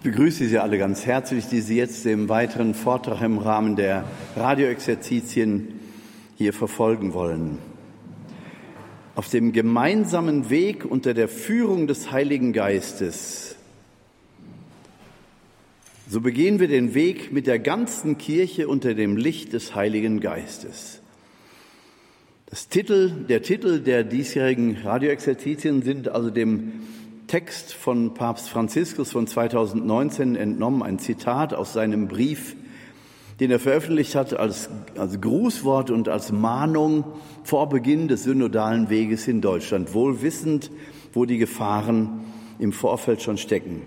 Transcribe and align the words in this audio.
Ich 0.00 0.04
begrüße 0.04 0.48
Sie 0.48 0.58
alle 0.58 0.78
ganz 0.78 1.04
herzlich, 1.04 1.48
die 1.48 1.60
Sie 1.60 1.76
jetzt 1.76 2.06
im 2.06 2.30
weiteren 2.30 2.72
Vortrag 2.72 3.20
im 3.20 3.36
Rahmen 3.36 3.76
der 3.76 4.06
Radioexerzitien 4.34 5.78
hier 6.38 6.54
verfolgen 6.54 7.12
wollen. 7.12 7.58
Auf 9.14 9.28
dem 9.28 9.52
gemeinsamen 9.52 10.48
Weg 10.48 10.86
unter 10.86 11.12
der 11.12 11.28
Führung 11.28 11.86
des 11.86 12.10
Heiligen 12.10 12.54
Geistes. 12.54 13.56
So 16.08 16.22
begehen 16.22 16.60
wir 16.60 16.68
den 16.68 16.94
Weg 16.94 17.30
mit 17.30 17.46
der 17.46 17.58
ganzen 17.58 18.16
Kirche 18.16 18.68
unter 18.68 18.94
dem 18.94 19.18
Licht 19.18 19.52
des 19.52 19.74
Heiligen 19.74 20.20
Geistes. 20.20 21.02
Das 22.46 22.68
Titel, 22.68 23.10
der 23.28 23.42
Titel 23.42 23.80
der 23.80 24.04
diesjährigen 24.04 24.78
Radioexerzitien 24.78 25.82
sind 25.82 26.08
also 26.08 26.30
dem 26.30 26.72
Text 27.30 27.74
von 27.74 28.12
Papst 28.12 28.48
Franziskus 28.48 29.12
von 29.12 29.28
2019 29.28 30.34
entnommen, 30.34 30.82
ein 30.82 30.98
Zitat 30.98 31.54
aus 31.54 31.72
seinem 31.72 32.08
Brief, 32.08 32.56
den 33.38 33.52
er 33.52 33.60
veröffentlicht 33.60 34.16
hat 34.16 34.34
als, 34.34 34.68
als 34.98 35.20
Grußwort 35.20 35.92
und 35.92 36.08
als 36.08 36.32
Mahnung 36.32 37.04
vor 37.44 37.68
Beginn 37.68 38.08
des 38.08 38.24
synodalen 38.24 38.90
Weges 38.90 39.28
in 39.28 39.40
Deutschland, 39.40 39.94
wohl 39.94 40.22
wissend, 40.22 40.72
wo 41.12 41.24
die 41.24 41.38
Gefahren 41.38 42.18
im 42.58 42.72
Vorfeld 42.72 43.22
schon 43.22 43.38
stecken. 43.38 43.82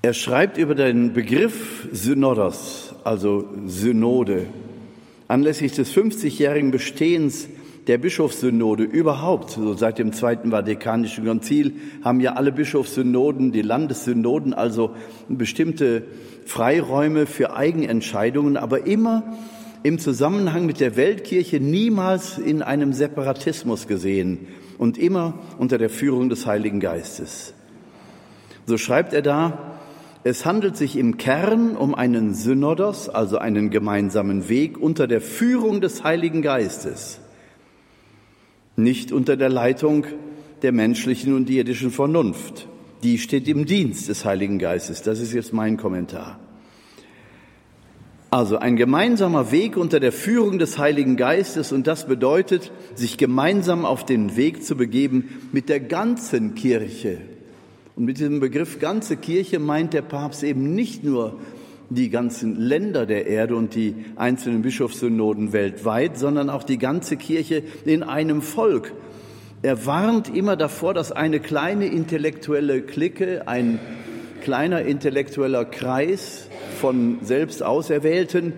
Er 0.00 0.14
schreibt 0.14 0.56
über 0.56 0.74
den 0.74 1.12
Begriff 1.12 1.88
Synodos, 1.92 2.94
also 3.04 3.50
Synode, 3.66 4.46
anlässlich 5.28 5.72
des 5.72 5.94
50-jährigen 5.94 6.70
Bestehens 6.70 7.48
der 7.86 7.98
Bischofssynode 7.98 8.82
überhaupt, 8.82 9.50
so 9.50 9.74
seit 9.74 9.98
dem 9.98 10.12
Zweiten 10.12 10.50
Vatikanischen 10.50 11.24
Konzil, 11.24 11.74
haben 12.02 12.20
ja 12.20 12.32
alle 12.32 12.50
Bischofssynoden, 12.50 13.52
die 13.52 13.62
Landessynoden, 13.62 14.54
also 14.54 14.90
bestimmte 15.28 16.02
Freiräume 16.46 17.26
für 17.26 17.54
Eigenentscheidungen, 17.54 18.56
aber 18.56 18.86
immer 18.86 19.22
im 19.84 20.00
Zusammenhang 20.00 20.66
mit 20.66 20.80
der 20.80 20.96
Weltkirche, 20.96 21.60
niemals 21.60 22.38
in 22.38 22.60
einem 22.60 22.92
Separatismus 22.92 23.86
gesehen 23.86 24.48
und 24.78 24.98
immer 24.98 25.34
unter 25.58 25.78
der 25.78 25.90
Führung 25.90 26.28
des 26.28 26.44
Heiligen 26.44 26.80
Geistes. 26.80 27.54
So 28.66 28.78
schreibt 28.78 29.12
er 29.12 29.22
da, 29.22 29.78
es 30.24 30.44
handelt 30.44 30.76
sich 30.76 30.96
im 30.96 31.18
Kern 31.18 31.76
um 31.76 31.94
einen 31.94 32.34
Synodos, 32.34 33.08
also 33.08 33.38
einen 33.38 33.70
gemeinsamen 33.70 34.48
Weg 34.48 34.76
unter 34.76 35.06
der 35.06 35.20
Führung 35.20 35.80
des 35.80 36.02
Heiligen 36.02 36.42
Geistes 36.42 37.20
nicht 38.76 39.12
unter 39.12 39.36
der 39.36 39.48
Leitung 39.48 40.06
der 40.62 40.72
menschlichen 40.72 41.34
und 41.34 41.50
irdischen 41.50 41.90
Vernunft. 41.90 42.68
Die 43.02 43.18
steht 43.18 43.48
im 43.48 43.66
Dienst 43.66 44.08
des 44.08 44.24
Heiligen 44.24 44.58
Geistes. 44.58 45.02
Das 45.02 45.20
ist 45.20 45.32
jetzt 45.32 45.52
mein 45.52 45.76
Kommentar. 45.76 46.38
Also 48.30 48.58
ein 48.58 48.76
gemeinsamer 48.76 49.52
Weg 49.52 49.76
unter 49.76 50.00
der 50.00 50.12
Führung 50.12 50.58
des 50.58 50.78
Heiligen 50.78 51.16
Geistes 51.16 51.72
und 51.72 51.86
das 51.86 52.06
bedeutet, 52.06 52.72
sich 52.94 53.18
gemeinsam 53.18 53.84
auf 53.84 54.04
den 54.04 54.36
Weg 54.36 54.64
zu 54.64 54.76
begeben 54.76 55.28
mit 55.52 55.68
der 55.68 55.80
ganzen 55.80 56.54
Kirche. 56.54 57.18
Und 57.94 58.04
mit 58.04 58.18
diesem 58.18 58.40
Begriff 58.40 58.78
ganze 58.78 59.16
Kirche 59.16 59.58
meint 59.58 59.94
der 59.94 60.02
Papst 60.02 60.42
eben 60.42 60.74
nicht 60.74 61.02
nur 61.02 61.38
die 61.90 62.10
ganzen 62.10 62.56
Länder 62.56 63.06
der 63.06 63.26
Erde 63.26 63.56
und 63.56 63.74
die 63.74 63.94
einzelnen 64.16 64.62
Bischofssynoden 64.62 65.52
weltweit, 65.52 66.18
sondern 66.18 66.50
auch 66.50 66.64
die 66.64 66.78
ganze 66.78 67.16
Kirche 67.16 67.62
in 67.84 68.02
einem 68.02 68.42
Volk. 68.42 68.92
Er 69.62 69.86
warnt 69.86 70.34
immer 70.34 70.56
davor, 70.56 70.94
dass 70.94 71.12
eine 71.12 71.40
kleine 71.40 71.86
intellektuelle 71.86 72.82
Clique, 72.82 73.48
ein 73.48 73.78
kleiner 74.42 74.82
intellektueller 74.82 75.64
Kreis 75.64 76.48
von 76.80 77.18
selbst 77.22 77.62
Auserwählten 77.62 78.52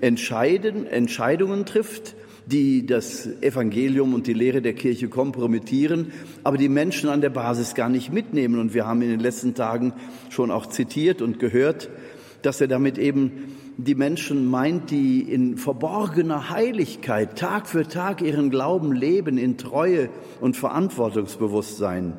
entscheiden, 0.00 0.86
Entscheidungen 0.86 1.66
trifft, 1.66 2.14
die 2.46 2.84
das 2.84 3.28
Evangelium 3.42 4.12
und 4.12 4.26
die 4.26 4.32
Lehre 4.32 4.60
der 4.60 4.72
Kirche 4.72 5.08
kompromittieren, 5.08 6.12
aber 6.42 6.56
die 6.56 6.68
Menschen 6.68 7.08
an 7.08 7.20
der 7.20 7.30
Basis 7.30 7.74
gar 7.74 7.88
nicht 7.88 8.12
mitnehmen. 8.12 8.58
Und 8.58 8.74
wir 8.74 8.86
haben 8.86 9.02
in 9.02 9.10
den 9.10 9.20
letzten 9.20 9.54
Tagen 9.54 9.92
schon 10.30 10.50
auch 10.50 10.66
zitiert 10.66 11.22
und 11.22 11.38
gehört, 11.38 11.88
dass 12.42 12.60
er 12.60 12.68
damit 12.68 12.98
eben 12.98 13.56
die 13.76 13.94
Menschen 13.94 14.50
meint, 14.50 14.90
die 14.90 15.20
in 15.22 15.56
verborgener 15.56 16.50
Heiligkeit 16.50 17.38
Tag 17.38 17.66
für 17.68 17.86
Tag 17.86 18.22
ihren 18.22 18.50
Glauben 18.50 18.92
leben, 18.92 19.38
in 19.38 19.56
Treue 19.56 20.10
und 20.40 20.56
Verantwortungsbewusstsein. 20.56 22.14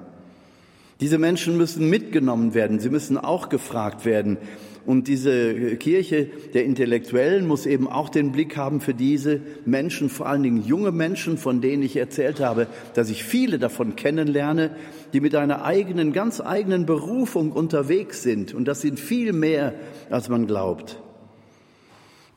Diese 0.99 1.17
Menschen 1.17 1.57
müssen 1.57 1.89
mitgenommen 1.89 2.53
werden, 2.53 2.79
sie 2.79 2.89
müssen 2.89 3.17
auch 3.17 3.49
gefragt 3.49 4.05
werden. 4.05 4.37
Und 4.85 5.07
diese 5.07 5.75
Kirche 5.75 6.27
der 6.53 6.65
Intellektuellen 6.65 7.47
muss 7.47 7.65
eben 7.65 7.87
auch 7.87 8.09
den 8.09 8.31
Blick 8.31 8.57
haben 8.57 8.81
für 8.81 8.95
diese 8.95 9.41
Menschen, 9.65 10.09
vor 10.09 10.27
allen 10.27 10.41
Dingen 10.41 10.65
junge 10.65 10.91
Menschen, 10.91 11.37
von 11.37 11.61
denen 11.61 11.83
ich 11.83 11.95
erzählt 11.97 12.39
habe, 12.39 12.67
dass 12.95 13.09
ich 13.09 13.23
viele 13.23 13.59
davon 13.59 13.95
kennenlerne, 13.95 14.71
die 15.13 15.19
mit 15.19 15.35
einer 15.35 15.63
eigenen, 15.65 16.13
ganz 16.13 16.41
eigenen 16.41 16.87
Berufung 16.87 17.51
unterwegs 17.51 18.23
sind. 18.23 18.53
Und 18.53 18.67
das 18.67 18.81
sind 18.81 18.99
viel 18.99 19.33
mehr, 19.33 19.73
als 20.09 20.29
man 20.29 20.47
glaubt. 20.47 20.99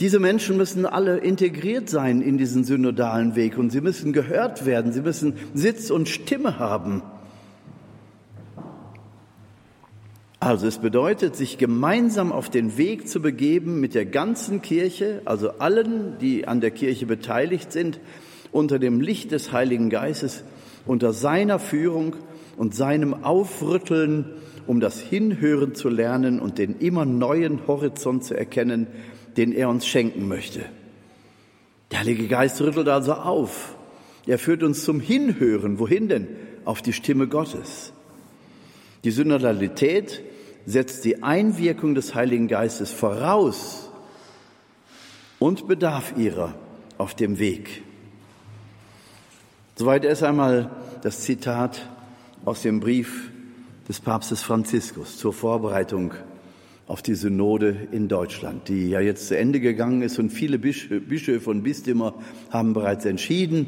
Diese 0.00 0.18
Menschen 0.18 0.56
müssen 0.56 0.86
alle 0.86 1.18
integriert 1.18 1.88
sein 1.88 2.20
in 2.20 2.36
diesen 2.36 2.64
synodalen 2.64 3.36
Weg 3.36 3.56
und 3.56 3.70
sie 3.70 3.80
müssen 3.80 4.12
gehört 4.12 4.66
werden, 4.66 4.92
sie 4.92 5.02
müssen 5.02 5.34
Sitz 5.54 5.90
und 5.90 6.08
Stimme 6.08 6.58
haben. 6.58 7.02
Also 10.44 10.66
es 10.66 10.76
bedeutet, 10.76 11.36
sich 11.36 11.56
gemeinsam 11.56 12.30
auf 12.30 12.50
den 12.50 12.76
Weg 12.76 13.08
zu 13.08 13.22
begeben 13.22 13.80
mit 13.80 13.94
der 13.94 14.04
ganzen 14.04 14.60
Kirche, 14.60 15.22
also 15.24 15.52
allen, 15.52 16.18
die 16.20 16.46
an 16.46 16.60
der 16.60 16.70
Kirche 16.70 17.06
beteiligt 17.06 17.72
sind, 17.72 17.98
unter 18.52 18.78
dem 18.78 19.00
Licht 19.00 19.32
des 19.32 19.52
Heiligen 19.52 19.88
Geistes, 19.88 20.44
unter 20.84 21.14
seiner 21.14 21.58
Führung 21.58 22.14
und 22.58 22.74
seinem 22.74 23.24
Aufrütteln, 23.24 24.26
um 24.66 24.80
das 24.80 25.00
Hinhören 25.00 25.74
zu 25.74 25.88
lernen 25.88 26.40
und 26.40 26.58
den 26.58 26.78
immer 26.78 27.06
neuen 27.06 27.66
Horizont 27.66 28.22
zu 28.22 28.36
erkennen, 28.36 28.86
den 29.38 29.50
er 29.50 29.70
uns 29.70 29.86
schenken 29.86 30.28
möchte. 30.28 30.60
Der 31.90 32.00
Heilige 32.00 32.28
Geist 32.28 32.60
rüttelt 32.60 32.88
also 32.88 33.14
auf. 33.14 33.76
Er 34.26 34.38
führt 34.38 34.62
uns 34.62 34.84
zum 34.84 35.00
Hinhören. 35.00 35.78
Wohin 35.78 36.10
denn? 36.10 36.28
Auf 36.66 36.82
die 36.82 36.92
Stimme 36.92 37.28
Gottes. 37.28 37.94
Die 39.04 39.10
Synodalität 39.10 40.22
setzt 40.66 41.04
die 41.04 41.22
Einwirkung 41.22 41.94
des 41.94 42.14
Heiligen 42.14 42.48
Geistes 42.48 42.90
voraus 42.90 43.90
und 45.38 45.68
bedarf 45.68 46.14
ihrer 46.16 46.54
auf 46.96 47.14
dem 47.14 47.38
Weg. 47.38 47.82
Soweit 49.76 50.04
erst 50.04 50.22
einmal 50.22 50.70
das 51.02 51.20
Zitat 51.20 51.88
aus 52.44 52.62
dem 52.62 52.80
Brief 52.80 53.30
des 53.88 54.00
Papstes 54.00 54.42
Franziskus 54.42 55.18
zur 55.18 55.32
Vorbereitung 55.32 56.14
auf 56.86 57.02
die 57.02 57.14
Synode 57.14 57.88
in 57.92 58.08
Deutschland, 58.08 58.68
die 58.68 58.90
ja 58.90 59.00
jetzt 59.00 59.28
zu 59.28 59.36
Ende 59.36 59.60
gegangen 59.60 60.02
ist 60.02 60.18
und 60.18 60.30
viele 60.30 60.58
Bischöfe 60.58 61.50
und 61.50 61.62
Bistümer 61.62 62.14
haben 62.50 62.72
bereits 62.72 63.04
entschieden, 63.04 63.66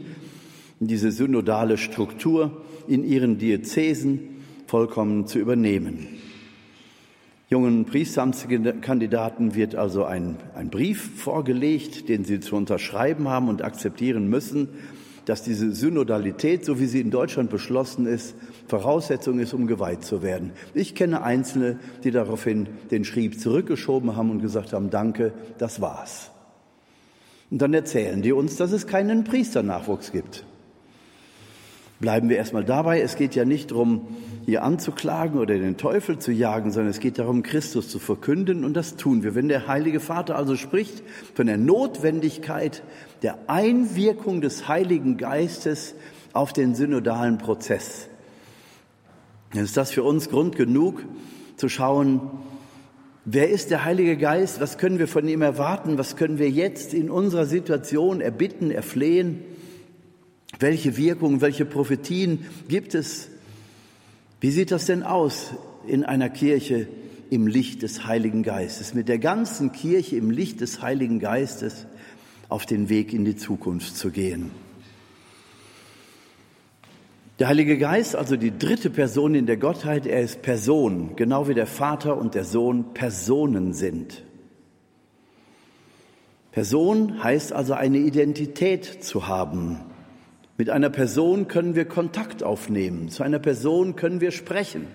diese 0.78 1.10
synodale 1.10 1.78
Struktur 1.78 2.62
in 2.86 3.04
ihren 3.04 3.38
Diözesen 3.38 4.20
vollkommen 4.66 5.26
zu 5.26 5.38
übernehmen 5.38 6.06
jungen 7.48 7.84
Priesteramtskandidaten 7.84 9.54
wird 9.54 9.74
also 9.74 10.04
ein, 10.04 10.36
ein 10.54 10.70
Brief 10.70 11.20
vorgelegt, 11.20 12.08
den 12.08 12.24
sie 12.24 12.40
zu 12.40 12.56
unterschreiben 12.56 13.28
haben 13.28 13.48
und 13.48 13.62
akzeptieren 13.62 14.28
müssen, 14.28 14.68
dass 15.26 15.42
diese 15.42 15.72
Synodalität, 15.74 16.64
so 16.64 16.78
wie 16.78 16.86
sie 16.86 17.00
in 17.00 17.10
Deutschland 17.10 17.50
beschlossen 17.50 18.06
ist, 18.06 18.36
Voraussetzung 18.68 19.40
ist, 19.40 19.54
um 19.54 19.66
geweiht 19.66 20.04
zu 20.04 20.22
werden. 20.22 20.52
Ich 20.72 20.94
kenne 20.94 21.22
Einzelne, 21.22 21.78
die 22.04 22.12
daraufhin 22.12 22.68
den 22.90 23.04
Schrieb 23.04 23.40
zurückgeschoben 23.40 24.16
haben 24.16 24.30
und 24.30 24.40
gesagt 24.40 24.72
haben, 24.72 24.90
danke, 24.90 25.32
das 25.58 25.80
war's. 25.80 26.30
Und 27.50 27.62
dann 27.62 27.74
erzählen 27.74 28.22
die 28.22 28.32
uns, 28.32 28.56
dass 28.56 28.72
es 28.72 28.86
keinen 28.86 29.24
Priesternachwuchs 29.24 30.12
gibt. 30.12 30.44
Bleiben 31.98 32.28
wir 32.28 32.36
erstmal 32.36 32.64
dabei. 32.64 33.00
Es 33.00 33.16
geht 33.16 33.34
ja 33.34 33.46
nicht 33.46 33.70
darum, 33.70 34.08
hier 34.44 34.62
anzuklagen 34.62 35.40
oder 35.40 35.58
den 35.58 35.78
Teufel 35.78 36.18
zu 36.18 36.30
jagen, 36.30 36.70
sondern 36.70 36.90
es 36.90 37.00
geht 37.00 37.18
darum, 37.18 37.42
Christus 37.42 37.88
zu 37.88 37.98
verkünden 37.98 38.64
und 38.64 38.74
das 38.74 38.96
tun 38.96 39.22
wir. 39.22 39.34
Wenn 39.34 39.48
der 39.48 39.66
Heilige 39.66 39.98
Vater 39.98 40.36
also 40.36 40.56
spricht 40.56 41.02
von 41.34 41.46
der 41.46 41.56
Notwendigkeit 41.56 42.82
der 43.22 43.38
Einwirkung 43.46 44.42
des 44.42 44.68
Heiligen 44.68 45.16
Geistes 45.16 45.94
auf 46.34 46.52
den 46.52 46.74
synodalen 46.74 47.38
Prozess, 47.38 48.08
dann 49.54 49.64
ist 49.64 49.76
das 49.78 49.90
für 49.90 50.02
uns 50.02 50.28
Grund 50.28 50.54
genug 50.54 51.02
zu 51.56 51.70
schauen, 51.70 52.20
wer 53.24 53.48
ist 53.48 53.70
der 53.70 53.86
Heilige 53.86 54.18
Geist, 54.18 54.60
was 54.60 54.76
können 54.76 54.98
wir 54.98 55.08
von 55.08 55.26
ihm 55.26 55.40
erwarten, 55.40 55.96
was 55.96 56.16
können 56.16 56.38
wir 56.38 56.50
jetzt 56.50 56.92
in 56.92 57.10
unserer 57.10 57.46
Situation 57.46 58.20
erbitten, 58.20 58.70
erflehen 58.70 59.42
welche 60.58 60.96
Wirkungen, 60.96 61.40
welche 61.40 61.64
Prophetien 61.64 62.46
gibt 62.68 62.94
es? 62.94 63.28
Wie 64.40 64.50
sieht 64.50 64.70
das 64.70 64.86
denn 64.86 65.02
aus 65.02 65.52
in 65.86 66.04
einer 66.04 66.30
Kirche 66.30 66.88
im 67.30 67.46
Licht 67.46 67.82
des 67.82 68.06
Heiligen 68.06 68.42
Geistes, 68.42 68.94
mit 68.94 69.08
der 69.08 69.18
ganzen 69.18 69.72
Kirche 69.72 70.16
im 70.16 70.30
Licht 70.30 70.60
des 70.60 70.82
Heiligen 70.82 71.18
Geistes 71.18 71.86
auf 72.48 72.66
den 72.66 72.88
Weg 72.88 73.12
in 73.12 73.24
die 73.24 73.36
Zukunft 73.36 73.96
zu 73.96 74.10
gehen? 74.10 74.50
Der 77.38 77.48
Heilige 77.48 77.76
Geist, 77.76 78.16
also 78.16 78.36
die 78.36 78.56
dritte 78.56 78.88
Person 78.88 79.34
in 79.34 79.44
der 79.44 79.58
Gottheit, 79.58 80.06
er 80.06 80.22
ist 80.22 80.40
Person, 80.40 81.16
genau 81.16 81.48
wie 81.48 81.54
der 81.54 81.66
Vater 81.66 82.16
und 82.16 82.34
der 82.34 82.44
Sohn 82.44 82.94
Personen 82.94 83.74
sind. 83.74 84.22
Person 86.50 87.22
heißt 87.22 87.52
also 87.52 87.74
eine 87.74 87.98
Identität 87.98 89.04
zu 89.04 89.28
haben. 89.28 89.80
Mit 90.58 90.70
einer 90.70 90.88
Person 90.88 91.48
können 91.48 91.74
wir 91.74 91.84
Kontakt 91.84 92.42
aufnehmen, 92.42 93.10
zu 93.10 93.22
einer 93.22 93.38
Person 93.38 93.94
können 93.94 94.20
wir 94.20 94.30
sprechen. 94.30 94.86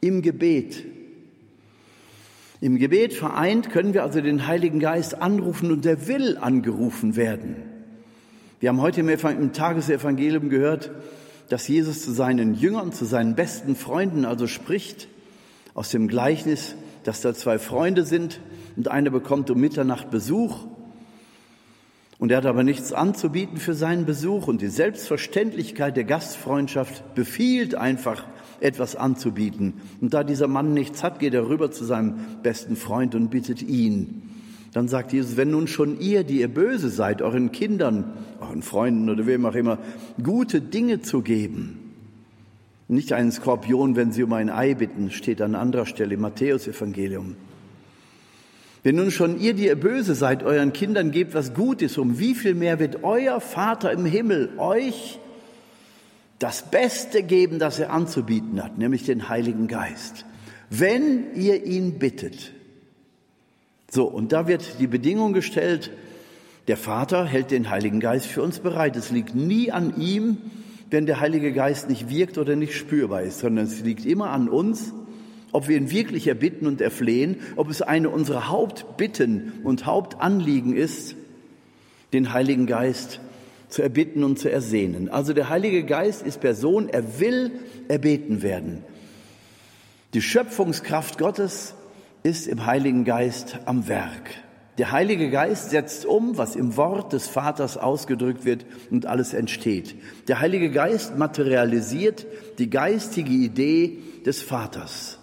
Im 0.00 0.22
Gebet. 0.22 0.84
Im 2.60 2.78
Gebet 2.78 3.12
vereint 3.12 3.70
können 3.70 3.92
wir 3.92 4.02
also 4.02 4.22
den 4.22 4.46
Heiligen 4.46 4.80
Geist 4.80 5.20
anrufen 5.20 5.70
und 5.70 5.84
der 5.84 6.06
will 6.08 6.38
angerufen 6.38 7.14
werden. 7.16 7.56
Wir 8.60 8.70
haben 8.70 8.80
heute 8.80 9.02
im 9.02 9.52
Tagesevangelium 9.52 10.48
gehört, 10.48 10.90
dass 11.50 11.68
Jesus 11.68 12.02
zu 12.02 12.12
seinen 12.12 12.54
Jüngern, 12.54 12.92
zu 12.92 13.04
seinen 13.04 13.34
besten 13.34 13.76
Freunden 13.76 14.24
also 14.24 14.46
spricht, 14.46 15.08
aus 15.74 15.90
dem 15.90 16.08
Gleichnis, 16.08 16.74
dass 17.02 17.20
da 17.20 17.34
zwei 17.34 17.58
Freunde 17.58 18.04
sind 18.04 18.40
und 18.76 18.88
einer 18.88 19.10
bekommt 19.10 19.50
um 19.50 19.60
Mitternacht 19.60 20.10
Besuch 20.10 20.66
und 22.24 22.30
er 22.30 22.38
hat 22.38 22.46
aber 22.46 22.64
nichts 22.64 22.94
anzubieten 22.94 23.58
für 23.58 23.74
seinen 23.74 24.06
Besuch 24.06 24.48
und 24.48 24.62
die 24.62 24.68
Selbstverständlichkeit 24.68 25.94
der 25.94 26.04
Gastfreundschaft 26.04 27.14
befiehlt 27.14 27.74
einfach, 27.74 28.24
etwas 28.60 28.96
anzubieten. 28.96 29.74
Und 30.00 30.14
da 30.14 30.24
dieser 30.24 30.48
Mann 30.48 30.72
nichts 30.72 31.02
hat, 31.02 31.18
geht 31.18 31.34
er 31.34 31.50
rüber 31.50 31.70
zu 31.70 31.84
seinem 31.84 32.14
besten 32.42 32.76
Freund 32.76 33.14
und 33.14 33.28
bittet 33.28 33.60
ihn. 33.60 34.22
Dann 34.72 34.88
sagt 34.88 35.12
Jesus, 35.12 35.36
wenn 35.36 35.50
nun 35.50 35.66
schon 35.66 36.00
ihr, 36.00 36.24
die 36.24 36.40
ihr 36.40 36.48
böse 36.48 36.88
seid, 36.88 37.20
euren 37.20 37.52
Kindern, 37.52 38.14
euren 38.40 38.62
Freunden 38.62 39.10
oder 39.10 39.26
wem 39.26 39.44
auch 39.44 39.54
immer, 39.54 39.76
gute 40.22 40.62
Dinge 40.62 41.02
zu 41.02 41.20
geben, 41.20 41.78
nicht 42.88 43.12
einen 43.12 43.32
Skorpion, 43.32 43.96
wenn 43.96 44.12
sie 44.12 44.22
um 44.22 44.32
ein 44.32 44.48
Ei 44.48 44.72
bitten, 44.72 45.10
steht 45.10 45.42
an 45.42 45.54
anderer 45.54 45.84
Stelle 45.84 46.14
im 46.14 46.22
Matthäus-Evangelium. 46.22 47.36
Wenn 48.84 48.96
nun 48.96 49.10
schon 49.10 49.40
ihr, 49.40 49.54
die 49.54 49.64
ihr 49.64 49.76
böse 49.76 50.14
seid, 50.14 50.42
euren 50.42 50.74
Kindern 50.74 51.10
gebt, 51.10 51.32
was 51.34 51.54
gut 51.54 51.80
ist, 51.80 51.96
um 51.96 52.18
wie 52.18 52.34
viel 52.34 52.54
mehr 52.54 52.78
wird 52.78 53.02
euer 53.02 53.40
Vater 53.40 53.90
im 53.90 54.04
Himmel 54.04 54.52
euch 54.58 55.18
das 56.38 56.70
Beste 56.70 57.22
geben, 57.22 57.58
das 57.58 57.78
er 57.78 57.90
anzubieten 57.90 58.62
hat, 58.62 58.76
nämlich 58.76 59.04
den 59.04 59.30
Heiligen 59.30 59.68
Geist, 59.68 60.26
wenn 60.68 61.34
ihr 61.34 61.64
ihn 61.64 61.98
bittet. 61.98 62.52
So, 63.90 64.04
und 64.04 64.32
da 64.32 64.46
wird 64.48 64.78
die 64.80 64.86
Bedingung 64.86 65.32
gestellt, 65.32 65.90
der 66.68 66.76
Vater 66.76 67.24
hält 67.24 67.52
den 67.52 67.70
Heiligen 67.70 68.00
Geist 68.00 68.26
für 68.26 68.42
uns 68.42 68.58
bereit. 68.58 68.96
Es 68.96 69.10
liegt 69.10 69.34
nie 69.34 69.72
an 69.72 69.98
ihm, 69.98 70.36
wenn 70.90 71.06
der 71.06 71.20
Heilige 71.20 71.52
Geist 71.52 71.88
nicht 71.88 72.10
wirkt 72.10 72.36
oder 72.36 72.54
nicht 72.54 72.74
spürbar 72.74 73.22
ist, 73.22 73.38
sondern 73.38 73.64
es 73.64 73.80
liegt 73.80 74.04
immer 74.04 74.28
an 74.28 74.50
uns, 74.50 74.92
ob 75.54 75.68
wir 75.68 75.76
ihn 75.76 75.92
wirklich 75.92 76.26
erbitten 76.26 76.66
und 76.66 76.80
erflehen, 76.80 77.36
ob 77.54 77.70
es 77.70 77.80
eine 77.80 78.10
unserer 78.10 78.48
Hauptbitten 78.48 79.60
und 79.62 79.86
Hauptanliegen 79.86 80.74
ist, 80.74 81.14
den 82.12 82.32
Heiligen 82.32 82.66
Geist 82.66 83.20
zu 83.68 83.80
erbitten 83.80 84.24
und 84.24 84.36
zu 84.36 84.50
ersehnen. 84.50 85.08
Also 85.08 85.32
der 85.32 85.48
Heilige 85.50 85.84
Geist 85.84 86.26
ist 86.26 86.40
Person, 86.40 86.88
er 86.88 87.20
will 87.20 87.52
erbeten 87.86 88.42
werden. 88.42 88.82
Die 90.12 90.22
Schöpfungskraft 90.22 91.18
Gottes 91.18 91.74
ist 92.24 92.48
im 92.48 92.66
Heiligen 92.66 93.04
Geist 93.04 93.60
am 93.64 93.86
Werk. 93.86 94.30
Der 94.78 94.90
Heilige 94.90 95.30
Geist 95.30 95.70
setzt 95.70 96.04
um, 96.04 96.36
was 96.36 96.56
im 96.56 96.76
Wort 96.76 97.12
des 97.12 97.28
Vaters 97.28 97.76
ausgedrückt 97.76 98.44
wird 98.44 98.66
und 98.90 99.06
alles 99.06 99.32
entsteht. 99.32 99.94
Der 100.26 100.40
Heilige 100.40 100.72
Geist 100.72 101.16
materialisiert 101.16 102.26
die 102.58 102.70
geistige 102.70 103.30
Idee 103.30 103.98
des 104.26 104.42
Vaters. 104.42 105.20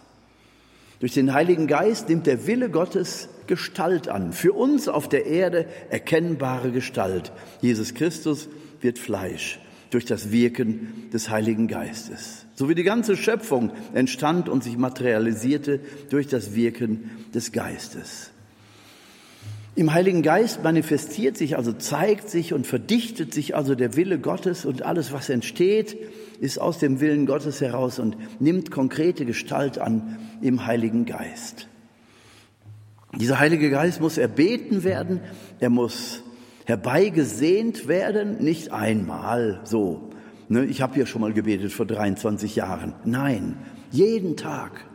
Durch 1.02 1.14
den 1.14 1.34
Heiligen 1.34 1.68
Geist 1.68 2.08
nimmt 2.08 2.28
der 2.28 2.48
Wille 2.48 2.70
Gottes 2.70 3.28
Gestalt 3.48 4.08
an, 4.08 4.32
für 4.32 4.54
uns 4.54 4.88
auf 4.88 5.10
der 5.10 5.26
Erde 5.26 5.66
erkennbare 5.90 6.72
Gestalt. 6.72 7.34
Jesus 7.60 7.94
Christus 7.94 8.48
wird 8.80 8.98
Fleisch 8.98 9.60
durch 9.90 10.06
das 10.06 10.32
Wirken 10.32 11.10
des 11.12 11.30
Heiligen 11.30 11.68
Geistes 11.68 12.42
so 12.62 12.70
wie 12.70 12.76
die 12.76 12.84
ganze 12.84 13.18
Schöpfung 13.18 13.72
entstand 13.96 14.48
und 14.48 14.64
sich 14.64 14.78
materialisierte 14.78 15.80
durch 16.12 16.28
das 16.28 16.54
Wirken 16.54 17.10
des 17.34 17.52
Geistes. 17.52 18.30
Im 19.76 19.94
Heiligen 19.94 20.22
Geist 20.22 20.64
manifestiert 20.64 21.38
sich, 21.38 21.56
also 21.56 21.72
zeigt 21.72 22.30
sich 22.30 22.54
und 22.54 22.68
verdichtet 22.68 23.34
sich 23.34 23.56
also 23.56 23.74
der 23.74 23.96
Wille 23.96 24.20
Gottes 24.20 24.66
und 24.66 24.84
alles, 24.84 25.14
was 25.14 25.30
entsteht, 25.30 25.98
ist 26.40 26.60
aus 26.60 26.80
dem 26.80 27.00
Willen 27.00 27.26
Gottes 27.26 27.62
heraus 27.62 28.00
und 28.00 28.18
nimmt 28.42 28.72
konkrete 28.72 29.26
Gestalt 29.26 29.78
an 29.78 30.20
im 30.42 30.66
Heiligen 30.66 31.06
Geist. 31.06 31.68
Dieser 33.18 33.40
Heilige 33.40 33.70
Geist 33.70 34.02
muss 34.02 34.18
erbeten 34.18 34.84
werden, 34.84 35.22
er 35.60 35.70
muss 35.70 36.24
herbeigesehnt 36.66 37.88
werden, 37.88 38.38
nicht 38.44 38.72
einmal 38.72 39.62
so 39.64 40.12
Ne, 40.52 40.66
ich 40.66 40.82
habe 40.82 41.00
ja 41.00 41.06
schon 41.06 41.22
mal 41.22 41.32
gebetet 41.32 41.72
vor 41.72 41.86
23 41.86 42.58
Jahren. 42.58 42.94
Nein, 43.06 43.56
jeden 43.90 44.36
Tag. 44.36 44.86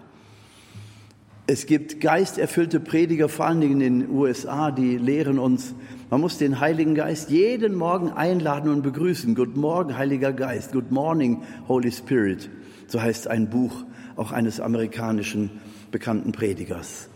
Es 1.48 1.66
gibt 1.66 2.00
geisterfüllte 2.00 2.80
Prediger, 2.80 3.28
vor 3.28 3.46
allen 3.46 3.60
Dingen 3.60 3.80
in 3.80 4.00
den 4.00 4.10
USA, 4.10 4.72
die 4.72 4.98
lehren 4.98 5.38
uns, 5.38 5.76
man 6.10 6.20
muss 6.20 6.38
den 6.38 6.58
Heiligen 6.58 6.96
Geist 6.96 7.30
jeden 7.30 7.76
Morgen 7.76 8.10
einladen 8.10 8.68
und 8.68 8.82
begrüßen. 8.82 9.36
Good 9.36 9.56
Morgen, 9.56 9.96
Heiliger 9.96 10.32
Geist. 10.32 10.72
Good 10.72 10.90
Morning, 10.90 11.44
Holy 11.68 11.92
Spirit. 11.92 12.50
So 12.88 13.00
heißt 13.00 13.28
ein 13.28 13.48
Buch 13.48 13.84
auch 14.16 14.32
eines 14.32 14.58
amerikanischen 14.58 15.50
bekannten 15.92 16.32
Predigers. 16.32 17.08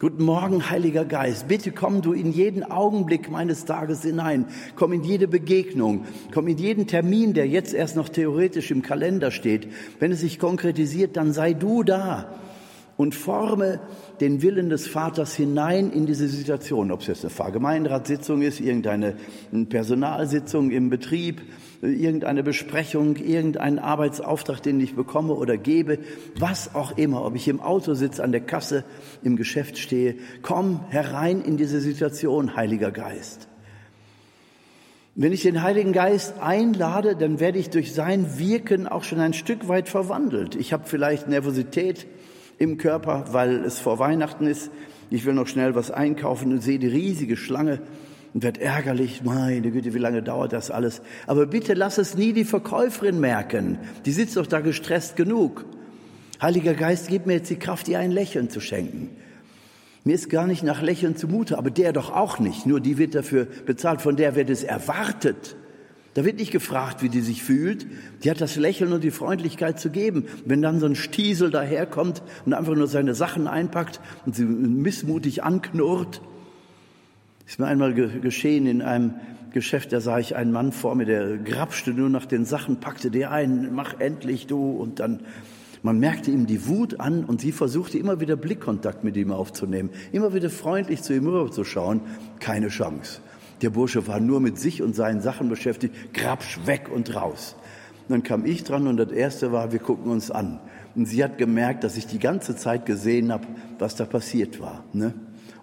Guten 0.00 0.24
Morgen, 0.24 0.68
Heiliger 0.68 1.04
Geist. 1.04 1.46
Bitte 1.46 1.70
komm 1.70 2.02
du 2.02 2.12
in 2.12 2.32
jeden 2.32 2.64
Augenblick 2.64 3.30
meines 3.30 3.66
Tages 3.66 4.02
hinein. 4.02 4.46
Komm 4.74 4.94
in 4.94 5.04
jede 5.04 5.28
Begegnung. 5.28 6.06
Komm 6.34 6.48
in 6.48 6.58
jeden 6.58 6.88
Termin, 6.88 7.34
der 7.34 7.46
jetzt 7.46 7.72
erst 7.72 7.94
noch 7.94 8.08
theoretisch 8.08 8.72
im 8.72 8.82
Kalender 8.82 9.30
steht. 9.30 9.68
Wenn 10.00 10.10
es 10.10 10.20
sich 10.20 10.40
konkretisiert, 10.40 11.16
dann 11.16 11.32
sei 11.32 11.52
du 11.52 11.84
da 11.84 12.34
und 12.96 13.14
forme 13.14 13.80
den 14.20 14.42
Willen 14.42 14.70
des 14.70 14.86
Vaters 14.86 15.34
hinein 15.34 15.90
in 15.90 16.06
diese 16.06 16.28
Situation. 16.28 16.90
Ob 16.90 17.00
es 17.00 17.08
jetzt 17.08 17.24
eine 17.24 17.30
Pfarrgemeinderatssitzung 17.30 18.42
ist, 18.42 18.60
irgendeine 18.60 19.16
Personalsitzung 19.68 20.70
im 20.70 20.88
Betrieb, 20.88 21.42
irgendeine 21.82 22.42
Besprechung, 22.42 23.16
irgendeinen 23.16 23.78
Arbeitsauftrag, 23.78 24.62
den 24.62 24.80
ich 24.80 24.94
bekomme 24.94 25.34
oder 25.34 25.56
gebe, 25.58 25.98
was 26.38 26.74
auch 26.74 26.96
immer, 26.96 27.24
ob 27.24 27.36
ich 27.36 27.48
im 27.48 27.60
Auto 27.60 27.94
sitze, 27.94 28.24
an 28.24 28.32
der 28.32 28.40
Kasse, 28.40 28.84
im 29.22 29.36
Geschäft 29.36 29.78
stehe, 29.78 30.16
komm 30.42 30.80
herein 30.88 31.42
in 31.42 31.56
diese 31.56 31.80
Situation, 31.80 32.56
Heiliger 32.56 32.90
Geist. 32.90 33.48
Wenn 35.18 35.32
ich 35.32 35.42
den 35.42 35.62
Heiligen 35.62 35.94
Geist 35.94 36.34
einlade, 36.40 37.16
dann 37.16 37.40
werde 37.40 37.58
ich 37.58 37.70
durch 37.70 37.94
sein 37.94 38.38
Wirken 38.38 38.86
auch 38.86 39.02
schon 39.02 39.18
ein 39.18 39.32
Stück 39.32 39.66
weit 39.66 39.88
verwandelt. 39.88 40.56
Ich 40.56 40.74
habe 40.74 40.84
vielleicht 40.86 41.26
Nervosität 41.26 42.06
im 42.58 42.78
Körper, 42.78 43.26
weil 43.32 43.64
es 43.64 43.78
vor 43.78 43.98
Weihnachten 43.98 44.46
ist. 44.46 44.70
Ich 45.10 45.24
will 45.24 45.34
noch 45.34 45.46
schnell 45.46 45.74
was 45.74 45.90
einkaufen 45.90 46.52
und 46.52 46.62
sehe 46.62 46.78
die 46.78 46.88
riesige 46.88 47.36
Schlange 47.36 47.80
und 48.34 48.42
wird 48.42 48.58
ärgerlich, 48.58 49.22
meine 49.24 49.70
Güte, 49.70 49.94
wie 49.94 49.98
lange 49.98 50.22
dauert 50.22 50.52
das 50.52 50.70
alles? 50.70 51.00
Aber 51.26 51.46
bitte 51.46 51.74
lass 51.74 51.98
es 51.98 52.16
nie 52.16 52.32
die 52.32 52.44
Verkäuferin 52.44 53.20
merken. 53.20 53.78
Die 54.04 54.12
sitzt 54.12 54.36
doch 54.36 54.46
da 54.46 54.60
gestresst 54.60 55.16
genug. 55.16 55.64
Heiliger 56.40 56.74
Geist, 56.74 57.08
gib 57.08 57.26
mir 57.26 57.34
jetzt 57.34 57.50
die 57.50 57.58
Kraft, 57.58 57.88
ihr 57.88 57.98
ein 57.98 58.10
Lächeln 58.10 58.50
zu 58.50 58.60
schenken. 58.60 59.10
Mir 60.04 60.14
ist 60.14 60.28
gar 60.28 60.46
nicht 60.46 60.62
nach 60.62 60.82
Lächeln 60.82 61.16
zumute, 61.16 61.58
aber 61.58 61.70
der 61.70 61.92
doch 61.92 62.12
auch 62.12 62.38
nicht. 62.38 62.66
Nur 62.66 62.80
die 62.80 62.98
wird 62.98 63.14
dafür 63.14 63.46
bezahlt, 63.66 64.02
von 64.02 64.16
der 64.16 64.36
wird 64.36 64.50
es 64.50 64.62
erwartet. 64.62 65.56
Da 66.16 66.24
wird 66.24 66.38
nicht 66.38 66.50
gefragt, 66.50 67.02
wie 67.02 67.10
die 67.10 67.20
sich 67.20 67.42
fühlt. 67.42 67.86
Die 68.24 68.30
hat 68.30 68.40
das 68.40 68.56
Lächeln 68.56 68.94
und 68.94 69.04
die 69.04 69.10
Freundlichkeit 69.10 69.78
zu 69.78 69.90
geben. 69.90 70.24
Wenn 70.46 70.62
dann 70.62 70.80
so 70.80 70.86
ein 70.86 70.94
Stiesel 70.94 71.50
daherkommt 71.50 72.22
und 72.46 72.54
einfach 72.54 72.74
nur 72.74 72.86
seine 72.86 73.14
Sachen 73.14 73.46
einpackt 73.46 74.00
und 74.24 74.34
sie 74.34 74.46
missmutig 74.46 75.44
anknurrt, 75.44 76.22
ist 77.46 77.58
mir 77.58 77.66
einmal 77.66 77.92
geschehen 77.92 78.66
in 78.66 78.80
einem 78.80 79.16
Geschäft, 79.50 79.92
da 79.92 80.00
sah 80.00 80.18
ich 80.18 80.36
einen 80.36 80.52
Mann 80.52 80.72
vor 80.72 80.94
mir, 80.94 81.04
der 81.04 81.36
grapschte 81.36 81.90
nur 81.90 82.08
nach 82.08 82.24
den 82.24 82.46
Sachen, 82.46 82.80
packte 82.80 83.10
der 83.10 83.30
ein, 83.30 83.74
mach 83.74 84.00
endlich 84.00 84.46
du 84.46 84.70
und 84.70 85.00
dann 85.00 85.20
man 85.82 85.98
merkte 85.98 86.30
ihm 86.30 86.46
die 86.46 86.66
Wut 86.66 86.98
an 86.98 87.24
und 87.24 87.42
sie 87.42 87.52
versuchte 87.52 87.98
immer 87.98 88.20
wieder 88.20 88.36
Blickkontakt 88.36 89.04
mit 89.04 89.18
ihm 89.18 89.32
aufzunehmen, 89.32 89.90
immer 90.12 90.32
wieder 90.32 90.48
freundlich 90.48 91.02
zu 91.02 91.14
ihm 91.14 91.26
rüberzuschauen. 91.26 92.00
Keine 92.40 92.68
Chance. 92.68 93.20
Der 93.62 93.70
Bursche 93.70 94.06
war 94.06 94.20
nur 94.20 94.40
mit 94.40 94.58
sich 94.58 94.82
und 94.82 94.94
seinen 94.94 95.20
Sachen 95.20 95.48
beschäftigt, 95.48 95.94
grapsch 96.12 96.60
weg 96.66 96.90
und 96.92 97.14
raus. 97.14 97.56
Und 98.08 98.12
dann 98.12 98.22
kam 98.22 98.44
ich 98.44 98.64
dran 98.64 98.86
und 98.86 98.98
das 98.98 99.10
erste 99.10 99.50
war, 99.52 99.72
wir 99.72 99.78
gucken 99.78 100.10
uns 100.10 100.30
an. 100.30 100.60
Und 100.94 101.06
sie 101.06 101.24
hat 101.24 101.38
gemerkt, 101.38 101.84
dass 101.84 101.96
ich 101.96 102.06
die 102.06 102.18
ganze 102.18 102.56
Zeit 102.56 102.86
gesehen 102.86 103.32
habe, 103.32 103.46
was 103.78 103.96
da 103.96 104.04
passiert 104.04 104.60
war. 104.60 104.84
Ne? 104.92 105.14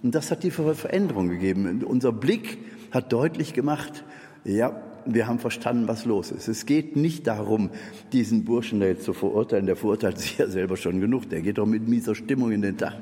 Und 0.01 0.13
das 0.13 0.29
hat 0.29 0.43
die 0.43 0.51
Veränderung 0.51 1.29
gegeben. 1.29 1.67
Und 1.67 1.83
unser 1.83 2.11
Blick 2.11 2.57
hat 2.91 3.13
deutlich 3.13 3.53
gemacht, 3.53 4.03
ja, 4.43 4.81
wir 5.05 5.27
haben 5.27 5.39
verstanden, 5.39 5.87
was 5.87 6.05
los 6.05 6.31
ist. 6.31 6.47
Es 6.47 6.65
geht 6.65 6.95
nicht 6.95 7.27
darum, 7.27 7.69
diesen 8.11 8.43
Burschen 8.43 8.79
da 8.79 8.85
jetzt 8.87 9.03
zu 9.03 9.13
verurteilen. 9.13 9.65
Der 9.65 9.75
verurteilt 9.75 10.19
sich 10.19 10.37
ja 10.37 10.47
selber 10.47 10.77
schon 10.77 10.99
genug. 10.99 11.29
Der 11.29 11.41
geht 11.41 11.57
doch 11.57 11.65
mit 11.65 11.87
mieser 11.87 12.15
Stimmung 12.15 12.51
in 12.51 12.61
den 12.61 12.77
Tag. 12.77 12.95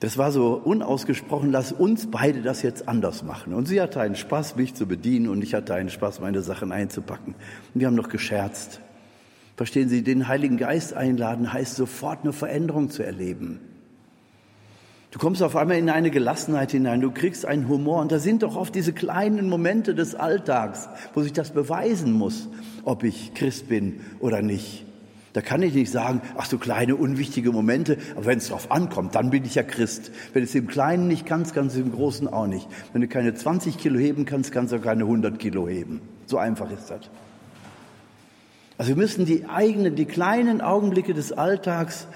Das 0.00 0.18
war 0.18 0.30
so 0.30 0.60
unausgesprochen, 0.62 1.50
lass 1.50 1.72
uns 1.72 2.10
beide 2.10 2.42
das 2.42 2.62
jetzt 2.62 2.86
anders 2.86 3.22
machen. 3.22 3.54
Und 3.54 3.66
sie 3.66 3.80
hatte 3.80 4.00
einen 4.00 4.16
Spaß, 4.16 4.56
mich 4.56 4.74
zu 4.74 4.86
bedienen 4.86 5.28
und 5.28 5.42
ich 5.42 5.54
hatte 5.54 5.74
einen 5.74 5.88
Spaß, 5.88 6.20
meine 6.20 6.42
Sachen 6.42 6.70
einzupacken. 6.70 7.34
Und 7.72 7.80
wir 7.80 7.86
haben 7.86 7.94
noch 7.94 8.10
gescherzt. 8.10 8.80
Verstehen 9.56 9.88
Sie, 9.88 10.02
den 10.02 10.28
Heiligen 10.28 10.58
Geist 10.58 10.92
einladen 10.92 11.50
heißt 11.50 11.76
sofort 11.76 12.20
eine 12.22 12.34
Veränderung 12.34 12.90
zu 12.90 13.02
erleben. 13.02 13.60
Du 15.12 15.18
kommst 15.18 15.42
auf 15.42 15.56
einmal 15.56 15.78
in 15.78 15.88
eine 15.88 16.10
Gelassenheit 16.10 16.72
hinein, 16.72 17.00
du 17.00 17.10
kriegst 17.10 17.46
einen 17.46 17.68
Humor 17.68 18.02
und 18.02 18.12
da 18.12 18.18
sind 18.18 18.42
doch 18.42 18.54
oft 18.54 18.74
diese 18.74 18.92
kleinen 18.92 19.48
Momente 19.48 19.94
des 19.94 20.14
Alltags, 20.14 20.90
wo 21.14 21.22
sich 21.22 21.32
das 21.32 21.52
beweisen 21.52 22.12
muss, 22.12 22.50
ob 22.84 23.02
ich 23.02 23.32
Christ 23.32 23.68
bin 23.68 24.00
oder 24.20 24.42
nicht. 24.42 24.85
Da 25.36 25.42
kann 25.42 25.60
ich 25.60 25.74
nicht 25.74 25.92
sagen, 25.92 26.22
ach 26.38 26.46
so 26.46 26.56
kleine 26.56 26.96
unwichtige 26.96 27.52
Momente, 27.52 27.98
aber 28.16 28.24
wenn 28.24 28.38
es 28.38 28.48
darauf 28.48 28.70
ankommt, 28.70 29.14
dann 29.14 29.28
bin 29.28 29.44
ich 29.44 29.54
ja 29.54 29.62
Christ. 29.62 30.10
Wenn 30.32 30.42
es 30.42 30.54
im 30.54 30.66
Kleinen 30.66 31.08
nicht 31.08 31.26
kannst, 31.26 31.52
kannst 31.52 31.76
du 31.76 31.80
es 31.80 31.84
im 31.84 31.92
Großen 31.92 32.26
auch 32.26 32.46
nicht. 32.46 32.66
Wenn 32.94 33.02
du 33.02 33.06
keine 33.06 33.34
20 33.34 33.76
Kilo 33.76 33.98
heben 33.98 34.24
kannst, 34.24 34.50
kannst 34.50 34.72
du 34.72 34.78
auch 34.78 34.82
keine 34.82 35.02
100 35.02 35.38
Kilo 35.38 35.68
heben. 35.68 36.00
So 36.24 36.38
einfach 36.38 36.70
ist 36.70 36.90
das. 36.90 37.10
Also 38.78 38.88
wir 38.92 38.96
müssen 38.96 39.26
die 39.26 39.44
eigenen, 39.44 39.94
die 39.94 40.06
kleinen 40.06 40.62
Augenblicke 40.62 41.12
des 41.12 41.32
Alltags 41.32 42.08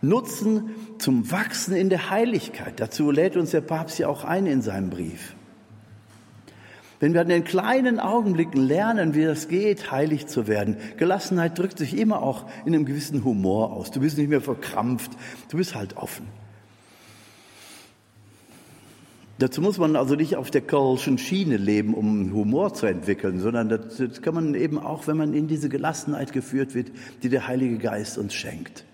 nutzen 0.00 0.70
zum 0.98 1.32
Wachsen 1.32 1.74
in 1.74 1.88
der 1.88 2.10
Heiligkeit. 2.10 2.74
Dazu 2.78 3.10
lädt 3.10 3.36
uns 3.36 3.50
der 3.50 3.60
Papst 3.60 3.98
ja 3.98 4.06
auch 4.06 4.22
ein 4.22 4.46
in 4.46 4.62
seinem 4.62 4.90
Brief. 4.90 5.34
Wenn 7.00 7.14
wir 7.14 7.20
an 7.20 7.28
den 7.28 7.44
kleinen 7.44 8.00
Augenblicken 8.00 8.60
lernen, 8.60 9.14
wie 9.14 9.24
das 9.24 9.48
geht, 9.48 9.92
heilig 9.92 10.26
zu 10.26 10.48
werden, 10.48 10.76
Gelassenheit 10.96 11.56
drückt 11.58 11.78
sich 11.78 11.96
immer 11.96 12.22
auch 12.22 12.46
in 12.66 12.74
einem 12.74 12.86
gewissen 12.86 13.24
Humor 13.24 13.72
aus. 13.72 13.90
Du 13.92 14.00
bist 14.00 14.18
nicht 14.18 14.28
mehr 14.28 14.40
verkrampft, 14.40 15.12
du 15.48 15.58
bist 15.58 15.76
halt 15.76 15.96
offen. 15.96 16.26
Dazu 19.38 19.60
muss 19.60 19.78
man 19.78 19.94
also 19.94 20.16
nicht 20.16 20.34
auf 20.34 20.50
der 20.50 20.62
Kölschen 20.62 21.16
Schiene 21.16 21.58
leben, 21.58 21.94
um 21.94 22.32
Humor 22.32 22.74
zu 22.74 22.86
entwickeln, 22.86 23.38
sondern 23.38 23.68
das, 23.68 23.98
das 23.98 24.20
kann 24.20 24.34
man 24.34 24.54
eben 24.56 24.78
auch, 24.78 25.06
wenn 25.06 25.16
man 25.16 25.32
in 25.32 25.46
diese 25.46 25.68
Gelassenheit 25.68 26.32
geführt 26.32 26.74
wird, 26.74 26.90
die 27.22 27.28
der 27.28 27.46
Heilige 27.46 27.78
Geist 27.78 28.18
uns 28.18 28.34
schenkt. 28.34 28.84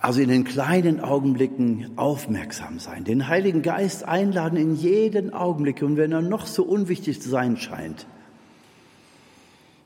Also 0.00 0.20
in 0.20 0.28
den 0.28 0.44
kleinen 0.44 1.00
Augenblicken 1.00 1.90
aufmerksam 1.96 2.78
sein, 2.78 3.04
den 3.04 3.28
Heiligen 3.28 3.62
Geist 3.62 4.04
einladen 4.04 4.56
in 4.56 4.76
jeden 4.76 5.32
Augenblick 5.32 5.82
und 5.82 5.96
wenn 5.96 6.12
er 6.12 6.22
noch 6.22 6.46
so 6.46 6.62
unwichtig 6.62 7.20
zu 7.20 7.28
sein 7.28 7.56
scheint. 7.56 8.06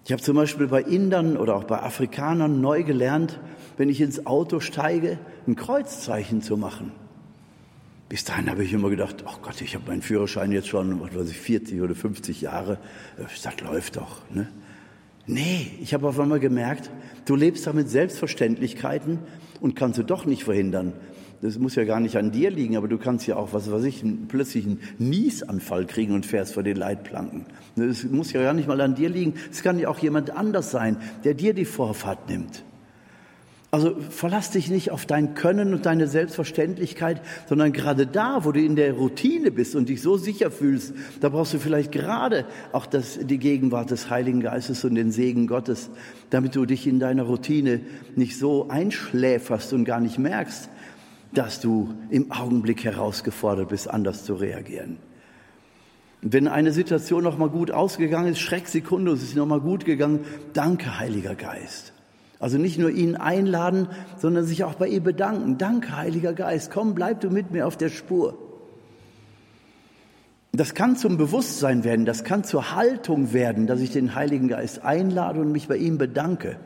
Ich 0.04 0.12
habe 0.12 0.20
zum 0.20 0.36
Beispiel 0.36 0.66
bei 0.66 0.82
Indern 0.82 1.36
oder 1.36 1.56
auch 1.56 1.64
bei 1.64 1.80
Afrikanern 1.80 2.60
neu 2.60 2.82
gelernt, 2.82 3.38
wenn 3.76 3.88
ich 3.88 4.00
ins 4.00 4.26
Auto 4.26 4.60
steige, 4.60 5.18
ein 5.46 5.56
Kreuzzeichen 5.56 6.42
zu 6.42 6.56
machen. 6.56 6.92
Bis 8.08 8.24
dahin 8.24 8.50
habe 8.50 8.62
ich 8.64 8.72
immer 8.74 8.90
gedacht, 8.90 9.24
ach 9.26 9.38
oh 9.38 9.42
Gott, 9.42 9.62
ich 9.62 9.74
habe 9.74 9.88
meinen 9.88 10.02
Führerschein 10.02 10.52
jetzt 10.52 10.68
schon, 10.68 11.00
was 11.00 11.14
weiß 11.16 11.30
ich, 11.30 11.38
40 11.38 11.80
oder 11.80 11.94
50 11.94 12.42
Jahre. 12.42 12.76
Das 13.16 13.60
läuft 13.62 13.96
doch. 13.96 14.20
Ne? 14.28 14.48
Nee, 15.26 15.70
ich 15.80 15.94
habe 15.94 16.06
auf 16.08 16.20
einmal 16.20 16.40
gemerkt, 16.40 16.90
du 17.24 17.36
lebst 17.36 17.66
da 17.66 17.72
mit 17.72 17.88
Selbstverständlichkeiten 17.88 19.20
und 19.62 19.76
kannst 19.76 19.98
du 19.98 20.02
doch 20.02 20.26
nicht 20.26 20.44
verhindern. 20.44 20.92
Das 21.40 21.58
muss 21.58 21.74
ja 21.74 21.84
gar 21.84 21.98
nicht 21.98 22.16
an 22.16 22.30
dir 22.30 22.50
liegen, 22.50 22.76
aber 22.76 22.88
du 22.88 22.98
kannst 22.98 23.26
ja 23.26 23.36
auch, 23.36 23.52
was 23.52 23.70
weiß 23.70 23.84
ich, 23.84 24.04
plötzlich 24.28 24.66
einen 24.66 24.80
Niesanfall 24.98 25.86
kriegen 25.86 26.14
und 26.14 26.26
fährst 26.26 26.54
vor 26.54 26.62
den 26.62 26.76
Leitplanken. 26.76 27.46
Das 27.74 28.04
muss 28.04 28.32
ja 28.32 28.42
gar 28.42 28.54
nicht 28.54 28.68
mal 28.68 28.80
an 28.80 28.94
dir 28.94 29.08
liegen. 29.08 29.34
Es 29.50 29.62
kann 29.62 29.78
ja 29.78 29.88
auch 29.88 29.98
jemand 29.98 30.30
anders 30.30 30.70
sein, 30.70 30.98
der 31.24 31.34
dir 31.34 31.54
die 31.54 31.64
Vorfahrt 31.64 32.28
nimmt. 32.28 32.64
Also 33.74 33.96
verlass 34.10 34.50
dich 34.50 34.68
nicht 34.68 34.90
auf 34.90 35.06
dein 35.06 35.32
Können 35.32 35.72
und 35.72 35.86
deine 35.86 36.06
Selbstverständlichkeit, 36.06 37.22
sondern 37.48 37.72
gerade 37.72 38.06
da, 38.06 38.44
wo 38.44 38.52
du 38.52 38.60
in 38.60 38.76
der 38.76 38.92
Routine 38.92 39.50
bist 39.50 39.74
und 39.74 39.88
dich 39.88 40.02
so 40.02 40.18
sicher 40.18 40.50
fühlst, 40.50 40.92
da 41.22 41.30
brauchst 41.30 41.54
du 41.54 41.58
vielleicht 41.58 41.90
gerade 41.90 42.44
auch 42.72 42.84
das, 42.84 43.18
die 43.22 43.38
Gegenwart 43.38 43.90
des 43.90 44.10
Heiligen 44.10 44.40
Geistes 44.40 44.84
und 44.84 44.94
den 44.94 45.10
Segen 45.10 45.46
Gottes, 45.46 45.88
damit 46.28 46.54
du 46.54 46.66
dich 46.66 46.86
in 46.86 47.00
deiner 47.00 47.22
Routine 47.22 47.80
nicht 48.14 48.38
so 48.38 48.68
einschläferst 48.68 49.72
und 49.72 49.86
gar 49.86 50.00
nicht 50.00 50.18
merkst, 50.18 50.68
dass 51.32 51.62
du 51.62 51.94
im 52.10 52.30
Augenblick 52.30 52.84
herausgefordert 52.84 53.70
bist, 53.70 53.88
anders 53.88 54.26
zu 54.26 54.34
reagieren. 54.34 54.98
Wenn 56.20 56.46
eine 56.46 56.72
Situation 56.72 57.24
noch 57.24 57.38
mal 57.38 57.48
gut 57.48 57.70
ausgegangen 57.70 58.32
ist, 58.32 58.40
Schrecksekunde, 58.40 59.12
es 59.12 59.22
ist 59.22 59.34
noch 59.34 59.46
mal 59.46 59.60
gut 59.60 59.86
gegangen, 59.86 60.26
danke 60.52 60.98
Heiliger 60.98 61.34
Geist. 61.34 61.91
Also 62.42 62.58
nicht 62.58 62.76
nur 62.76 62.90
ihn 62.90 63.14
einladen, 63.14 63.86
sondern 64.18 64.44
sich 64.44 64.64
auch 64.64 64.74
bei 64.74 64.88
ihr 64.88 65.00
bedanken. 65.00 65.58
Danke, 65.58 65.96
Heiliger 65.96 66.32
Geist, 66.32 66.72
komm, 66.72 66.92
bleib 66.92 67.20
du 67.20 67.30
mit 67.30 67.52
mir 67.52 67.68
auf 67.68 67.76
der 67.76 67.88
Spur. 67.88 68.36
Das 70.50 70.74
kann 70.74 70.96
zum 70.96 71.18
Bewusstsein 71.18 71.84
werden, 71.84 72.04
das 72.04 72.24
kann 72.24 72.42
zur 72.42 72.74
Haltung 72.74 73.32
werden, 73.32 73.68
dass 73.68 73.80
ich 73.80 73.90
den 73.90 74.16
Heiligen 74.16 74.48
Geist 74.48 74.84
einlade 74.84 75.40
und 75.40 75.52
mich 75.52 75.68
bei 75.68 75.76
ihm 75.76 75.98
bedanke. 75.98 76.56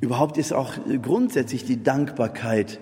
Überhaupt 0.00 0.38
ist 0.38 0.52
auch 0.52 0.74
grundsätzlich 1.02 1.64
die 1.64 1.82
Dankbarkeit 1.82 2.78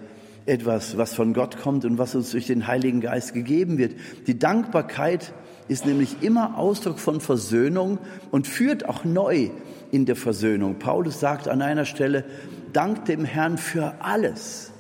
etwas, 0.51 0.99
was 0.99 1.15
von 1.15 1.33
Gott 1.33 1.59
kommt 1.59 1.85
und 1.85 1.97
was 1.97 2.15
uns 2.15 2.33
durch 2.33 2.47
den 2.47 2.67
Heiligen 2.67 3.01
Geist 3.01 3.33
gegeben 3.33 3.79
wird. 3.79 3.95
Die 4.27 4.39
Dankbarkeit 4.39 5.33
ist 5.69 5.87
nämlich 5.87 6.23
immer 6.23 6.59
Ausdruck 6.59 6.99
von 6.99 7.21
Versöhnung 7.21 7.99
und 8.33 8.49
führt 8.49 8.89
auch 8.89 9.05
neu 9.05 9.51
in 9.93 10.05
der 10.05 10.17
Versöhnung. 10.17 10.81
Paulus 10.81 11.21
sagt 11.21 11.47
an 11.47 11.63
einer 11.63 11.85
Stelle, 11.85 12.25
dank 12.73 13.05
dem 13.05 13.25
Herrn 13.25 13.57
für 13.57 13.95
alles. 14.01 14.73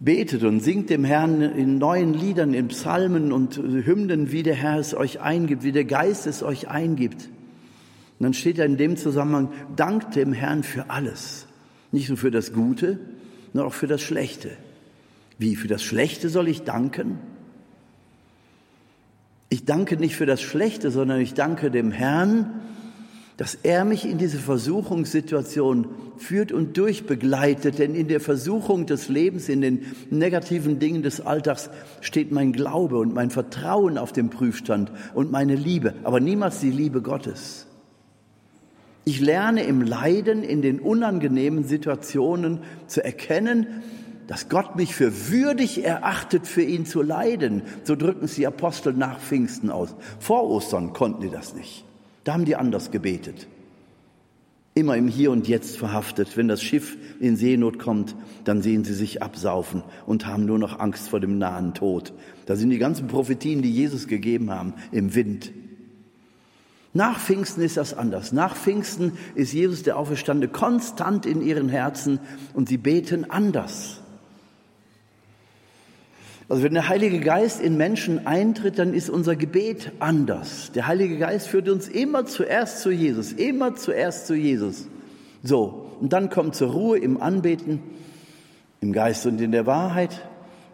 Betet 0.00 0.44
und 0.44 0.60
singt 0.60 0.90
dem 0.90 1.04
Herrn 1.04 1.40
in 1.40 1.78
neuen 1.78 2.14
Liedern, 2.14 2.54
in 2.54 2.68
Psalmen 2.68 3.32
und 3.32 3.56
Hymnen, 3.56 4.30
wie 4.30 4.44
der 4.44 4.54
Herr 4.54 4.78
es 4.78 4.94
euch 4.94 5.20
eingibt, 5.20 5.64
wie 5.64 5.72
der 5.72 5.84
Geist 5.84 6.26
es 6.26 6.42
euch 6.42 6.68
eingibt. 6.68 7.30
Und 8.18 8.24
dann 8.24 8.34
steht 8.34 8.58
da 8.58 8.64
in 8.64 8.76
dem 8.76 8.96
Zusammenhang, 8.96 9.50
dankt 9.74 10.14
dem 10.14 10.32
Herrn 10.32 10.62
für 10.62 10.90
alles. 10.90 11.47
Nicht 11.92 12.08
nur 12.08 12.18
für 12.18 12.30
das 12.30 12.52
Gute, 12.52 12.98
sondern 13.52 13.68
auch 13.68 13.74
für 13.74 13.86
das 13.86 14.02
Schlechte. 14.02 14.50
Wie, 15.38 15.56
für 15.56 15.68
das 15.68 15.82
Schlechte 15.82 16.28
soll 16.28 16.48
ich 16.48 16.62
danken? 16.62 17.18
Ich 19.50 19.64
danke 19.64 19.96
nicht 19.96 20.16
für 20.16 20.26
das 20.26 20.42
Schlechte, 20.42 20.90
sondern 20.90 21.20
ich 21.20 21.34
danke 21.34 21.70
dem 21.70 21.90
Herrn, 21.90 22.60
dass 23.38 23.54
er 23.54 23.84
mich 23.84 24.04
in 24.04 24.18
diese 24.18 24.38
Versuchungssituation 24.38 25.86
führt 26.18 26.50
und 26.50 26.76
durchbegleitet. 26.76 27.78
Denn 27.78 27.94
in 27.94 28.08
der 28.08 28.20
Versuchung 28.20 28.86
des 28.86 29.08
Lebens, 29.08 29.48
in 29.48 29.60
den 29.60 29.86
negativen 30.10 30.80
Dingen 30.80 31.02
des 31.02 31.20
Alltags 31.20 31.70
steht 32.00 32.32
mein 32.32 32.52
Glaube 32.52 32.98
und 32.98 33.14
mein 33.14 33.30
Vertrauen 33.30 33.96
auf 33.96 34.12
dem 34.12 34.28
Prüfstand 34.28 34.90
und 35.14 35.30
meine 35.30 35.54
Liebe, 35.54 35.94
aber 36.02 36.18
niemals 36.18 36.58
die 36.58 36.72
Liebe 36.72 37.00
Gottes. 37.00 37.67
Ich 39.08 39.20
lerne 39.20 39.62
im 39.62 39.80
Leiden, 39.80 40.42
in 40.42 40.60
den 40.60 40.80
unangenehmen 40.80 41.64
Situationen 41.64 42.58
zu 42.88 43.02
erkennen, 43.02 43.66
dass 44.26 44.50
Gott 44.50 44.76
mich 44.76 44.94
für 44.94 45.30
würdig 45.30 45.82
erachtet, 45.82 46.46
für 46.46 46.60
ihn 46.60 46.84
zu 46.84 47.00
leiden. 47.00 47.62
So 47.84 47.96
drücken 47.96 48.26
es 48.26 48.34
die 48.34 48.46
Apostel 48.46 48.92
nach 48.92 49.18
Pfingsten 49.18 49.70
aus. 49.70 49.94
Vor 50.20 50.44
Ostern 50.50 50.92
konnten 50.92 51.22
die 51.22 51.30
das 51.30 51.54
nicht. 51.54 51.86
Da 52.24 52.34
haben 52.34 52.44
die 52.44 52.54
anders 52.54 52.90
gebetet. 52.90 53.46
Immer 54.74 54.98
im 54.98 55.08
Hier 55.08 55.30
und 55.30 55.48
Jetzt 55.48 55.78
verhaftet. 55.78 56.36
Wenn 56.36 56.48
das 56.48 56.62
Schiff 56.62 56.98
in 57.18 57.36
Seenot 57.36 57.78
kommt, 57.78 58.14
dann 58.44 58.60
sehen 58.60 58.84
sie 58.84 58.92
sich 58.92 59.22
absaufen 59.22 59.84
und 60.04 60.26
haben 60.26 60.44
nur 60.44 60.58
noch 60.58 60.80
Angst 60.80 61.08
vor 61.08 61.20
dem 61.20 61.38
nahen 61.38 61.72
Tod. 61.72 62.12
Da 62.44 62.56
sind 62.56 62.68
die 62.68 62.76
ganzen 62.76 63.06
Prophetien, 63.06 63.62
die 63.62 63.72
Jesus 63.72 64.06
gegeben 64.06 64.50
haben, 64.50 64.74
im 64.92 65.14
Wind. 65.14 65.50
Nach 66.98 67.20
Pfingsten 67.20 67.62
ist 67.62 67.76
das 67.76 67.94
anders. 67.94 68.32
Nach 68.32 68.56
Pfingsten 68.56 69.12
ist 69.36 69.52
Jesus 69.52 69.84
der 69.84 69.96
Auferstande 69.96 70.48
konstant 70.48 71.26
in 71.26 71.42
ihren 71.42 71.68
Herzen 71.68 72.18
und 72.54 72.68
sie 72.68 72.76
beten 72.76 73.30
anders. 73.30 74.00
Also 76.48 76.64
wenn 76.64 76.74
der 76.74 76.88
Heilige 76.88 77.20
Geist 77.20 77.60
in 77.60 77.76
Menschen 77.76 78.26
eintritt, 78.26 78.80
dann 78.80 78.94
ist 78.94 79.10
unser 79.10 79.36
Gebet 79.36 79.92
anders. 80.00 80.72
Der 80.74 80.88
Heilige 80.88 81.18
Geist 81.18 81.46
führt 81.46 81.68
uns 81.68 81.86
immer 81.86 82.26
zuerst 82.26 82.80
zu 82.80 82.90
Jesus, 82.90 83.30
immer 83.30 83.76
zuerst 83.76 84.26
zu 84.26 84.34
Jesus. 84.34 84.88
So, 85.44 85.92
und 86.00 86.12
dann 86.12 86.30
kommt 86.30 86.56
zur 86.56 86.72
Ruhe 86.72 86.98
im 86.98 87.22
Anbeten, 87.22 87.80
im 88.80 88.92
Geist 88.92 89.24
und 89.24 89.40
in 89.40 89.52
der 89.52 89.66
Wahrheit. 89.66 90.27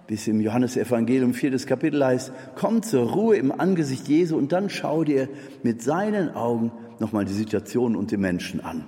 Bis 0.06 0.26
im 0.28 0.40
Johannesevangelium 0.40 1.34
viertes 1.34 1.66
Kapitel 1.66 2.04
heißt, 2.04 2.32
komm 2.56 2.82
zur 2.82 3.10
Ruhe 3.10 3.36
im 3.36 3.52
Angesicht 3.52 4.08
Jesu 4.08 4.36
und 4.36 4.52
dann 4.52 4.68
schau 4.68 5.04
dir 5.04 5.28
mit 5.62 5.82
seinen 5.82 6.34
Augen 6.34 6.72
nochmal 6.98 7.24
die 7.24 7.32
Situation 7.32 7.96
und 7.96 8.10
die 8.10 8.16
Menschen 8.16 8.60
an. 8.60 8.84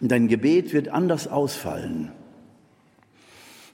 Und 0.00 0.10
dein 0.10 0.28
Gebet 0.28 0.72
wird 0.72 0.88
anders 0.88 1.28
ausfallen. 1.28 2.12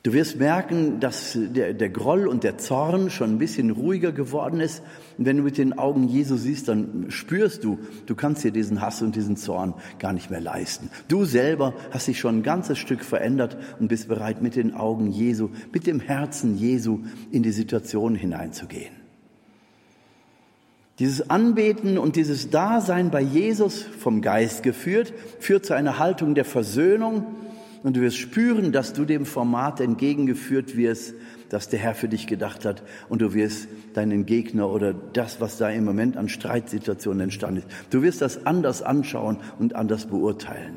Du 0.02 0.14
wirst 0.14 0.38
merken, 0.38 0.99
dass 0.99 1.37
der, 1.38 1.75
der 1.75 1.90
Groll 1.90 2.26
und 2.26 2.42
der 2.42 2.57
Zorn 2.57 3.11
schon 3.11 3.33
ein 3.33 3.38
bisschen 3.38 3.71
ruhiger 3.71 4.12
geworden 4.12 4.59
ist. 4.59 4.83
Und 5.19 5.26
wenn 5.26 5.37
du 5.37 5.42
mit 5.42 5.59
den 5.59 5.78
Augen 5.78 6.09
Jesu 6.09 6.37
siehst, 6.37 6.69
dann 6.69 7.07
spürst 7.11 7.64
du, 7.64 7.78
du 8.07 8.14
kannst 8.14 8.42
dir 8.42 8.50
diesen 8.50 8.80
Hass 8.80 9.02
und 9.02 9.14
diesen 9.14 9.37
Zorn 9.37 9.75
gar 9.99 10.14
nicht 10.14 10.30
mehr 10.30 10.40
leisten. 10.40 10.88
Du 11.09 11.26
selber 11.26 11.75
hast 11.90 12.09
dich 12.09 12.19
schon 12.19 12.38
ein 12.38 12.42
ganzes 12.42 12.78
Stück 12.78 13.04
verändert 13.04 13.59
und 13.78 13.88
bist 13.88 14.09
bereit, 14.09 14.40
mit 14.40 14.57
den 14.57 14.75
Augen 14.75 15.11
Jesu, 15.11 15.50
mit 15.71 15.87
dem 15.87 16.00
Herzen 16.00 16.57
Jesu 16.57 17.00
in 17.30 17.42
die 17.42 17.52
Situation 17.52 18.14
hineinzugehen. 18.14 18.95
Dieses 20.99 21.28
Anbeten 21.28 21.99
und 21.99 22.16
dieses 22.16 22.49
Dasein 22.49 23.11
bei 23.11 23.21
Jesus 23.21 23.83
vom 23.83 24.23
Geist 24.23 24.62
geführt, 24.62 25.12
führt 25.40 25.66
zu 25.66 25.75
einer 25.75 25.99
Haltung 25.99 26.35
der 26.35 26.47
Versöhnung, 26.47 27.26
und 27.82 27.96
du 27.96 28.00
wirst 28.00 28.16
spüren, 28.16 28.72
dass 28.72 28.92
du 28.92 29.04
dem 29.04 29.25
Format 29.25 29.80
entgegengeführt 29.80 30.76
wirst, 30.76 31.14
das 31.49 31.68
der 31.68 31.78
Herr 31.78 31.94
für 31.94 32.08
dich 32.08 32.26
gedacht 32.26 32.64
hat 32.64 32.82
und 33.08 33.22
du 33.22 33.34
wirst 33.34 33.68
deinen 33.94 34.26
Gegner 34.26 34.70
oder 34.70 34.94
das, 34.94 35.40
was 35.40 35.58
da 35.58 35.68
im 35.70 35.84
Moment 35.84 36.16
an 36.16 36.28
Streitsituationen 36.28 37.22
entstanden 37.22 37.58
ist, 37.58 37.68
du 37.90 38.02
wirst 38.02 38.22
das 38.22 38.46
anders 38.46 38.82
anschauen 38.82 39.38
und 39.58 39.75
anders 39.75 40.06
beurteilen. 40.06 40.76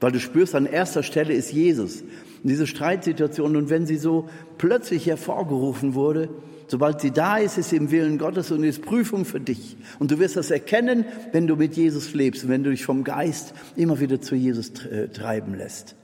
Weil 0.00 0.12
du 0.12 0.20
spürst, 0.20 0.54
an 0.54 0.66
erster 0.66 1.02
Stelle 1.02 1.32
ist 1.32 1.52
Jesus. 1.52 2.02
Und 2.02 2.50
diese 2.50 2.66
Streitsituation, 2.66 3.56
und 3.56 3.70
wenn 3.70 3.86
sie 3.86 3.96
so 3.96 4.28
plötzlich 4.58 5.06
hervorgerufen 5.06 5.94
wurde, 5.94 6.28
sobald 6.68 7.00
sie 7.00 7.12
da 7.12 7.38
ist, 7.38 7.56
ist 7.56 7.70
sie 7.70 7.76
im 7.76 7.90
Willen 7.90 8.18
Gottes 8.18 8.50
und 8.50 8.62
ist 8.62 8.82
Prüfung 8.82 9.24
für 9.24 9.40
dich. 9.40 9.78
Und 9.98 10.10
du 10.10 10.18
wirst 10.18 10.36
das 10.36 10.50
erkennen, 10.50 11.06
wenn 11.32 11.46
du 11.46 11.56
mit 11.56 11.76
Jesus 11.76 12.12
lebst 12.12 12.44
und 12.44 12.50
wenn 12.50 12.62
du 12.62 12.70
dich 12.70 12.84
vom 12.84 13.04
Geist 13.04 13.54
immer 13.74 13.98
wieder 13.98 14.20
zu 14.20 14.34
Jesus 14.34 14.70
äh, 14.84 15.08
treiben 15.08 15.54
lässt 15.54 15.96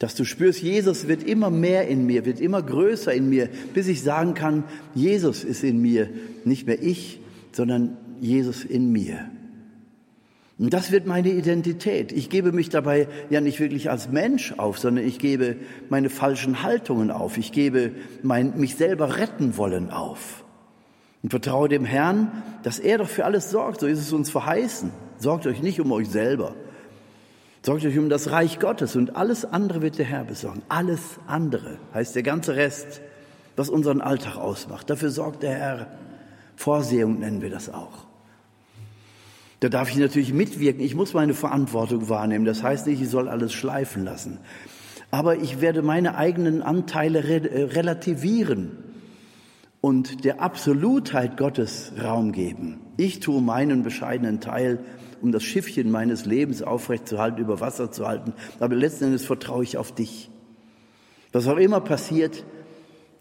dass 0.00 0.14
du 0.14 0.24
spürst, 0.24 0.62
Jesus 0.62 1.08
wird 1.08 1.22
immer 1.22 1.50
mehr 1.50 1.86
in 1.86 2.06
mir, 2.06 2.24
wird 2.24 2.40
immer 2.40 2.62
größer 2.62 3.12
in 3.12 3.28
mir, 3.28 3.50
bis 3.74 3.86
ich 3.86 4.02
sagen 4.02 4.32
kann, 4.32 4.64
Jesus 4.94 5.44
ist 5.44 5.62
in 5.62 5.80
mir, 5.80 6.08
nicht 6.44 6.66
mehr 6.66 6.82
ich, 6.82 7.20
sondern 7.52 7.98
Jesus 8.18 8.64
in 8.64 8.90
mir. 8.92 9.30
Und 10.58 10.72
das 10.72 10.90
wird 10.90 11.06
meine 11.06 11.30
Identität. 11.30 12.12
Ich 12.12 12.30
gebe 12.30 12.50
mich 12.52 12.70
dabei 12.70 13.08
ja 13.28 13.42
nicht 13.42 13.60
wirklich 13.60 13.90
als 13.90 14.10
Mensch 14.10 14.54
auf, 14.56 14.78
sondern 14.78 15.06
ich 15.06 15.18
gebe 15.18 15.56
meine 15.90 16.08
falschen 16.08 16.62
Haltungen 16.62 17.10
auf. 17.10 17.36
Ich 17.36 17.52
gebe 17.52 17.92
mein, 18.22 18.58
mich 18.58 18.76
selber 18.76 19.18
retten 19.18 19.58
wollen 19.58 19.90
auf. 19.90 20.44
Und 21.22 21.28
vertraue 21.28 21.68
dem 21.68 21.84
Herrn, 21.84 22.42
dass 22.62 22.78
er 22.78 22.98
doch 22.98 23.08
für 23.08 23.26
alles 23.26 23.50
sorgt. 23.50 23.80
So 23.80 23.86
ist 23.86 23.98
es 23.98 24.12
uns 24.14 24.30
verheißen. 24.30 24.92
Sorgt 25.18 25.46
euch 25.46 25.62
nicht 25.62 25.78
um 25.78 25.92
euch 25.92 26.08
selber, 26.08 26.54
Sorgt 27.62 27.84
euch 27.84 27.98
um 27.98 28.08
das 28.08 28.30
Reich 28.30 28.58
Gottes 28.58 28.96
und 28.96 29.16
alles 29.16 29.44
andere 29.44 29.82
wird 29.82 29.98
der 29.98 30.06
Herr 30.06 30.24
besorgen. 30.24 30.62
Alles 30.68 31.18
andere 31.26 31.78
heißt 31.92 32.14
der 32.14 32.22
ganze 32.22 32.56
Rest, 32.56 33.02
was 33.56 33.68
unseren 33.68 34.00
Alltag 34.00 34.36
ausmacht. 34.36 34.88
Dafür 34.88 35.10
sorgt 35.10 35.42
der 35.42 35.54
Herr. 35.54 35.86
Vorsehung 36.56 37.18
nennen 37.18 37.42
wir 37.42 37.50
das 37.50 37.72
auch. 37.72 38.06
Da 39.60 39.68
darf 39.68 39.90
ich 39.90 39.96
natürlich 39.96 40.32
mitwirken. 40.32 40.82
Ich 40.82 40.94
muss 40.94 41.12
meine 41.12 41.34
Verantwortung 41.34 42.08
wahrnehmen. 42.08 42.46
Das 42.46 42.62
heißt 42.62 42.86
nicht, 42.86 43.02
ich 43.02 43.10
soll 43.10 43.28
alles 43.28 43.52
schleifen 43.52 44.04
lassen. 44.04 44.38
Aber 45.10 45.36
ich 45.36 45.60
werde 45.60 45.82
meine 45.82 46.16
eigenen 46.16 46.62
Anteile 46.62 47.18
äh, 47.18 47.64
relativieren 47.64 48.78
und 49.82 50.24
der 50.24 50.40
Absolutheit 50.40 51.36
Gottes 51.36 51.92
Raum 52.02 52.32
geben. 52.32 52.80
Ich 52.96 53.20
tue 53.20 53.42
meinen 53.42 53.82
bescheidenen 53.82 54.40
Teil 54.40 54.78
um 55.22 55.32
das 55.32 55.42
Schiffchen 55.42 55.90
meines 55.90 56.24
Lebens 56.24 56.62
aufrechtzuerhalten, 56.62 57.40
über 57.40 57.60
Wasser 57.60 57.90
zu 57.90 58.06
halten. 58.06 58.32
Aber 58.58 58.74
letzten 58.74 59.04
Endes 59.04 59.24
vertraue 59.24 59.62
ich 59.62 59.76
auf 59.76 59.92
dich. 59.92 60.30
Was 61.32 61.46
auch 61.46 61.56
immer 61.56 61.80
passiert, 61.80 62.44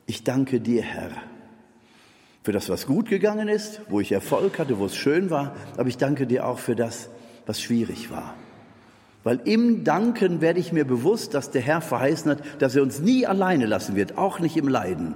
ich 0.06 0.24
danke 0.24 0.60
dir, 0.60 0.82
Herr, 0.82 1.12
für 2.44 2.52
das, 2.52 2.70
was 2.70 2.88
gut 2.88 3.10
gegangen 3.10 3.48
ist, 3.48 3.82
wo 3.90 4.00
ich 4.00 4.12
Erfolg 4.12 4.58
hatte, 4.58 4.80
wo 4.80 4.86
es 4.86 4.96
schön 4.96 5.30
war. 5.30 5.56
Aber 5.78 5.88
ich 5.90 5.98
danke 5.98 6.26
dir 6.26 6.48
auch 6.48 6.60
für 6.60 6.76
das, 6.76 7.10
was 7.46 7.62
schwierig 7.62 8.10
war. 8.10 8.34
Weil 9.24 9.42
im 9.46 9.84
Danken 9.84 10.42
werde 10.42 10.60
ich 10.60 10.72
mir 10.72 10.86
bewusst, 10.86 11.34
dass 11.34 11.52
der 11.52 11.62
Herr 11.62 11.82
verheißen 11.82 12.32
hat, 12.32 12.42
dass 12.60 12.76
er 12.76 12.82
uns 12.82 13.00
nie 13.00 13.28
alleine 13.28 13.66
lassen 13.66 13.96
wird, 13.96 14.18
auch 14.18 14.40
nicht 14.40 14.58
im 14.58 14.68
Leiden. 14.68 15.16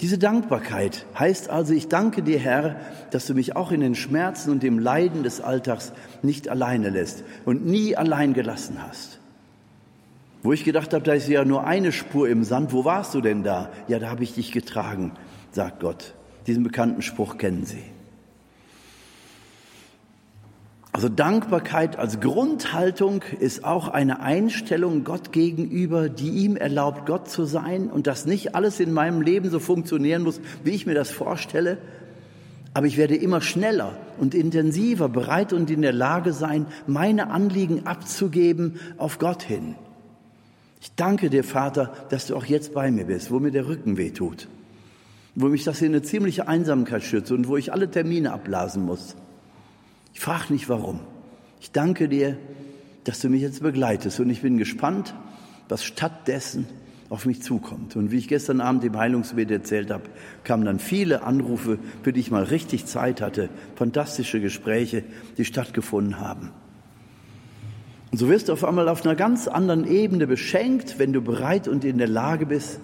Diese 0.00 0.16
Dankbarkeit 0.16 1.04
heißt 1.18 1.50
also, 1.50 1.74
ich 1.74 1.88
danke 1.88 2.22
dir, 2.22 2.38
Herr, 2.38 2.76
dass 3.10 3.26
du 3.26 3.34
mich 3.34 3.54
auch 3.54 3.70
in 3.70 3.80
den 3.80 3.94
Schmerzen 3.94 4.50
und 4.50 4.62
dem 4.62 4.78
Leiden 4.78 5.22
des 5.22 5.42
Alltags 5.42 5.92
nicht 6.22 6.48
alleine 6.48 6.88
lässt 6.88 7.22
und 7.44 7.66
nie 7.66 7.96
allein 7.96 8.32
gelassen 8.32 8.78
hast. 8.80 9.20
Wo 10.42 10.54
ich 10.54 10.64
gedacht 10.64 10.94
habe, 10.94 11.04
da 11.04 11.12
ist 11.12 11.28
ja 11.28 11.44
nur 11.44 11.66
eine 11.66 11.92
Spur 11.92 12.28
im 12.30 12.44
Sand, 12.44 12.72
wo 12.72 12.86
warst 12.86 13.14
du 13.14 13.20
denn 13.20 13.42
da? 13.42 13.68
Ja, 13.88 13.98
da 13.98 14.08
habe 14.08 14.22
ich 14.24 14.32
dich 14.32 14.52
getragen, 14.52 15.12
sagt 15.52 15.80
Gott. 15.80 16.14
Diesen 16.46 16.62
bekannten 16.62 17.02
Spruch 17.02 17.36
kennen 17.36 17.66
Sie. 17.66 17.82
Also 20.92 21.08
Dankbarkeit 21.08 21.96
als 21.98 22.18
Grundhaltung 22.18 23.22
ist 23.38 23.64
auch 23.64 23.88
eine 23.88 24.20
Einstellung 24.20 25.04
Gott 25.04 25.30
gegenüber, 25.30 26.08
die 26.08 26.30
ihm 26.30 26.56
erlaubt, 26.56 27.06
Gott 27.06 27.30
zu 27.30 27.44
sein 27.44 27.88
und 27.88 28.08
dass 28.08 28.26
nicht 28.26 28.56
alles 28.56 28.80
in 28.80 28.92
meinem 28.92 29.20
Leben 29.22 29.50
so 29.50 29.60
funktionieren 29.60 30.22
muss, 30.22 30.40
wie 30.64 30.70
ich 30.70 30.86
mir 30.86 30.94
das 30.94 31.12
vorstelle. 31.12 31.78
Aber 32.74 32.86
ich 32.86 32.96
werde 32.96 33.14
immer 33.14 33.40
schneller 33.40 33.96
und 34.18 34.34
intensiver 34.34 35.08
bereit 35.08 35.52
und 35.52 35.70
in 35.70 35.82
der 35.82 35.92
Lage 35.92 36.32
sein, 36.32 36.66
meine 36.88 37.30
Anliegen 37.30 37.86
abzugeben 37.86 38.80
auf 38.96 39.18
Gott 39.18 39.42
hin. 39.42 39.76
Ich 40.80 40.92
danke 40.96 41.30
dir, 41.30 41.44
Vater, 41.44 41.92
dass 42.08 42.26
du 42.26 42.36
auch 42.36 42.46
jetzt 42.46 42.74
bei 42.74 42.90
mir 42.90 43.04
bist, 43.04 43.30
wo 43.30 43.38
mir 43.38 43.50
der 43.52 43.68
Rücken 43.68 43.96
weh 43.96 44.10
tut, 44.10 44.48
wo 45.36 45.46
mich 45.46 45.62
das 45.62 45.82
in 45.82 45.88
eine 45.88 46.02
ziemliche 46.02 46.48
Einsamkeit 46.48 47.04
schützt 47.04 47.30
und 47.30 47.46
wo 47.46 47.56
ich 47.56 47.72
alle 47.72 47.90
Termine 47.90 48.32
abblasen 48.32 48.84
muss. 48.84 49.14
Ich 50.12 50.20
frage 50.20 50.52
nicht 50.52 50.68
warum. 50.68 51.00
Ich 51.60 51.72
danke 51.72 52.08
dir, 52.08 52.36
dass 53.04 53.20
du 53.20 53.28
mich 53.28 53.42
jetzt 53.42 53.62
begleitest 53.62 54.20
und 54.20 54.30
ich 54.30 54.42
bin 54.42 54.58
gespannt, 54.58 55.14
was 55.68 55.84
stattdessen 55.84 56.66
auf 57.10 57.26
mich 57.26 57.42
zukommt. 57.42 57.96
Und 57.96 58.12
wie 58.12 58.18
ich 58.18 58.28
gestern 58.28 58.60
Abend 58.60 58.84
im 58.84 58.96
Heilungsbet 58.96 59.50
erzählt 59.50 59.90
habe, 59.90 60.04
kamen 60.44 60.64
dann 60.64 60.78
viele 60.78 61.22
Anrufe, 61.22 61.78
für 62.02 62.12
die 62.12 62.20
ich 62.20 62.30
mal 62.30 62.44
richtig 62.44 62.86
Zeit 62.86 63.20
hatte, 63.20 63.50
fantastische 63.74 64.40
Gespräche, 64.40 65.02
die 65.36 65.44
stattgefunden 65.44 66.20
haben. 66.20 66.50
Und 68.12 68.18
so 68.18 68.28
wirst 68.28 68.48
du 68.48 68.52
auf 68.52 68.64
einmal 68.64 68.88
auf 68.88 69.04
einer 69.04 69.14
ganz 69.14 69.48
anderen 69.48 69.86
Ebene 69.86 70.26
beschenkt, 70.26 70.98
wenn 70.98 71.12
du 71.12 71.20
bereit 71.20 71.68
und 71.68 71.84
in 71.84 71.98
der 71.98 72.08
Lage 72.08 72.46
bist, 72.46 72.80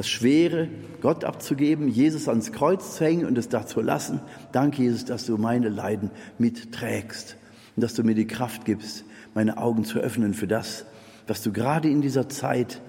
das 0.00 0.08
Schwere 0.08 0.68
Gott 1.02 1.24
abzugeben, 1.24 1.86
Jesus 1.86 2.26
ans 2.26 2.52
Kreuz 2.52 2.96
zu 2.96 3.04
hängen 3.04 3.26
und 3.26 3.36
es 3.36 3.50
da 3.50 3.66
zu 3.66 3.82
lassen. 3.82 4.22
Danke, 4.50 4.80
Jesus, 4.80 5.04
dass 5.04 5.26
du 5.26 5.36
meine 5.36 5.68
Leiden 5.68 6.10
mitträgst 6.38 7.36
und 7.76 7.82
dass 7.82 7.92
du 7.92 8.02
mir 8.02 8.14
die 8.14 8.26
Kraft 8.26 8.64
gibst, 8.64 9.04
meine 9.34 9.58
Augen 9.58 9.84
zu 9.84 9.98
öffnen 9.98 10.32
für 10.32 10.46
das, 10.46 10.86
was 11.26 11.42
du 11.42 11.52
gerade 11.52 11.90
in 11.90 12.00
dieser 12.00 12.30
Zeit, 12.30 12.80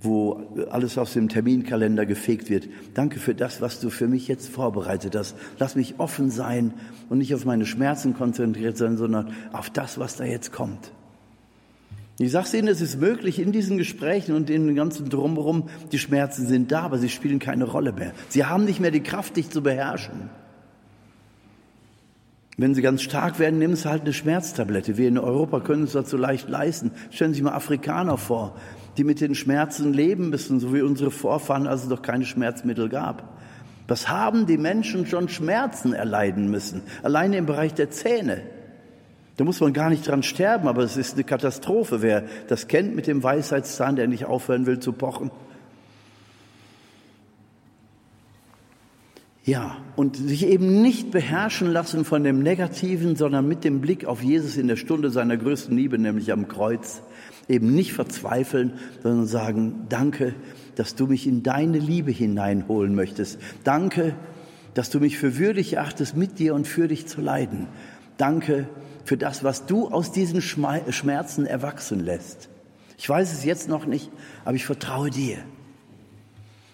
wo 0.00 0.42
alles 0.68 0.98
aus 0.98 1.12
dem 1.12 1.28
Terminkalender 1.28 2.06
gefegt 2.06 2.50
wird, 2.50 2.66
danke 2.94 3.20
für 3.20 3.36
das, 3.36 3.60
was 3.60 3.78
du 3.78 3.88
für 3.88 4.08
mich 4.08 4.26
jetzt 4.26 4.48
vorbereitet 4.48 5.14
hast. 5.14 5.36
Lass 5.60 5.76
mich 5.76 6.00
offen 6.00 6.32
sein 6.32 6.74
und 7.08 7.18
nicht 7.18 7.36
auf 7.36 7.44
meine 7.44 7.66
Schmerzen 7.66 8.14
konzentriert 8.14 8.76
sein, 8.76 8.96
sondern 8.96 9.32
auf 9.52 9.70
das, 9.70 10.00
was 10.00 10.16
da 10.16 10.24
jetzt 10.24 10.50
kommt. 10.50 10.90
Ich 12.18 12.32
sage 12.32 12.56
Ihnen, 12.56 12.68
es 12.68 12.80
ist 12.80 12.98
möglich 12.98 13.38
in 13.38 13.52
diesen 13.52 13.76
Gesprächen 13.76 14.34
und 14.34 14.48
in 14.48 14.66
den 14.66 14.74
ganzen 14.74 15.10
Drumherum, 15.10 15.68
die 15.92 15.98
Schmerzen 15.98 16.46
sind 16.46 16.72
da, 16.72 16.80
aber 16.80 16.98
sie 16.98 17.10
spielen 17.10 17.38
keine 17.38 17.64
Rolle 17.64 17.92
mehr. 17.92 18.12
Sie 18.30 18.46
haben 18.46 18.64
nicht 18.64 18.80
mehr 18.80 18.90
die 18.90 19.02
Kraft, 19.02 19.36
dich 19.36 19.50
zu 19.50 19.62
beherrschen. 19.62 20.30
Wenn 22.56 22.74
sie 22.74 22.80
ganz 22.80 23.02
stark 23.02 23.38
werden, 23.38 23.58
nehmen 23.58 23.76
sie 23.76 23.90
halt 23.90 24.02
eine 24.02 24.14
Schmerztablette. 24.14 24.96
Wir 24.96 25.08
in 25.08 25.18
Europa 25.18 25.60
können 25.60 25.82
uns 25.82 25.92
so 25.92 26.16
leicht 26.16 26.48
leisten. 26.48 26.90
Stellen 27.10 27.32
Sie 27.32 27.38
sich 27.38 27.44
mal 27.44 27.52
Afrikaner 27.52 28.16
vor, 28.16 28.56
die 28.96 29.04
mit 29.04 29.20
den 29.20 29.34
Schmerzen 29.34 29.92
leben 29.92 30.30
müssen, 30.30 30.58
so 30.58 30.72
wie 30.72 30.80
unsere 30.80 31.10
Vorfahren, 31.10 31.66
als 31.66 31.82
es 31.82 31.90
doch 31.90 32.00
keine 32.00 32.24
Schmerzmittel 32.24 32.88
gab. 32.88 33.36
Was 33.88 34.08
haben 34.08 34.46
die 34.46 34.56
Menschen 34.56 35.06
schon 35.06 35.28
Schmerzen 35.28 35.92
erleiden 35.92 36.50
müssen? 36.50 36.80
Alleine 37.02 37.36
im 37.36 37.44
Bereich 37.44 37.74
der 37.74 37.90
Zähne. 37.90 38.40
Da 39.36 39.44
muss 39.44 39.60
man 39.60 39.72
gar 39.72 39.90
nicht 39.90 40.06
dran 40.08 40.22
sterben, 40.22 40.66
aber 40.66 40.82
es 40.82 40.96
ist 40.96 41.14
eine 41.14 41.24
Katastrophe, 41.24 42.00
wer 42.00 42.24
das 42.48 42.68
kennt 42.68 42.96
mit 42.96 43.06
dem 43.06 43.22
Weisheitszahn, 43.22 43.96
der 43.96 44.06
nicht 44.08 44.24
aufhören 44.24 44.64
will 44.64 44.78
zu 44.78 44.92
pochen. 44.92 45.30
Ja, 49.44 49.76
und 49.94 50.16
sich 50.16 50.44
eben 50.46 50.82
nicht 50.82 51.12
beherrschen 51.12 51.70
lassen 51.70 52.04
von 52.04 52.24
dem 52.24 52.42
Negativen, 52.42 53.14
sondern 53.14 53.46
mit 53.46 53.62
dem 53.62 53.80
Blick 53.80 54.04
auf 54.04 54.20
Jesus 54.22 54.56
in 54.56 54.66
der 54.66 54.74
Stunde 54.74 55.10
seiner 55.10 55.36
größten 55.36 55.76
Liebe, 55.76 55.98
nämlich 55.98 56.32
am 56.32 56.48
Kreuz, 56.48 57.00
eben 57.48 57.72
nicht 57.72 57.92
verzweifeln, 57.92 58.72
sondern 59.04 59.26
sagen, 59.26 59.86
danke, 59.88 60.34
dass 60.74 60.96
du 60.96 61.06
mich 61.06 61.28
in 61.28 61.44
deine 61.44 61.78
Liebe 61.78 62.10
hineinholen 62.10 62.94
möchtest. 62.96 63.38
Danke, 63.62 64.16
dass 64.74 64.90
du 64.90 64.98
mich 64.98 65.16
für 65.16 65.38
würdig 65.38 65.74
erachtest, 65.74 66.16
mit 66.16 66.40
dir 66.40 66.54
und 66.54 66.66
für 66.66 66.88
dich 66.88 67.06
zu 67.06 67.20
leiden. 67.20 67.68
Danke 68.16 68.66
für 69.06 69.16
das, 69.16 69.44
was 69.44 69.66
du 69.66 69.88
aus 69.88 70.10
diesen 70.10 70.42
Schmerzen 70.42 71.46
erwachsen 71.46 72.00
lässt. 72.00 72.48
Ich 72.98 73.08
weiß 73.08 73.32
es 73.32 73.44
jetzt 73.44 73.68
noch 73.68 73.86
nicht, 73.86 74.10
aber 74.44 74.56
ich 74.56 74.66
vertraue 74.66 75.10
dir. 75.10 75.38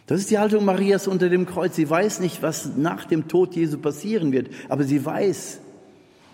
Das 0.07 0.21
ist 0.21 0.31
die 0.31 0.39
Haltung 0.39 0.65
Marias 0.65 1.07
unter 1.07 1.29
dem 1.29 1.47
Kreuz. 1.47 1.77
Sie 1.77 1.89
weiß 1.89 2.21
nicht, 2.21 2.43
was 2.43 2.77
nach 2.77 3.05
dem 3.05 3.29
Tod 3.29 3.55
Jesu 3.55 3.79
passieren 3.79 4.33
wird, 4.33 4.49
aber 4.69 4.85
sie 4.85 5.05
weiß, 5.05 5.61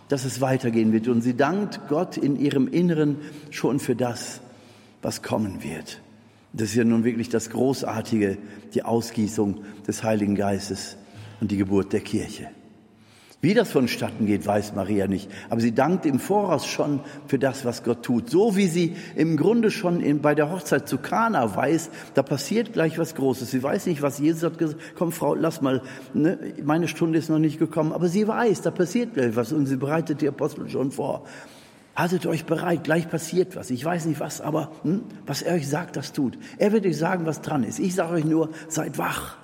dass 0.09 0.25
es 0.25 0.41
weitergehen 0.41 0.93
wird. 0.93 1.09
Und 1.09 1.23
sie 1.23 1.37
dankt 1.37 1.89
Gott 1.89 2.17
in 2.17 2.37
ihrem 2.37 2.69
Inneren 2.69 3.17
schon 3.51 3.79
für 3.81 3.97
das, 3.97 4.41
was 5.03 5.23
kommen 5.23 5.63
wird. 5.63 6.01
Das 6.53 6.71
ist 6.71 6.77
ja 6.77 6.85
nun 6.85 7.05
wirklich 7.05 7.29
das 7.29 7.51
Großartige, 7.51 8.39
die 8.73 8.85
Ausgießung 8.85 9.65
des 9.87 10.03
Heiligen 10.03 10.35
Geistes 10.35 10.97
und 11.41 11.51
die 11.51 11.57
Geburt 11.57 11.93
der 11.93 12.01
Kirche. 12.01 12.49
Wie 13.41 13.55
das 13.55 13.71
vonstatten 13.71 14.27
geht, 14.27 14.45
weiß 14.45 14.75
Maria 14.75 15.07
nicht. 15.07 15.31
Aber 15.49 15.61
sie 15.61 15.73
dankt 15.73 16.07
im 16.07 16.19
Voraus 16.19 16.67
schon 16.67 16.99
für 17.29 17.39
das, 17.39 17.65
was 17.65 17.85
Gott 17.85 18.03
tut. 18.03 18.29
So 18.29 18.57
wie 18.57 18.67
sie 18.67 18.97
im 19.15 19.37
Grunde 19.37 19.71
schon 19.71 20.01
in, 20.01 20.21
bei 20.21 20.35
der 20.35 20.51
Hochzeit 20.51 20.89
zu 20.89 20.99
Kana 20.99 21.55
weiß, 21.55 21.91
da 22.15 22.25
passiert 22.25 22.73
gleich 22.73 22.99
was 22.99 23.15
Großes. 23.15 23.49
Sie 23.49 23.63
weiß 23.63 23.87
nicht, 23.87 24.03
was 24.03 24.19
Jesus 24.19 24.43
hat 24.43 24.59
gesagt. 24.59 24.81
Komm, 24.97 25.13
Frau, 25.13 25.37
lass 25.37 25.61
mal, 25.61 25.83
ne? 26.15 26.37
meine 26.65 26.89
Stunde 26.89 27.17
ist 27.17 27.31
noch 27.31 27.39
nicht 27.39 27.61
gekommen. 27.61 27.93
Aber 27.93 28.09
sie 28.09 28.27
weiß, 28.27 28.63
da 28.63 28.73
passiert 28.73 29.15
gleich 29.15 29.37
was. 29.37 29.53
Und 29.53 29.67
sie 29.67 29.77
bereitet 29.77 30.21
die 30.21 30.29
Apostel 30.29 30.69
schon 30.69 30.91
vor. 30.91 31.25
Haltet 31.95 32.27
euch 32.27 32.45
bereit, 32.45 32.83
gleich 32.83 33.09
passiert 33.09 33.55
was. 33.55 33.71
Ich 33.71 33.85
weiß 33.85 34.07
nicht 34.07 34.19
was, 34.19 34.41
aber 34.41 34.73
hm, 34.83 35.03
was 35.27 35.43
er 35.43 35.55
euch 35.55 35.69
sagt, 35.69 35.97
das 35.97 36.13
tut. 36.13 36.37
Er 36.57 36.73
wird 36.73 36.87
euch 36.87 36.97
sagen, 36.97 37.25
was 37.25 37.41
dran 37.41 37.63
ist. 37.63 37.79
Ich 37.79 37.95
sage 37.95 38.15
euch 38.15 38.25
nur, 38.25 38.51
seid 38.67 38.99
wach. 38.99 39.37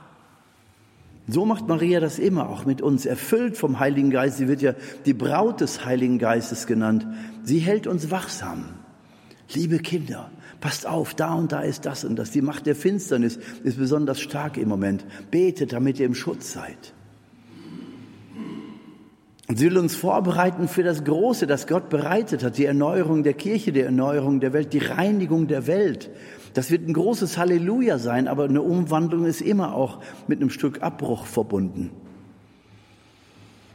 So 1.27 1.47
macht 1.47 1.69
Maria 1.69 2.01
das 2.01 2.19
immer, 2.19 2.51
auch 2.51 2.67
mit 2.67 2.83
uns, 2.83 3.07
erfüllt 3.07 3.57
vom 3.57 3.81
Heiligen 3.81 4.11
Geist. 4.11 4.37
Sie 4.37 4.49
wird 4.49 4.61
ja 4.61 4.75
die 5.07 5.15
Braut 5.15 5.61
des 5.61 5.85
Heiligen 5.85 6.19
Geistes 6.19 6.67
genannt. 6.67 7.07
Sie 7.43 7.61
hält 7.61 7.87
uns 7.87 8.11
wachsam. 8.11 8.67
Liebe 9.53 9.79
Kinder, 9.79 10.31
passt 10.61 10.87
auf, 10.87 11.15
da 11.15 11.35
und 11.35 11.53
da 11.53 11.61
ist 11.61 11.87
das 11.87 12.05
und 12.05 12.17
das. 12.17 12.31
Die 12.31 12.43
Macht 12.43 12.67
der 12.67 12.77
Finsternis 12.77 13.39
ist 13.63 13.79
besonders 13.79 14.21
stark 14.21 14.59
im 14.59 14.69
Moment. 14.69 15.05
Betet, 15.31 15.73
damit 15.73 15.99
ihr 15.99 16.07
im 16.07 16.15
Schutz 16.15 16.53
seid. 16.53 16.95
Und 19.47 19.59
sie 19.59 19.67
will 19.67 19.77
uns 19.77 19.95
vorbereiten 19.95 20.69
für 20.69 20.83
das 20.83 21.05
Große, 21.05 21.47
das 21.47 21.67
Gott 21.67 21.91
bereitet 21.91 22.43
hat, 22.43 22.57
die 22.57 22.65
Erneuerung 22.65 23.23
der 23.23 23.35
Kirche, 23.35 23.73
die 23.73 23.81
Erneuerung 23.81 24.41
der 24.41 24.55
Welt, 24.55 24.73
die 24.73 24.79
Reinigung 24.79 25.49
der 25.49 25.67
Welt. 25.67 26.11
Das 26.55 26.71
wird 26.71 26.89
ein 26.89 26.95
großes 26.95 27.37
Halleluja 27.37 27.99
sein, 27.99 28.27
aber 28.27 28.45
eine 28.45 28.63
Umwandlung 28.63 29.27
ist 29.27 29.43
immer 29.43 29.75
auch 29.75 30.01
mit 30.29 30.41
einem 30.41 30.51
Stück 30.51 30.83
Abbruch 30.83 31.27
verbunden. 31.27 31.91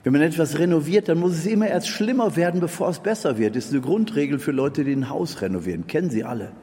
Wenn 0.04 0.14
man 0.14 0.22
etwas 0.22 0.58
renoviert, 0.58 1.10
dann 1.10 1.20
muss 1.20 1.34
es 1.34 1.46
immer 1.46 1.68
erst 1.68 1.90
schlimmer 1.90 2.36
werden, 2.36 2.62
bevor 2.62 2.90
es 2.90 3.00
besser 3.00 3.38
wird. 3.38 3.56
Das 3.56 3.66
ist 3.66 3.74
eine 3.74 3.82
Grundregel 3.82 4.40
für 4.40 4.52
Leute, 4.52 4.84
die 4.84 4.94
ein 4.94 5.10
Haus 5.10 5.42
renovieren. 5.42 5.88
Kennen 5.88 6.10
Sie 6.10 6.24
alle. 6.24 6.54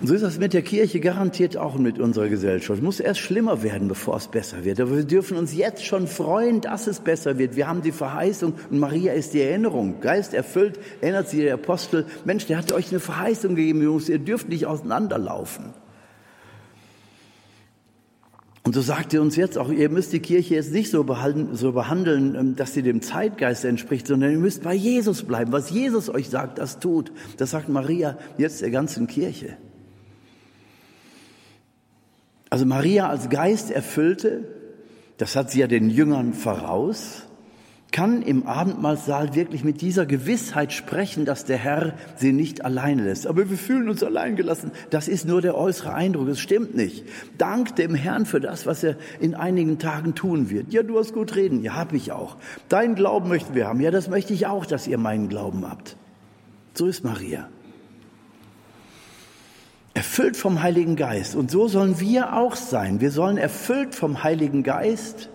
Und 0.00 0.06
so 0.06 0.14
ist 0.14 0.22
das 0.22 0.38
mit 0.38 0.54
der 0.54 0.62
Kirche 0.62 0.98
garantiert 0.98 1.58
auch 1.58 1.76
mit 1.76 1.98
unserer 1.98 2.28
Gesellschaft. 2.28 2.78
Es 2.78 2.82
muss 2.82 3.00
erst 3.00 3.20
schlimmer 3.20 3.62
werden, 3.62 3.86
bevor 3.86 4.16
es 4.16 4.28
besser 4.28 4.64
wird. 4.64 4.80
Aber 4.80 4.96
wir 4.96 5.04
dürfen 5.04 5.36
uns 5.36 5.54
jetzt 5.54 5.84
schon 5.84 6.06
freuen, 6.06 6.62
dass 6.62 6.86
es 6.86 7.00
besser 7.00 7.36
wird. 7.36 7.54
Wir 7.54 7.68
haben 7.68 7.82
die 7.82 7.92
Verheißung 7.92 8.54
und 8.70 8.78
Maria 8.78 9.12
ist 9.12 9.34
die 9.34 9.42
Erinnerung. 9.42 10.00
Geist 10.00 10.32
erfüllt, 10.32 10.78
erinnert 11.02 11.28
sich 11.28 11.40
der 11.40 11.52
Apostel. 11.52 12.06
Mensch, 12.24 12.46
der 12.46 12.56
hat 12.56 12.72
euch 12.72 12.90
eine 12.90 13.00
Verheißung 13.00 13.56
gegeben, 13.56 13.82
Jungs, 13.82 14.08
ihr 14.08 14.18
dürft 14.18 14.48
nicht 14.48 14.64
auseinanderlaufen. 14.64 15.74
Und 18.62 18.74
so 18.74 18.80
sagt 18.80 19.12
er 19.12 19.20
uns 19.20 19.36
jetzt 19.36 19.58
auch, 19.58 19.70
ihr 19.70 19.90
müsst 19.90 20.14
die 20.14 20.20
Kirche 20.20 20.54
jetzt 20.54 20.72
nicht 20.72 20.90
so 20.90 21.04
behandeln, 21.04 21.56
so 21.56 21.72
behandeln, 21.72 22.34
ähm, 22.36 22.56
dass 22.56 22.72
sie 22.72 22.82
dem 22.82 23.02
Zeitgeist 23.02 23.66
entspricht, 23.66 24.06
sondern 24.06 24.32
ihr 24.32 24.38
müsst 24.38 24.62
bei 24.62 24.74
Jesus 24.74 25.24
bleiben. 25.24 25.52
Was 25.52 25.70
Jesus 25.70 26.08
euch 26.08 26.30
sagt, 26.30 26.58
das 26.58 26.78
tut. 26.78 27.12
Das 27.36 27.50
sagt 27.50 27.68
Maria 27.68 28.16
jetzt 28.38 28.62
der 28.62 28.70
ganzen 28.70 29.06
Kirche. 29.06 29.58
Also 32.50 32.66
Maria 32.66 33.08
als 33.08 33.30
Geist 33.30 33.70
erfüllte, 33.70 34.44
das 35.18 35.36
hat 35.36 35.50
sie 35.50 35.60
ja 35.60 35.68
den 35.68 35.88
Jüngern 35.88 36.32
voraus, 36.32 37.22
kann 37.92 38.22
im 38.22 38.46
Abendmahlsaal 38.46 39.34
wirklich 39.34 39.64
mit 39.64 39.80
dieser 39.80 40.06
Gewissheit 40.06 40.72
sprechen, 40.72 41.24
dass 41.24 41.44
der 41.44 41.58
Herr 41.58 41.94
sie 42.16 42.32
nicht 42.32 42.64
alleine 42.64 43.04
lässt. 43.04 43.26
Aber 43.26 43.50
wir 43.50 43.58
fühlen 43.58 43.88
uns 43.88 44.02
allein 44.02 44.36
gelassen. 44.36 44.70
Das 44.90 45.08
ist 45.08 45.26
nur 45.26 45.42
der 45.42 45.56
äußere 45.56 45.92
Eindruck. 45.92 46.28
Es 46.28 46.40
stimmt 46.40 46.76
nicht. 46.76 47.04
Dank 47.36 47.74
dem 47.76 47.94
Herrn 47.94 48.26
für 48.26 48.40
das, 48.40 48.66
was 48.66 48.84
er 48.84 48.96
in 49.18 49.34
einigen 49.34 49.78
Tagen 49.78 50.14
tun 50.14 50.50
wird. 50.50 50.72
Ja, 50.72 50.82
du 50.84 50.98
hast 50.98 51.12
gut 51.12 51.34
reden. 51.34 51.62
Ja, 51.62 51.74
hab 51.74 51.92
ich 51.92 52.12
auch. 52.12 52.36
Dein 52.68 52.94
Glauben 52.94 53.28
möchten 53.28 53.54
wir 53.54 53.66
haben. 53.66 53.80
Ja, 53.80 53.90
das 53.90 54.08
möchte 54.08 54.32
ich 54.32 54.46
auch, 54.46 54.66
dass 54.66 54.86
ihr 54.86 54.98
meinen 54.98 55.28
Glauben 55.28 55.68
habt. 55.68 55.96
So 56.74 56.86
ist 56.86 57.04
Maria 57.04 57.48
erfüllt 59.94 60.36
vom 60.36 60.62
Heiligen 60.62 60.96
Geist. 60.96 61.34
Und 61.34 61.50
so 61.50 61.68
sollen 61.68 62.00
wir 62.00 62.36
auch 62.36 62.56
sein. 62.56 63.00
Wir 63.00 63.10
sollen 63.10 63.38
erfüllt 63.38 63.94
vom 63.94 64.22
Heiligen 64.22 64.62
Geist 64.62 65.28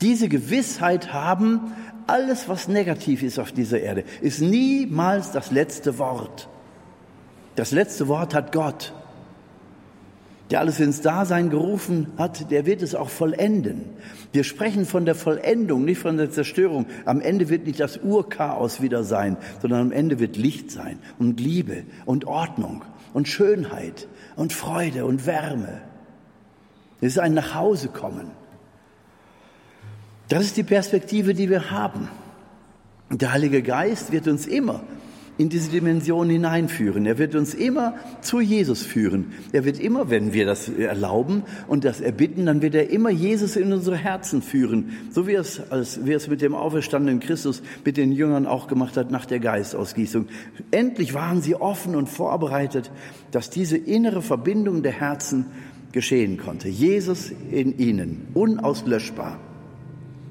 diese 0.00 0.28
Gewissheit 0.28 1.12
haben, 1.12 1.74
alles, 2.06 2.48
was 2.48 2.68
negativ 2.68 3.22
ist 3.22 3.38
auf 3.38 3.52
dieser 3.52 3.80
Erde, 3.80 4.04
ist 4.20 4.40
niemals 4.40 5.30
das 5.30 5.50
letzte 5.50 5.98
Wort. 5.98 6.48
Das 7.54 7.70
letzte 7.70 8.08
Wort 8.08 8.34
hat 8.34 8.52
Gott. 8.52 8.94
Der 10.50 10.58
alles 10.58 10.80
ins 10.80 11.00
Dasein 11.00 11.50
gerufen 11.50 12.08
hat, 12.18 12.50
der 12.50 12.66
wird 12.66 12.82
es 12.82 12.96
auch 12.96 13.10
vollenden. 13.10 13.84
Wir 14.32 14.42
sprechen 14.42 14.84
von 14.84 15.04
der 15.04 15.14
Vollendung, 15.14 15.84
nicht 15.84 16.00
von 16.00 16.16
der 16.16 16.32
Zerstörung. 16.32 16.86
Am 17.04 17.20
Ende 17.20 17.48
wird 17.48 17.66
nicht 17.66 17.78
das 17.78 17.98
Urchaos 17.98 18.82
wieder 18.82 19.04
sein, 19.04 19.36
sondern 19.62 19.80
am 19.80 19.92
Ende 19.92 20.18
wird 20.18 20.36
Licht 20.36 20.72
sein 20.72 20.98
und 21.20 21.38
Liebe 21.38 21.84
und 22.04 22.24
Ordnung 22.24 22.82
und 23.12 23.28
Schönheit 23.28 24.08
und 24.36 24.52
Freude 24.52 25.06
und 25.06 25.26
Wärme. 25.26 25.80
Es 27.00 27.12
ist 27.12 27.18
ein 27.18 27.34
Nachhausekommen. 27.34 28.30
Das 30.28 30.44
ist 30.44 30.56
die 30.56 30.62
Perspektive, 30.62 31.34
die 31.34 31.50
wir 31.50 31.70
haben. 31.70 32.08
Der 33.10 33.32
Heilige 33.32 33.62
Geist 33.62 34.12
wird 34.12 34.28
uns 34.28 34.46
immer 34.46 34.82
in 35.40 35.48
diese 35.48 35.70
Dimension 35.70 36.28
hineinführen. 36.28 37.06
Er 37.06 37.16
wird 37.16 37.34
uns 37.34 37.54
immer 37.54 37.94
zu 38.20 38.40
Jesus 38.40 38.82
führen. 38.82 39.32
Er 39.52 39.64
wird 39.64 39.80
immer, 39.80 40.10
wenn 40.10 40.34
wir 40.34 40.44
das 40.44 40.68
erlauben 40.68 41.44
und 41.66 41.86
das 41.86 42.02
erbitten, 42.02 42.44
dann 42.44 42.60
wird 42.60 42.74
er 42.74 42.90
immer 42.90 43.08
Jesus 43.08 43.56
in 43.56 43.72
unsere 43.72 43.96
Herzen 43.96 44.42
führen. 44.42 44.90
So 45.10 45.26
wie 45.26 45.32
es, 45.32 45.62
als, 45.70 46.04
wie 46.04 46.12
es 46.12 46.28
mit 46.28 46.42
dem 46.42 46.54
auferstandenen 46.54 47.20
Christus 47.20 47.62
mit 47.86 47.96
den 47.96 48.12
Jüngern 48.12 48.46
auch 48.46 48.68
gemacht 48.68 48.98
hat 48.98 49.10
nach 49.10 49.24
der 49.24 49.40
Geistausgießung. 49.40 50.26
Endlich 50.72 51.14
waren 51.14 51.40
sie 51.40 51.54
offen 51.54 51.96
und 51.96 52.10
vorbereitet, 52.10 52.90
dass 53.30 53.48
diese 53.48 53.78
innere 53.78 54.20
Verbindung 54.20 54.82
der 54.82 54.92
Herzen 54.92 55.46
geschehen 55.92 56.36
konnte. 56.36 56.68
Jesus 56.68 57.32
in 57.50 57.78
ihnen, 57.78 58.28
unauslöschbar. 58.34 59.40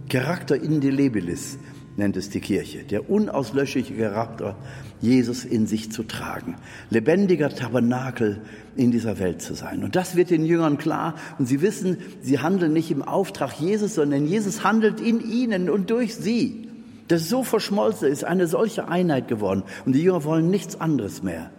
Charakter 0.08 0.56
indelebilis 0.56 1.58
nennt 2.00 2.18
es 2.18 2.32
die 2.32 2.40
Kirche, 2.40 2.84
der 2.84 3.10
unauslöschliche 3.10 3.94
Charakter 3.94 4.56
Jesus 5.00 5.46
in 5.46 5.68
sich 5.68 5.92
zu 5.92 6.04
tragen, 6.04 6.56
lebendiger 6.90 7.50
Tabernakel 7.50 8.42
in 8.76 8.90
dieser 8.90 9.20
Welt 9.20 9.42
zu 9.42 9.54
sein. 9.54 9.84
Und 9.84 9.96
das 9.96 10.16
wird 10.16 10.32
den 10.32 10.46
Jüngern 10.46 10.80
klar 10.80 11.14
und 11.38 11.46
sie 11.46 11.62
wissen, 11.62 11.98
sie 12.22 12.40
handeln 12.40 12.74
nicht 12.74 12.90
im 12.90 13.04
Auftrag 13.04 13.54
Jesus, 13.60 13.96
sondern 13.96 14.26
Jesus 14.26 14.64
handelt 14.64 15.00
in 15.00 15.20
ihnen 15.22 15.70
und 15.70 15.92
durch 15.92 16.16
sie. 16.16 16.68
Das 17.08 17.22
ist 17.22 17.30
so 17.30 17.44
verschmolzen, 17.44 18.08
ist 18.08 18.24
eine 18.24 18.48
solche 18.48 18.88
Einheit 18.88 19.28
geworden 19.28 19.64
und 19.86 19.94
die 19.94 20.02
Jünger 20.02 20.24
wollen 20.24 20.50
nichts 20.50 20.80
anderes 20.82 21.22
mehr. 21.22 21.52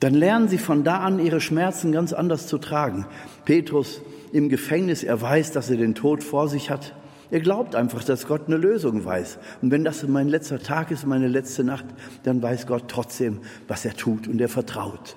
Dann 0.00 0.14
lernen 0.14 0.48
sie 0.48 0.58
von 0.58 0.84
da 0.84 0.98
an 0.98 1.18
ihre 1.18 1.40
Schmerzen 1.40 1.90
ganz 1.90 2.12
anders 2.12 2.46
zu 2.46 2.58
tragen. 2.58 3.06
Petrus 3.44 4.02
im 4.32 4.48
Gefängnis, 4.48 5.02
er 5.02 5.20
weiß, 5.20 5.52
dass 5.52 5.70
er 5.70 5.76
den 5.76 5.94
Tod 5.94 6.22
vor 6.22 6.48
sich 6.48 6.68
hat. 6.68 6.94
Er 7.30 7.40
glaubt 7.40 7.74
einfach, 7.74 8.04
dass 8.04 8.26
Gott 8.26 8.42
eine 8.46 8.56
Lösung 8.56 9.04
weiß. 9.04 9.38
Und 9.62 9.70
wenn 9.70 9.84
das 9.84 10.06
mein 10.06 10.28
letzter 10.28 10.58
Tag 10.58 10.90
ist, 10.90 11.06
meine 11.06 11.28
letzte 11.28 11.64
Nacht, 11.64 11.86
dann 12.22 12.42
weiß 12.42 12.66
Gott 12.66 12.84
trotzdem, 12.88 13.40
was 13.66 13.84
er 13.84 13.94
tut 13.94 14.28
und 14.28 14.40
er 14.40 14.48
vertraut. 14.48 15.16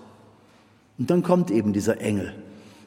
Und 0.97 1.09
dann 1.09 1.21
kommt 1.21 1.51
eben 1.51 1.73
dieser 1.73 2.01
Engel, 2.01 2.33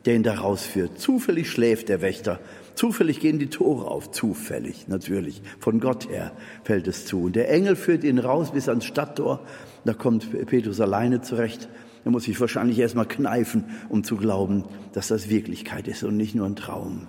der 0.04 0.16
ihn 0.16 0.22
da 0.22 0.34
rausführt. 0.34 0.98
Zufällig 0.98 1.50
schläft 1.50 1.88
der 1.88 2.00
Wächter. 2.00 2.40
Zufällig 2.74 3.20
gehen 3.20 3.38
die 3.38 3.48
Tore 3.48 3.86
auf. 3.86 4.10
Zufällig, 4.10 4.88
natürlich. 4.88 5.42
Von 5.58 5.80
Gott 5.80 6.08
her 6.08 6.32
fällt 6.64 6.88
es 6.88 7.04
zu. 7.04 7.24
Und 7.24 7.36
der 7.36 7.50
Engel 7.50 7.76
führt 7.76 8.04
ihn 8.04 8.18
raus 8.18 8.52
bis 8.52 8.68
ans 8.68 8.86
Stadttor. 8.86 9.40
Da 9.84 9.92
kommt 9.92 10.46
Petrus 10.46 10.80
alleine 10.80 11.20
zurecht. 11.20 11.68
er 12.04 12.10
muss 12.10 12.24
sich 12.24 12.40
wahrscheinlich 12.40 12.78
erstmal 12.78 13.06
kneifen, 13.06 13.64
um 13.88 14.02
zu 14.02 14.16
glauben, 14.16 14.64
dass 14.92 15.08
das 15.08 15.28
Wirklichkeit 15.28 15.88
ist 15.88 16.02
und 16.02 16.16
nicht 16.16 16.34
nur 16.34 16.46
ein 16.46 16.56
Traum. 16.56 17.06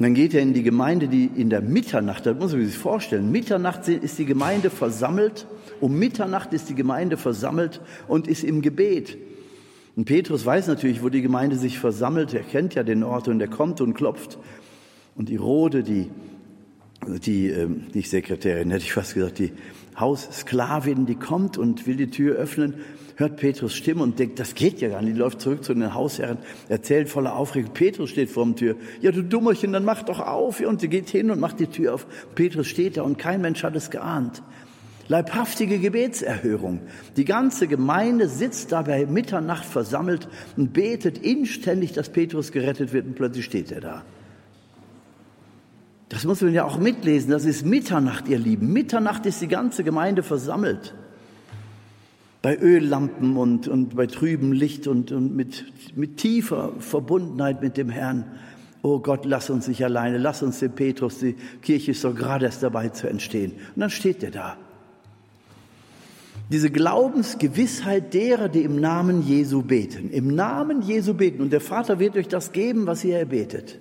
Und 0.00 0.04
dann 0.04 0.14
geht 0.14 0.32
er 0.32 0.40
in 0.40 0.54
die 0.54 0.62
Gemeinde, 0.62 1.08
die 1.08 1.26
in 1.26 1.50
der 1.50 1.60
Mitternacht, 1.60 2.24
da 2.24 2.32
muss 2.32 2.52
man 2.52 2.64
sich 2.64 2.78
vorstellen, 2.78 3.30
Mitternacht 3.30 3.86
ist 3.86 4.18
die 4.18 4.24
Gemeinde 4.24 4.70
versammelt, 4.70 5.46
um 5.78 5.98
Mitternacht 5.98 6.54
ist 6.54 6.70
die 6.70 6.74
Gemeinde 6.74 7.18
versammelt 7.18 7.82
und 8.08 8.26
ist 8.26 8.42
im 8.42 8.62
Gebet. 8.62 9.18
Und 9.96 10.06
Petrus 10.06 10.46
weiß 10.46 10.68
natürlich, 10.68 11.02
wo 11.02 11.10
die 11.10 11.20
Gemeinde 11.20 11.56
sich 11.56 11.78
versammelt, 11.78 12.32
er 12.32 12.44
kennt 12.44 12.76
ja 12.76 12.82
den 12.82 13.02
Ort 13.02 13.28
und 13.28 13.42
er 13.42 13.48
kommt 13.48 13.82
und 13.82 13.92
klopft. 13.92 14.38
Und 15.16 15.28
die 15.28 15.36
Rode, 15.36 15.82
die, 15.82 16.08
die 17.26 17.48
ähm, 17.48 17.82
nicht 17.92 18.08
Sekretärin, 18.08 18.70
hätte 18.70 18.84
ich 18.84 18.94
fast 18.94 19.12
gesagt, 19.12 19.38
die 19.38 19.52
Haussklavin, 19.98 21.04
die 21.04 21.16
kommt 21.16 21.58
und 21.58 21.86
will 21.86 21.96
die 21.96 22.08
Tür 22.08 22.36
öffnen 22.36 22.76
hört 23.20 23.36
Petrus 23.36 23.74
Stimme 23.74 24.02
und 24.02 24.18
denkt, 24.18 24.40
das 24.40 24.54
geht 24.54 24.80
ja 24.80 24.88
gar 24.88 25.02
nicht. 25.02 25.14
Die 25.14 25.18
läuft 25.18 25.40
zurück 25.40 25.62
zu 25.62 25.74
den 25.74 25.94
Hausherren, 25.94 26.38
erzählt 26.68 27.08
voller 27.08 27.36
Aufregung. 27.36 27.72
Petrus 27.72 28.10
steht 28.10 28.30
vor 28.30 28.46
der 28.46 28.56
Tür. 28.56 28.76
Ja, 29.02 29.12
du 29.12 29.22
Dummerchen, 29.22 29.72
dann 29.72 29.84
mach 29.84 30.02
doch 30.02 30.20
auf. 30.20 30.60
Und 30.60 30.80
sie 30.80 30.88
geht 30.88 31.10
hin 31.10 31.30
und 31.30 31.38
macht 31.38 31.60
die 31.60 31.66
Tür 31.66 31.94
auf. 31.94 32.06
Petrus 32.34 32.66
steht 32.66 32.96
da 32.96 33.02
und 33.02 33.18
kein 33.18 33.42
Mensch 33.42 33.62
hat 33.62 33.76
es 33.76 33.90
geahnt. 33.90 34.42
Leibhaftige 35.08 35.78
Gebetserhörung. 35.78 36.80
Die 37.16 37.24
ganze 37.24 37.66
Gemeinde 37.68 38.28
sitzt 38.28 38.72
da 38.72 38.82
bei 38.82 39.04
Mitternacht 39.06 39.64
versammelt 39.64 40.28
und 40.56 40.72
betet 40.72 41.18
inständig, 41.18 41.92
dass 41.92 42.08
Petrus 42.08 42.52
gerettet 42.52 42.92
wird 42.92 43.06
und 43.06 43.16
plötzlich 43.16 43.44
steht 43.44 43.70
er 43.70 43.80
da. 43.80 44.02
Das 46.08 46.24
muss 46.24 46.40
man 46.40 46.54
ja 46.54 46.64
auch 46.64 46.78
mitlesen. 46.78 47.30
Das 47.30 47.44
ist 47.44 47.66
Mitternacht, 47.66 48.28
ihr 48.28 48.38
Lieben. 48.38 48.72
Mitternacht 48.72 49.26
ist 49.26 49.42
die 49.42 49.48
ganze 49.48 49.84
Gemeinde 49.84 50.22
versammelt 50.22 50.94
bei 52.42 52.58
Öllampen 52.58 53.36
und, 53.36 53.68
und 53.68 53.96
bei 53.96 54.06
trübem 54.06 54.52
Licht 54.52 54.86
und, 54.86 55.12
und 55.12 55.36
mit, 55.36 55.66
mit 55.94 56.16
tiefer 56.16 56.72
Verbundenheit 56.78 57.62
mit 57.62 57.76
dem 57.76 57.90
Herrn. 57.90 58.24
Oh 58.82 58.98
Gott, 58.98 59.26
lass 59.26 59.50
uns 59.50 59.68
nicht 59.68 59.84
alleine, 59.84 60.16
lass 60.16 60.42
uns 60.42 60.58
den 60.60 60.72
Petrus, 60.72 61.18
die 61.18 61.36
Kirche 61.60 61.90
ist 61.90 62.02
doch 62.02 62.14
gerade 62.14 62.46
erst 62.46 62.62
dabei 62.62 62.88
zu 62.88 63.08
entstehen. 63.08 63.52
Und 63.74 63.80
dann 63.80 63.90
steht 63.90 64.22
er 64.22 64.30
da. 64.30 64.56
Diese 66.50 66.70
Glaubensgewissheit 66.70 68.12
derer, 68.14 68.48
die 68.48 68.62
im 68.62 68.80
Namen 68.80 69.22
Jesu 69.22 69.62
beten, 69.62 70.10
im 70.10 70.34
Namen 70.34 70.82
Jesu 70.82 71.14
beten. 71.14 71.42
Und 71.42 71.52
der 71.52 71.60
Vater 71.60 72.00
wird 72.00 72.16
euch 72.16 72.26
das 72.26 72.52
geben, 72.52 72.86
was 72.86 73.04
ihr 73.04 73.18
erbetet. 73.18 73.78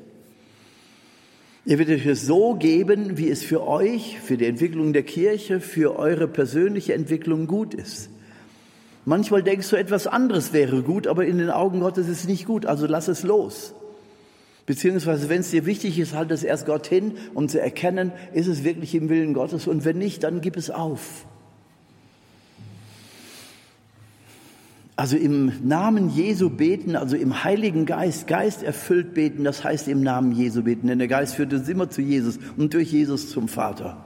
Er 1.65 1.80
wird 1.80 1.89
euch 1.89 2.06
es 2.06 2.28
so 2.28 2.56
geben, 2.56 3.17
wie 3.17 3.30
es 3.30 3.43
für 3.43 3.65
euch, 3.65 4.19
für 4.19 4.38
die 4.38 4.45
Entwicklung 4.45 4.93
der 4.93 5.04
Kirche, 5.04 5.62
für 5.62 5.98
eure 5.98 6.28
persönliche 6.28 6.93
Entwicklung 6.93 7.48
gut 7.48 7.74
ist. 7.74 8.10
Manchmal 9.10 9.41
denkst 9.41 9.67
du, 9.72 9.76
etwas 9.76 10.06
anderes 10.06 10.54
wäre 10.54 10.84
gut, 10.84 11.08
aber 11.08 11.26
in 11.26 11.39
den 11.39 11.50
Augen 11.50 11.80
Gottes 11.80 12.08
ist 12.08 12.19
es 12.19 12.28
nicht 12.28 12.45
gut, 12.45 12.67
also 12.67 12.86
lass 12.86 13.08
es 13.08 13.24
los. 13.24 13.74
Beziehungsweise, 14.67 15.30
wenn 15.30 15.39
es 15.39 15.50
dir 15.50 15.65
wichtig 15.65 15.98
ist, 15.98 16.13
halt 16.13 16.30
es 16.30 16.43
erst 16.43 16.67
Gott 16.67 16.86
hin, 16.86 17.13
um 17.34 17.50
zu 17.50 17.60
erkennen, 17.60 18.12
ist 18.34 18.45
es 18.45 18.63
wirklich 18.63 18.93
im 18.93 19.10
Willen 19.10 19.34
Gottes 19.34 19.65
und 19.65 19.84
wenn 19.84 19.98
nicht, 19.98 20.22
dann 20.24 20.41
gib 20.41 20.56
es 20.58 20.69
auf. 20.69 21.26
Also 24.95 25.17
im 25.17 25.54
Namen 25.67 26.12
Jesu 26.12 26.52
beten, 26.52 26.95
also 26.95 27.15
im 27.15 27.43
Heiligen 27.43 27.88
Geist, 27.88 28.28
Geist 28.28 28.62
erfüllt 28.62 29.15
beten, 29.15 29.43
das 29.43 29.63
heißt 29.63 29.88
im 29.88 30.04
Namen 30.04 30.34
Jesu 30.34 30.62
beten, 30.62 30.86
denn 30.86 31.00
der 31.00 31.08
Geist 31.08 31.34
führt 31.34 31.52
uns 31.52 31.67
immer 31.67 31.89
zu 31.89 32.04
Jesus 32.04 32.38
und 32.58 32.76
durch 32.76 32.91
Jesus 32.91 33.32
zum 33.32 33.48
Vater. 33.48 34.06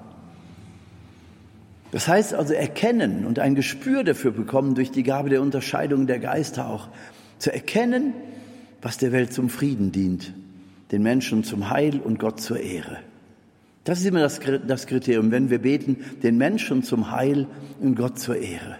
Das 1.93 2.07
heißt 2.07 2.33
also 2.33 2.55
erkennen 2.55 3.23
und 3.23 3.37
ein 3.37 3.53
Gespür 3.53 4.03
dafür 4.03 4.31
bekommen 4.31 4.73
durch 4.73 4.89
die 4.89 5.03
Gabe 5.03 5.29
der 5.29 5.43
Unterscheidung 5.43 6.07
der 6.07 6.17
Geister 6.17 6.67
auch, 6.67 6.89
zu 7.37 7.53
erkennen, 7.53 8.15
was 8.81 8.97
der 8.97 9.11
Welt 9.11 9.31
zum 9.31 9.47
Frieden 9.47 9.91
dient, 9.91 10.33
den 10.91 11.03
Menschen 11.03 11.43
zum 11.43 11.69
Heil 11.69 11.99
und 11.99 12.17
Gott 12.17 12.41
zur 12.41 12.59
Ehre. 12.59 12.97
Das 13.83 13.99
ist 13.99 14.07
immer 14.07 14.21
das, 14.21 14.39
Kriterium, 14.87 15.29
wenn 15.29 15.51
wir 15.51 15.59
beten, 15.59 15.97
den 16.23 16.35
Menschen 16.35 16.81
zum 16.81 17.11
Heil 17.11 17.45
und 17.79 17.93
Gott 17.93 18.17
zur 18.17 18.37
Ehre. 18.37 18.77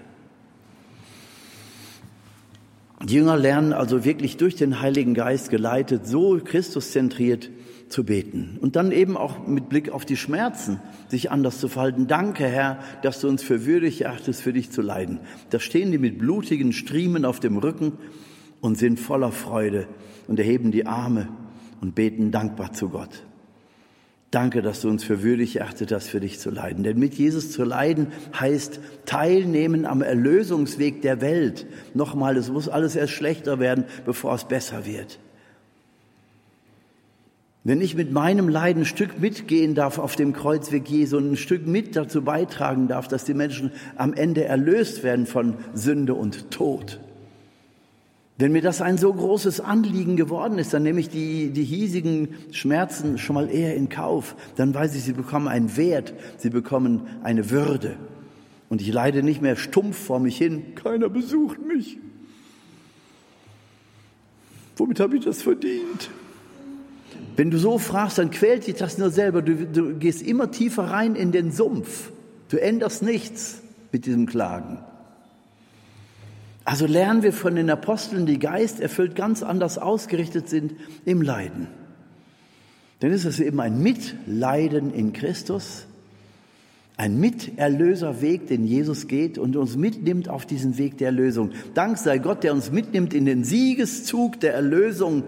Die 3.04 3.13
Jünger 3.13 3.38
lernen 3.38 3.73
also 3.73 4.06
wirklich 4.06 4.38
durch 4.38 4.56
den 4.56 4.82
Heiligen 4.82 5.13
Geist 5.13 5.52
geleitet, 5.52 6.08
so 6.08 6.41
Christus 6.43 6.89
zentriert 6.93 7.52
zu 7.93 8.03
beten. 8.03 8.58
Und 8.60 8.75
dann 8.75 8.91
eben 8.91 9.15
auch 9.15 9.47
mit 9.47 9.69
Blick 9.69 9.91
auf 9.91 10.03
die 10.03 10.17
Schmerzen, 10.17 10.82
sich 11.08 11.32
anders 11.32 11.60
zu 11.60 11.67
verhalten. 11.67 12.08
Danke, 12.08 12.45
Herr, 12.45 12.79
dass 13.03 13.21
du 13.21 13.29
uns 13.29 13.43
für 13.43 13.65
würdig 13.65 14.01
erachtest, 14.01 14.41
für 14.41 14.51
dich 14.51 14.71
zu 14.71 14.82
leiden. 14.82 15.19
Da 15.51 15.60
stehen 15.60 15.91
die 15.91 15.99
mit 15.99 16.17
blutigen 16.17 16.73
Striemen 16.73 17.23
auf 17.23 17.39
dem 17.39 17.58
Rücken 17.58 17.93
und 18.62 18.77
sind 18.77 18.99
voller 18.99 19.32
Freude 19.32 19.88
und 20.27 20.39
erheben 20.39 20.71
die 20.71 20.88
Arme 20.88 21.29
und 21.82 21.93
beten 21.93 22.32
dankbar 22.32 22.73
zu 22.73 22.89
Gott. 22.89 23.23
Danke, 24.32 24.63
dass 24.63 24.82
du 24.82 24.89
uns 24.89 25.03
für 25.03 25.21
würdig 25.21 25.58
erachtet 25.58 25.91
hast, 25.91 26.08
für 26.08 26.19
dich 26.19 26.39
zu 26.39 26.49
leiden. 26.49 26.84
Denn 26.84 26.97
mit 26.97 27.13
Jesus 27.13 27.51
zu 27.51 27.63
leiden 27.63 28.08
heißt 28.39 28.79
teilnehmen 29.06 29.86
am 29.86 30.01
Erlösungsweg 30.01 31.03
der 31.03 31.21
Welt. 31.21 31.67
Nochmal, 31.93 32.38
es 32.38 32.49
muss 32.49 32.67
alles 32.67 32.95
erst 32.95 33.13
schlechter 33.13 33.60
werden, 33.60 33.86
bevor 34.06 34.34
es 34.34 34.45
besser 34.45 34.88
wird. 34.88 35.19
Wenn 37.65 37.80
ich 37.80 37.95
mit 37.95 38.12
meinem 38.12 38.49
Leiden 38.49 38.84
ein 38.84 38.86
Stück 38.86 39.21
mitgehen 39.21 39.73
darf 39.73 39.97
auf 39.97 40.17
dem 40.17 40.34
Kreuzweg 40.34 40.89
Jesu 40.89 41.15
und 41.15 41.32
ein 41.32 41.38
Stück 41.38 41.65
mit 41.65 41.95
dazu 41.95 42.21
beitragen 42.21 42.89
darf, 42.89 43.08
dass 43.08 43.23
die 43.23 43.34
Menschen 43.34 43.71
am 43.95 44.13
Ende 44.13 44.43
erlöst 44.43 45.02
werden 45.04 45.26
von 45.26 45.56
Sünde 45.73 46.13
und 46.13 46.52
Tod. 46.52 46.99
Wenn 48.38 48.52
mir 48.52 48.62
das 48.62 48.82
ein 48.82 48.97
so 48.97 49.13
großes 49.13 49.62
Anliegen 49.62 50.17
geworden 50.17 50.58
ist, 50.60 50.73
dann 50.73 50.84
nehme 50.84 50.99
ich 50.99 51.08
die, 51.08 51.52
die 51.52 51.63
hiesigen 51.63 52.30
Schmerzen 52.52 53.17
schon 53.17 53.36
mal 53.36 53.49
eher 53.49 53.76
in 53.76 53.88
Kauf. 53.88 54.36
Dann 54.58 54.73
weiß 54.73 54.95
ich, 54.95 55.04
sie 55.04 55.13
bekommen 55.13 55.47
einen 55.47 55.78
Wert, 55.78 56.13
sie 56.38 56.49
bekommen 56.49 57.08
eine 57.23 57.49
Würde. 57.49 57.95
Und 58.67 58.82
ich 58.82 58.91
leide 58.91 59.23
nicht 59.23 59.41
mehr 59.41 59.56
stumpf 59.56 59.97
vor 59.97 60.19
mich 60.19 60.38
hin. 60.38 60.76
Keiner 60.76 61.08
besucht 61.08 61.60
mich. 61.65 61.97
Womit 64.76 64.99
habe 64.99 65.15
ich 65.15 65.23
das 65.23 65.43
verdient? 65.43 66.10
Wenn 67.35 67.51
du 67.51 67.57
so 67.57 67.77
fragst, 67.79 68.17
dann 68.17 68.31
quält 68.31 68.67
dich 68.67 68.75
das 68.75 68.97
nur 68.97 69.09
selber. 69.09 69.41
Du, 69.41 69.65
du 69.65 69.95
gehst 69.95 70.21
immer 70.21 70.51
tiefer 70.51 70.83
rein 70.83 71.15
in 71.15 71.31
den 71.31 71.51
Sumpf. 71.51 72.11
Du 72.49 72.57
änderst 72.61 73.01
nichts 73.01 73.61
mit 73.91 74.05
diesem 74.05 74.25
Klagen. 74.25 74.79
Also 76.65 76.85
lernen 76.85 77.23
wir 77.23 77.33
von 77.33 77.55
den 77.55 77.69
Aposteln, 77.69 78.25
die 78.25 78.39
Geist 78.39 78.79
erfüllt 78.79 79.15
ganz 79.15 79.43
anders 79.43 79.77
ausgerichtet 79.77 80.47
sind 80.47 80.73
im 81.05 81.21
Leiden. 81.21 81.67
Denn 83.01 83.11
es 83.11 83.25
ist 83.25 83.39
eben 83.39 83.59
ein 83.59 83.81
Mitleiden 83.83 84.93
in 84.93 85.11
Christus, 85.11 85.87
ein 86.95 87.19
Miterlöserweg, 87.19 88.47
den 88.47 88.65
Jesus 88.65 89.07
geht 89.07 89.37
und 89.37 89.57
uns 89.57 89.75
mitnimmt 89.75 90.29
auf 90.29 90.45
diesen 90.45 90.77
Weg 90.77 90.99
der 90.99 91.07
Erlösung. 91.07 91.51
Dank 91.73 91.97
sei 91.97 92.19
Gott, 92.19 92.43
der 92.43 92.53
uns 92.53 92.71
mitnimmt 92.71 93.13
in 93.13 93.25
den 93.25 93.43
Siegeszug 93.43 94.39
der 94.39 94.53
Erlösung 94.53 95.23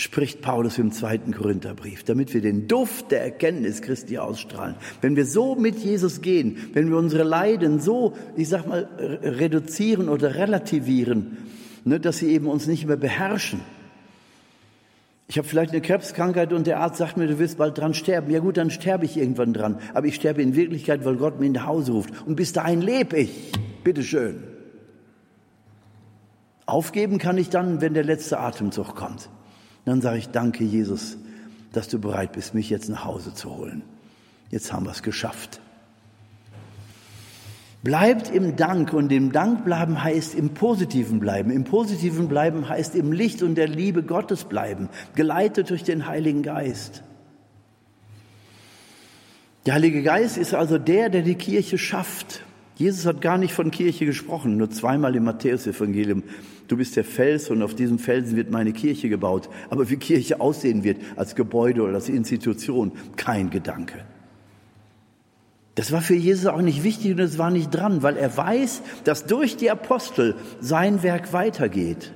spricht 0.00 0.40
Paulus 0.40 0.78
im 0.78 0.92
zweiten 0.92 1.34
Korintherbrief, 1.34 2.04
damit 2.04 2.32
wir 2.32 2.40
den 2.40 2.66
Duft 2.66 3.10
der 3.10 3.22
Erkenntnis 3.22 3.82
Christi 3.82 4.16
ausstrahlen. 4.16 4.76
Wenn 5.02 5.14
wir 5.14 5.26
so 5.26 5.56
mit 5.56 5.76
Jesus 5.76 6.22
gehen, 6.22 6.56
wenn 6.72 6.88
wir 6.88 6.96
unsere 6.96 7.22
Leiden 7.22 7.80
so, 7.80 8.14
ich 8.34 8.48
sag 8.48 8.66
mal, 8.66 8.88
reduzieren 8.98 10.08
oder 10.08 10.36
relativieren, 10.36 11.36
ne, 11.84 12.00
dass 12.00 12.18
sie 12.18 12.30
eben 12.30 12.46
uns 12.46 12.66
nicht 12.66 12.86
mehr 12.86 12.96
beherrschen. 12.96 13.60
Ich 15.28 15.36
habe 15.36 15.46
vielleicht 15.46 15.72
eine 15.72 15.82
Krebskrankheit 15.82 16.54
und 16.54 16.66
der 16.66 16.80
Arzt 16.80 16.96
sagt 16.96 17.18
mir, 17.18 17.26
du 17.26 17.38
wirst 17.38 17.58
bald 17.58 17.76
dran 17.76 17.92
sterben. 17.92 18.30
Ja 18.30 18.40
gut, 18.40 18.56
dann 18.56 18.70
sterbe 18.70 19.04
ich 19.04 19.18
irgendwann 19.18 19.52
dran. 19.52 19.78
Aber 19.92 20.06
ich 20.06 20.14
sterbe 20.14 20.42
in 20.42 20.56
Wirklichkeit, 20.56 21.04
weil 21.04 21.16
Gott 21.16 21.38
mir 21.38 21.50
nach 21.50 21.66
Hause 21.66 21.92
ruft. 21.92 22.26
Und 22.26 22.36
bis 22.36 22.52
dahin 22.54 22.80
lebe 22.80 23.18
ich. 23.18 23.52
Bitteschön. 23.84 24.42
Aufgeben 26.64 27.18
kann 27.18 27.36
ich 27.36 27.50
dann, 27.50 27.80
wenn 27.82 27.94
der 27.94 28.04
letzte 28.04 28.40
Atemzug 28.40 28.96
kommt. 28.96 29.28
Dann 29.84 30.00
sage 30.00 30.18
ich, 30.18 30.28
danke 30.28 30.64
Jesus, 30.64 31.16
dass 31.72 31.88
du 31.88 31.98
bereit 31.98 32.32
bist, 32.32 32.54
mich 32.54 32.70
jetzt 32.70 32.88
nach 32.88 33.04
Hause 33.04 33.34
zu 33.34 33.56
holen. 33.56 33.82
Jetzt 34.50 34.72
haben 34.72 34.86
wir 34.86 34.90
es 34.90 35.02
geschafft. 35.02 35.60
Bleibt 37.82 38.30
im 38.30 38.56
Dank 38.56 38.92
und 38.92 39.10
im 39.10 39.32
Dank 39.32 39.64
bleiben 39.64 40.02
heißt 40.02 40.34
im 40.34 40.50
Positiven 40.50 41.18
bleiben. 41.18 41.50
Im 41.50 41.64
Positiven 41.64 42.28
bleiben 42.28 42.68
heißt 42.68 42.94
im 42.94 43.10
Licht 43.10 43.42
und 43.42 43.54
der 43.54 43.68
Liebe 43.68 44.02
Gottes 44.02 44.44
bleiben, 44.44 44.90
geleitet 45.14 45.70
durch 45.70 45.82
den 45.82 46.06
Heiligen 46.06 46.42
Geist. 46.42 47.02
Der 49.64 49.74
Heilige 49.74 50.02
Geist 50.02 50.36
ist 50.36 50.52
also 50.54 50.76
der, 50.76 51.08
der 51.08 51.22
die 51.22 51.36
Kirche 51.36 51.78
schafft. 51.78 52.42
Jesus 52.80 53.04
hat 53.04 53.20
gar 53.20 53.36
nicht 53.36 53.52
von 53.52 53.70
Kirche 53.70 54.06
gesprochen, 54.06 54.56
nur 54.56 54.70
zweimal 54.70 55.14
im 55.14 55.24
Matthäusevangelium. 55.24 56.22
Du 56.66 56.78
bist 56.78 56.96
der 56.96 57.04
Fels 57.04 57.50
und 57.50 57.62
auf 57.62 57.74
diesem 57.74 57.98
Felsen 57.98 58.36
wird 58.36 58.50
meine 58.50 58.72
Kirche 58.72 59.10
gebaut. 59.10 59.50
Aber 59.68 59.90
wie 59.90 59.98
Kirche 59.98 60.40
aussehen 60.40 60.82
wird, 60.82 60.96
als 61.14 61.34
Gebäude 61.34 61.82
oder 61.82 61.92
als 61.92 62.08
Institution, 62.08 62.92
kein 63.16 63.50
Gedanke. 63.50 64.06
Das 65.74 65.92
war 65.92 66.00
für 66.00 66.14
Jesus 66.14 66.46
auch 66.46 66.62
nicht 66.62 66.82
wichtig 66.82 67.12
und 67.12 67.20
es 67.20 67.36
war 67.36 67.50
nicht 67.50 67.68
dran, 67.68 68.02
weil 68.02 68.16
er 68.16 68.34
weiß, 68.34 68.80
dass 69.04 69.26
durch 69.26 69.58
die 69.58 69.70
Apostel 69.70 70.34
sein 70.62 71.02
Werk 71.02 71.34
weitergeht. 71.34 72.12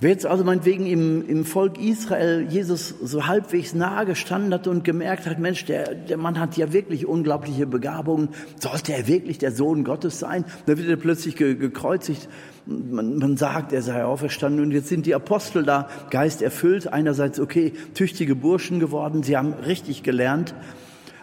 Wer 0.00 0.10
jetzt 0.10 0.26
also 0.26 0.44
meinetwegen 0.44 0.86
im, 0.86 1.28
im 1.28 1.44
Volk 1.44 1.76
Israel 1.76 2.46
Jesus 2.48 2.94
so 3.02 3.26
halbwegs 3.26 3.74
nahe 3.74 4.06
gestanden 4.06 4.54
hat 4.54 4.68
und 4.68 4.84
gemerkt 4.84 5.26
hat, 5.26 5.40
Mensch, 5.40 5.64
der, 5.64 5.92
der 5.92 6.16
Mann 6.16 6.38
hat 6.38 6.56
ja 6.56 6.72
wirklich 6.72 7.04
unglaubliche 7.04 7.66
Begabungen, 7.66 8.28
sollte 8.60 8.92
er 8.92 9.08
wirklich 9.08 9.38
der 9.38 9.50
Sohn 9.50 9.82
Gottes 9.82 10.20
sein? 10.20 10.44
Dann 10.66 10.78
wird 10.78 10.88
er 10.88 10.96
plötzlich 10.96 11.34
gekreuzigt. 11.34 12.28
Man, 12.64 13.18
man 13.18 13.36
sagt, 13.36 13.72
er 13.72 13.82
sei 13.82 14.04
auferstanden 14.04 14.62
und 14.62 14.70
jetzt 14.70 14.88
sind 14.88 15.04
die 15.04 15.16
Apostel 15.16 15.64
da, 15.64 15.88
Geist 16.10 16.42
erfüllt. 16.42 16.92
Einerseits, 16.92 17.40
okay, 17.40 17.72
tüchtige 17.94 18.36
Burschen 18.36 18.78
geworden, 18.78 19.24
sie 19.24 19.36
haben 19.36 19.52
richtig 19.52 20.04
gelernt, 20.04 20.54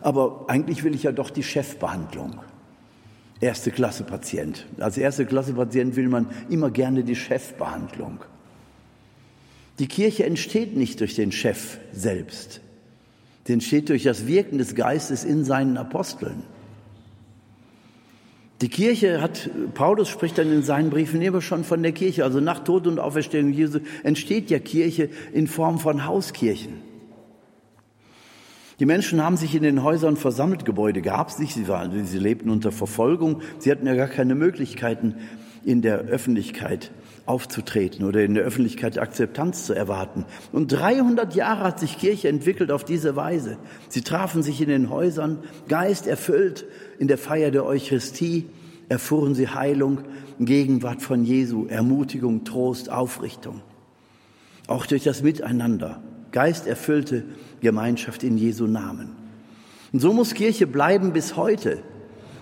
aber 0.01 0.45
eigentlich 0.49 0.83
will 0.83 0.95
ich 0.95 1.03
ja 1.03 1.13
doch 1.13 1.29
die 1.29 1.43
Chefbehandlung. 1.43 2.41
Erste 3.39 3.71
Klasse 3.71 4.03
Patient. 4.03 4.65
Als 4.79 4.97
erste 4.97 5.25
Klasse 5.25 5.53
Patient 5.53 5.95
will 5.95 6.09
man 6.09 6.27
immer 6.49 6.71
gerne 6.71 7.05
die 7.05 7.15
Chefbehandlung. 7.15 8.19
Die 9.79 9.87
Kirche 9.87 10.25
entsteht 10.25 10.75
nicht 10.75 10.99
durch 11.01 11.15
den 11.15 11.31
Chef 11.31 11.77
selbst. 11.91 12.61
Sie 13.45 13.53
entsteht 13.53 13.89
durch 13.89 14.03
das 14.03 14.25
Wirken 14.25 14.57
des 14.57 14.73
Geistes 14.73 15.23
in 15.23 15.43
seinen 15.43 15.77
Aposteln. 15.77 16.43
Die 18.61 18.69
Kirche 18.69 19.21
hat, 19.21 19.49
Paulus 19.73 20.07
spricht 20.07 20.37
dann 20.37 20.51
in 20.51 20.63
seinen 20.63 20.89
Briefen 20.89 21.21
immer 21.21 21.41
schon 21.41 21.65
von 21.65 21.83
der 21.83 21.91
Kirche, 21.91 22.23
also 22.23 22.39
nach 22.39 22.63
Tod 22.63 22.87
und 22.87 22.99
Auferstehung 22.99 23.51
Jesu 23.51 23.79
entsteht 24.03 24.49
ja 24.49 24.59
Kirche 24.59 25.09
in 25.33 25.47
Form 25.47 25.77
von 25.77 26.05
Hauskirchen. 26.05 26.81
Die 28.79 28.85
Menschen 28.85 29.21
haben 29.21 29.37
sich 29.37 29.55
in 29.55 29.63
den 29.63 29.83
Häusern 29.83 30.17
versammelt, 30.17 30.65
Gebäude 30.65 31.01
gab 31.01 31.29
es 31.29 31.39
nicht, 31.39 31.53
sie, 31.53 31.67
waren, 31.67 32.05
sie 32.05 32.17
lebten 32.17 32.49
unter 32.49 32.71
Verfolgung, 32.71 33.41
sie 33.59 33.71
hatten 33.71 33.87
ja 33.87 33.95
gar 33.95 34.07
keine 34.07 34.35
Möglichkeiten 34.35 35.15
in 35.65 35.81
der 35.81 35.99
Öffentlichkeit 36.01 36.91
aufzutreten 37.25 38.05
oder 38.05 38.23
in 38.23 38.35
der 38.35 38.43
Öffentlichkeit 38.43 38.99
Akzeptanz 38.99 39.65
zu 39.65 39.73
erwarten. 39.73 40.25
Und 40.51 40.71
300 40.71 41.33
Jahre 41.35 41.63
hat 41.63 41.79
sich 41.79 41.97
Kirche 41.97 42.29
entwickelt 42.29 42.71
auf 42.71 42.83
diese 42.83 43.15
Weise. 43.15 43.57
Sie 43.89 44.01
trafen 44.01 44.43
sich 44.43 44.61
in 44.61 44.69
den 44.69 44.89
Häusern, 44.89 45.39
Geist 45.67 46.05
erfüllt 46.05 46.65
in 46.99 47.07
der 47.07 47.17
Feier 47.17 47.49
der 47.49 47.65
Eucharistie, 47.65 48.45
erfuhren 48.89 49.33
sie 49.33 49.49
Heilung, 49.49 50.01
Gegenwart 50.39 51.01
von 51.01 51.23
Jesu, 51.23 51.65
Ermutigung, 51.65 52.43
Trost, 52.43 52.91
Aufrichtung. 52.91 53.61
Auch 54.67 54.85
durch 54.85 55.03
das 55.03 55.23
Miteinander, 55.23 56.03
geisterfüllte 56.31 57.23
Gemeinschaft 57.61 58.23
in 58.23 58.37
Jesu 58.37 58.67
Namen. 58.67 59.15
Und 59.91 59.99
so 59.99 60.13
muss 60.13 60.33
Kirche 60.35 60.67
bleiben 60.67 61.13
bis 61.13 61.35
heute, 61.35 61.79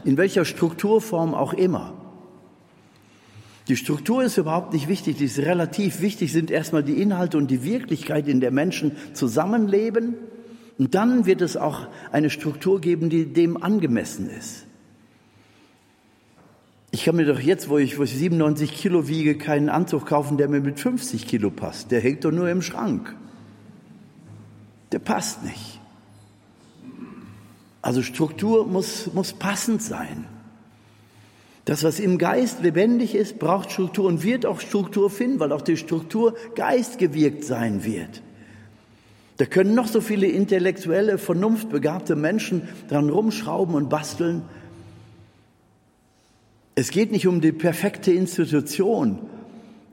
in 0.04 0.18
welcher 0.18 0.44
Strukturform 0.44 1.34
auch 1.34 1.54
immer. 1.54 2.03
Die 3.68 3.78
Struktur 3.78 4.24
ist 4.24 4.38
überhaupt 4.38 4.74
nicht 4.74 4.88
wichtig, 4.88 5.18
die 5.18 5.26
ist 5.26 5.40
relativ 5.40 6.02
wichtig, 6.02 6.34
sind 6.34 6.52
erstmal 6.52 6.84
die 6.84 7.02
Inhalte 7.02 7.38
und 7.38 7.50
die 7.50 7.64
Wirklichkeit, 7.64 8.28
in 8.28 8.42
der 8.42 8.52
Menschen 8.52 8.92
zusammenleben. 9.14 10.16
Und 10.78 10.96
dann 10.96 11.26
wird 11.26 11.42
es 11.42 11.56
auch 11.56 11.88
eine 12.12 12.30
Struktur 12.30 12.82
geben, 12.82 13.10
die 13.10 13.26
dem 13.26 13.62
angemessen 13.62 14.30
ist. 14.30 14.66
Ich 16.92 17.06
kann 17.06 17.16
mir 17.16 17.26
doch 17.26 17.40
jetzt, 17.40 17.70
wo 17.70 17.78
ich, 17.78 17.98
wo 17.98 18.04
ich 18.04 18.14
97 18.16 18.72
Kilo 18.74 19.08
wiege, 19.08 19.38
keinen 19.38 19.70
Anzug 19.70 20.06
kaufen, 20.06 20.38
der 20.38 20.50
mir 20.50 20.62
mit 20.62 20.80
50 20.80 21.26
Kilo 21.26 21.50
passt. 21.50 21.90
Der 21.92 22.02
hängt 22.02 22.26
doch 22.26 22.32
nur 22.32 22.50
im 22.50 22.62
Schrank. 22.62 23.16
Der 24.92 25.00
passt 25.00 25.44
nicht. 25.44 25.80
Also 27.82 28.04
Struktur 28.04 28.68
muss, 28.68 29.12
muss 29.14 29.34
passend 29.34 29.82
sein. 29.82 30.26
Das, 31.66 31.84
was 31.84 32.00
im 32.00 32.18
Geist 32.18 32.62
lebendig 32.62 33.16
ist, 33.16 33.40
braucht 33.40 33.72
Struktur 33.72 34.06
und 34.06 34.24
wird 34.24 34.46
auch 34.46 34.60
Struktur 34.60 35.10
finden, 35.10 35.40
weil 35.40 35.54
auch 35.54 35.62
die 35.62 35.78
Struktur 35.78 36.36
geistgewirkt 36.56 37.46
sein 37.46 37.86
wird. 37.86 38.22
Da 39.38 39.46
können 39.46 39.74
noch 39.74 39.88
so 39.88 40.02
viele 40.02 40.28
intellektuelle, 40.28 41.18
vernunftbegabte 41.18 42.16
Menschen 42.16 42.68
dran 42.90 43.10
rumschrauben 43.10 43.76
und 43.76 43.90
basteln. 43.90 44.44
Es 46.76 46.92
geht 46.92 47.12
nicht 47.12 47.28
um 47.28 47.40
die 47.40 47.52
perfekte 47.52 48.12
Institution. 48.12 49.20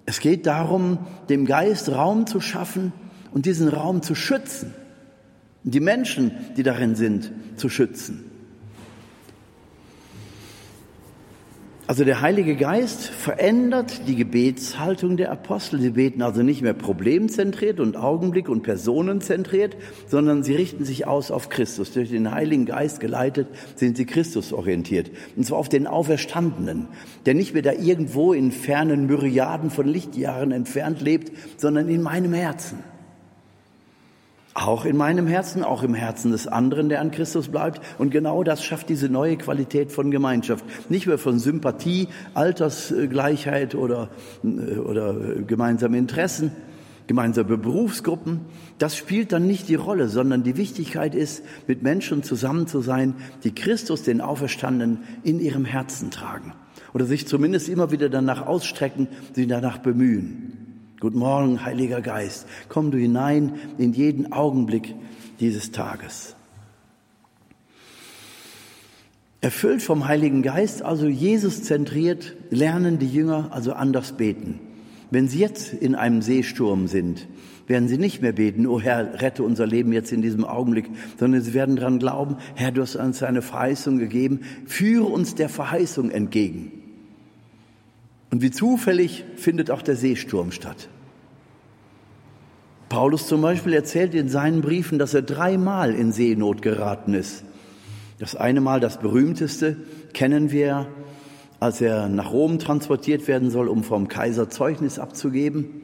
Es 0.06 0.20
geht 0.20 0.46
darum, 0.46 0.98
dem 1.28 1.46
Geist 1.46 1.88
Raum 1.88 2.26
zu 2.26 2.40
schaffen 2.40 2.92
und 3.32 3.46
diesen 3.46 3.68
Raum 3.68 4.02
zu 4.02 4.14
schützen. 4.14 4.74
Die 5.62 5.80
Menschen, 5.80 6.32
die 6.56 6.62
darin 6.62 6.96
sind, 6.96 7.30
zu 7.56 7.68
schützen. 7.68 8.29
Also 11.90 12.04
der 12.04 12.20
Heilige 12.20 12.54
Geist 12.54 13.02
verändert 13.02 14.06
die 14.06 14.14
Gebetshaltung 14.14 15.16
der 15.16 15.32
Apostel. 15.32 15.80
Sie 15.80 15.90
beten 15.90 16.22
also 16.22 16.44
nicht 16.44 16.62
mehr 16.62 16.72
problemzentriert 16.72 17.80
und 17.80 17.96
Augenblick 17.96 18.48
und 18.48 18.62
personenzentriert, 18.62 19.76
sondern 20.06 20.44
sie 20.44 20.54
richten 20.54 20.84
sich 20.84 21.08
aus 21.08 21.32
auf 21.32 21.48
Christus. 21.48 21.90
Durch 21.90 22.10
den 22.10 22.30
Heiligen 22.30 22.64
Geist 22.64 23.00
geleitet 23.00 23.48
sind 23.74 23.96
sie 23.96 24.06
Christusorientiert. 24.06 25.10
Und 25.34 25.44
zwar 25.44 25.58
auf 25.58 25.68
den 25.68 25.88
Auferstandenen, 25.88 26.86
der 27.26 27.34
nicht 27.34 27.54
mehr 27.54 27.62
da 27.62 27.72
irgendwo 27.72 28.34
in 28.34 28.52
fernen 28.52 29.06
Myriaden 29.06 29.70
von 29.70 29.88
Lichtjahren 29.88 30.52
entfernt 30.52 31.00
lebt, 31.00 31.32
sondern 31.56 31.88
in 31.88 32.02
meinem 32.02 32.34
Herzen. 32.34 32.78
Auch 34.52 34.84
in 34.84 34.96
meinem 34.96 35.28
Herzen, 35.28 35.62
auch 35.62 35.84
im 35.84 35.94
Herzen 35.94 36.32
des 36.32 36.48
anderen, 36.48 36.88
der 36.88 37.00
an 37.00 37.12
Christus 37.12 37.48
bleibt. 37.48 37.80
Und 37.98 38.10
genau 38.10 38.42
das 38.42 38.64
schafft 38.64 38.88
diese 38.88 39.08
neue 39.08 39.36
Qualität 39.36 39.92
von 39.92 40.10
Gemeinschaft. 40.10 40.64
Nicht 40.90 41.06
mehr 41.06 41.18
von 41.18 41.38
Sympathie, 41.38 42.08
Altersgleichheit 42.34 43.76
oder, 43.76 44.10
oder 44.42 45.14
gemeinsame 45.46 45.98
Interessen, 45.98 46.50
gemeinsame 47.06 47.58
Berufsgruppen. 47.58 48.40
Das 48.78 48.96
spielt 48.96 49.30
dann 49.30 49.46
nicht 49.46 49.68
die 49.68 49.76
Rolle, 49.76 50.08
sondern 50.08 50.42
die 50.42 50.56
Wichtigkeit 50.56 51.14
ist, 51.14 51.44
mit 51.68 51.82
Menschen 51.82 52.24
zusammen 52.24 52.66
zu 52.66 52.80
sein, 52.80 53.14
die 53.44 53.54
Christus, 53.54 54.02
den 54.02 54.20
Auferstandenen, 54.20 55.04
in 55.22 55.38
ihrem 55.38 55.64
Herzen 55.64 56.10
tragen. 56.10 56.54
Oder 56.92 57.04
sich 57.04 57.28
zumindest 57.28 57.68
immer 57.68 57.92
wieder 57.92 58.08
danach 58.08 58.46
ausstrecken, 58.46 59.06
sie 59.32 59.46
danach 59.46 59.78
bemühen. 59.78 60.59
Guten 61.00 61.18
Morgen, 61.18 61.64
Heiliger 61.64 62.02
Geist. 62.02 62.46
Komm 62.68 62.90
du 62.90 62.98
hinein 62.98 63.54
in 63.78 63.94
jeden 63.94 64.32
Augenblick 64.32 64.94
dieses 65.40 65.72
Tages. 65.72 66.36
Erfüllt 69.40 69.80
vom 69.80 70.08
Heiligen 70.08 70.42
Geist, 70.42 70.82
also 70.82 71.06
Jesus 71.06 71.62
zentriert, 71.62 72.36
lernen 72.50 72.98
die 72.98 73.08
Jünger 73.08 73.48
also 73.50 73.72
anders 73.72 74.12
beten. 74.12 74.60
Wenn 75.10 75.26
sie 75.26 75.38
jetzt 75.38 75.72
in 75.72 75.94
einem 75.94 76.20
Seesturm 76.20 76.86
sind, 76.86 77.26
werden 77.66 77.88
sie 77.88 77.96
nicht 77.96 78.20
mehr 78.20 78.32
beten, 78.32 78.66
oh 78.66 78.78
Herr, 78.78 79.22
rette 79.22 79.42
unser 79.42 79.66
Leben 79.66 79.94
jetzt 79.94 80.12
in 80.12 80.20
diesem 80.20 80.44
Augenblick, 80.44 80.90
sondern 81.18 81.40
sie 81.40 81.54
werden 81.54 81.76
daran 81.76 81.98
glauben, 81.98 82.36
Herr, 82.56 82.72
du 82.72 82.82
hast 82.82 82.96
uns 82.96 83.22
eine 83.22 83.40
Verheißung 83.40 83.98
gegeben, 83.98 84.40
führe 84.66 85.06
uns 85.06 85.34
der 85.34 85.48
Verheißung 85.48 86.10
entgegen. 86.10 86.79
Und 88.30 88.42
wie 88.42 88.50
zufällig 88.50 89.24
findet 89.36 89.70
auch 89.70 89.82
der 89.82 89.96
Seesturm 89.96 90.52
statt. 90.52 90.88
Paulus 92.88 93.26
zum 93.26 93.40
Beispiel 93.42 93.72
erzählt 93.72 94.14
in 94.14 94.28
seinen 94.28 94.62
Briefen, 94.62 94.98
dass 94.98 95.14
er 95.14 95.22
dreimal 95.22 95.94
in 95.94 96.12
Seenot 96.12 96.62
geraten 96.62 97.14
ist. 97.14 97.44
Das 98.18 98.36
eine 98.36 98.60
Mal, 98.60 98.80
das 98.80 98.98
berühmteste, 98.98 99.76
kennen 100.12 100.50
wir, 100.50 100.88
als 101.60 101.80
er 101.80 102.08
nach 102.08 102.32
Rom 102.32 102.58
transportiert 102.58 103.28
werden 103.28 103.50
soll, 103.50 103.68
um 103.68 103.84
vom 103.84 104.08
Kaiser 104.08 104.50
Zeugnis 104.50 104.98
abzugeben. 104.98 105.82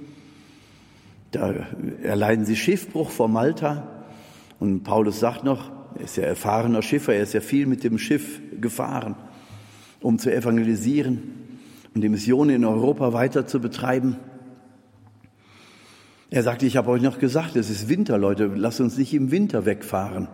Da 1.30 1.54
erleiden 2.02 2.44
sie 2.44 2.56
Schiffbruch 2.56 3.11
vor 3.11 3.28
Malta. 3.28 4.04
Und 4.59 4.82
Paulus 4.82 5.20
sagt 5.20 5.44
noch, 5.44 5.70
er 5.96 6.04
ist 6.04 6.16
ja 6.16 6.24
erfahrener 6.24 6.82
Schiffer, 6.82 7.14
er 7.14 7.22
ist 7.22 7.35
ja 7.35 7.40
viel 7.40 7.66
mit 7.66 7.85
dem 7.85 7.98
Schiff 7.98 8.40
gefahren, 8.61 9.16
um 10.00 10.18
zu 10.18 10.35
evangelisieren 10.35 11.45
und 11.96 12.02
die 12.02 12.11
Mission 12.11 12.50
in 12.50 12.66
Europa 12.66 13.14
weiter 13.14 13.46
zu 13.46 13.59
betreiben. 13.59 14.16
Er 16.28 16.42
sagte, 16.42 16.66
ich 16.66 16.76
habe 16.76 16.90
euch 16.90 17.00
noch 17.00 17.18
gesagt, 17.18 17.56
es 17.56 17.70
ist 17.70 17.88
Winter, 17.88 18.18
Leute, 18.18 18.50
lasst 18.54 18.82
uns 18.82 18.98
nicht 18.98 19.14
im 19.14 19.30
Winter 19.30 19.64
wegfahren. 19.64 20.28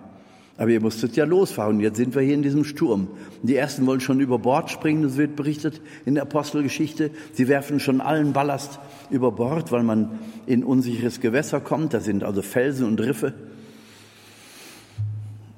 Aber 0.59 0.71
ihr 0.71 0.81
musstet 0.81 1.15
ja 1.15 1.25
losfahren. 1.25 1.79
Jetzt 1.79 1.99
sind 1.99 2.17
wir 2.17 2.23
hier 2.23 2.35
in 2.35 2.43
diesem 2.43 2.65
Sturm. 2.65 3.07
Die 3.45 3.55
ersten 3.55 3.87
wollen 3.87 4.01
schon 4.01 4.19
über 4.19 4.41
Bord 4.41 4.73
springen, 4.73 5.05
das 5.05 5.17
wird 5.17 5.37
berichtet 5.37 5.81
in 6.05 6.15
der 6.15 6.25
Apostelgeschichte. 6.25 7.13
Sie 7.33 7.47
werfen 7.47 7.79
schon 7.79 8.01
allen 8.01 8.33
Ballast 8.33 8.81
über 9.11 9.31
Bord, 9.31 9.71
weil 9.71 9.85
man 9.85 10.19
in 10.47 10.65
unsicheres 10.65 11.21
Gewässer 11.21 11.61
kommt. 11.61 11.95
Da 11.95 12.01
sind 12.01 12.25
also 12.25 12.43
Felsen 12.43 12.89
und 12.89 13.01
Riffe. 13.01 13.35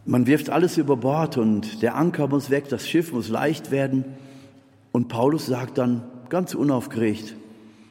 Man 0.05 0.26
wirft 0.26 0.50
alles 0.50 0.76
über 0.76 0.98
Bord 0.98 1.38
und 1.38 1.80
der 1.80 1.94
Anker 1.94 2.28
muss 2.28 2.50
weg, 2.50 2.68
das 2.68 2.86
Schiff 2.86 3.11
muss 3.14 3.30
leicht 3.30 3.70
werden. 3.70 4.05
Und 4.95 5.09
Paulus 5.09 5.47
sagt 5.47 5.78
dann 5.78 6.05
ganz 6.28 6.55
unaufgeregt, 6.55 7.34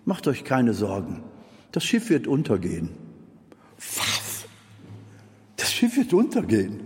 macht 0.05 0.25
euch 0.25 0.45
keine 0.45 0.73
Sorgen, 0.73 1.21
das 1.73 1.83
Schiff 1.83 2.09
wird 2.09 2.27
untergehen. 2.27 2.91
Was? 3.77 4.45
Das 5.57 5.73
Schiff 5.73 5.97
wird 5.97 6.13
untergehen. 6.13 6.79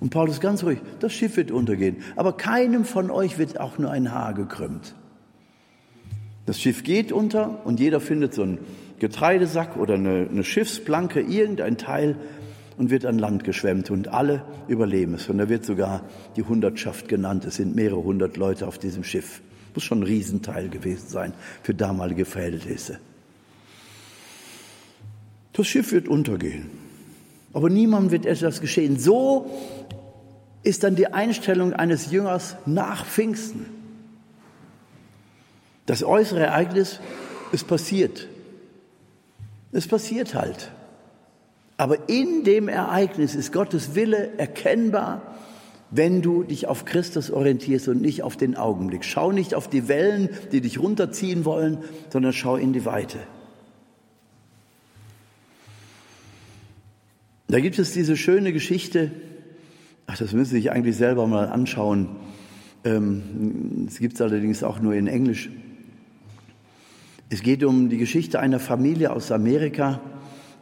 Und 0.00 0.10
Paulus 0.10 0.40
ganz 0.40 0.64
ruhig, 0.64 0.80
das 0.98 1.12
Schiff 1.12 1.36
wird 1.36 1.52
untergehen, 1.52 1.98
aber 2.16 2.36
keinem 2.36 2.84
von 2.84 3.12
euch 3.12 3.38
wird 3.38 3.60
auch 3.60 3.78
nur 3.78 3.92
ein 3.92 4.10
Haar 4.10 4.34
gekrümmt. 4.34 4.96
Das 6.46 6.60
Schiff 6.60 6.82
geht 6.82 7.12
unter 7.12 7.64
und 7.64 7.78
jeder 7.78 8.00
findet 8.00 8.34
so 8.34 8.42
einen 8.42 8.58
Getreidesack 8.98 9.76
oder 9.76 9.94
eine, 9.94 10.28
eine 10.28 10.42
Schiffsplanke, 10.42 11.20
irgendein 11.20 11.78
Teil 11.78 12.16
und 12.76 12.90
wird 12.90 13.06
an 13.06 13.18
Land 13.18 13.44
geschwemmt 13.44 13.90
und 13.90 14.08
alle 14.08 14.44
überleben 14.68 15.14
es. 15.14 15.28
Und 15.28 15.38
da 15.38 15.48
wird 15.48 15.64
sogar 15.64 16.02
die 16.36 16.42
Hundertschaft 16.42 17.08
genannt. 17.08 17.44
Es 17.44 17.56
sind 17.56 17.74
mehrere 17.74 18.02
hundert 18.02 18.36
Leute 18.36 18.66
auf 18.66 18.78
diesem 18.78 19.04
Schiff. 19.04 19.40
Muss 19.74 19.84
schon 19.84 20.00
ein 20.00 20.04
Riesenteil 20.04 20.68
gewesen 20.68 21.08
sein 21.08 21.34
für 21.62 21.74
damalige 21.74 22.24
Verhältnisse. 22.24 22.98
Das 25.52 25.66
Schiff 25.66 25.92
wird 25.92 26.08
untergehen. 26.08 26.70
Aber 27.52 27.70
niemandem 27.70 28.10
wird 28.10 28.26
etwas 28.26 28.60
geschehen. 28.60 28.98
So 28.98 29.50
ist 30.64 30.82
dann 30.82 30.96
die 30.96 31.08
Einstellung 31.08 31.72
eines 31.72 32.10
Jüngers 32.10 32.56
nach 32.66 33.06
Pfingsten. 33.06 33.66
Das 35.86 36.02
äußere 36.02 36.40
Ereignis 36.40 37.00
ist 37.52 37.68
passiert. 37.68 38.26
Es 39.70 39.86
passiert 39.86 40.34
halt. 40.34 40.72
Aber 41.76 42.08
in 42.08 42.44
dem 42.44 42.68
Ereignis 42.68 43.34
ist 43.34 43.52
Gottes 43.52 43.94
Wille 43.94 44.38
erkennbar, 44.38 45.34
wenn 45.90 46.22
du 46.22 46.42
dich 46.42 46.66
auf 46.66 46.84
Christus 46.84 47.30
orientierst 47.30 47.88
und 47.88 48.00
nicht 48.00 48.22
auf 48.22 48.36
den 48.36 48.56
Augenblick. 48.56 49.04
Schau 49.04 49.32
nicht 49.32 49.54
auf 49.54 49.68
die 49.68 49.88
Wellen, 49.88 50.28
die 50.52 50.60
dich 50.60 50.80
runterziehen 50.80 51.44
wollen, 51.44 51.78
sondern 52.12 52.32
schau 52.32 52.56
in 52.56 52.72
die 52.72 52.84
Weite. 52.84 53.18
Da 57.48 57.60
gibt 57.60 57.78
es 57.78 57.92
diese 57.92 58.16
schöne 58.16 58.52
Geschichte, 58.52 59.12
ach, 60.06 60.18
das 60.18 60.32
müssen 60.32 60.50
Sie 60.50 60.56
sich 60.56 60.72
eigentlich 60.72 60.96
selber 60.96 61.26
mal 61.26 61.48
anschauen. 61.48 62.08
Ähm, 62.84 63.86
es 63.86 63.98
gibt 63.98 64.14
es 64.14 64.20
allerdings 64.20 64.64
auch 64.64 64.80
nur 64.80 64.94
in 64.94 65.06
Englisch. 65.06 65.50
Es 67.30 67.42
geht 67.42 67.62
um 67.62 67.88
die 67.88 67.98
Geschichte 67.98 68.40
einer 68.40 68.58
Familie 68.58 69.12
aus 69.12 69.30
Amerika 69.30 70.00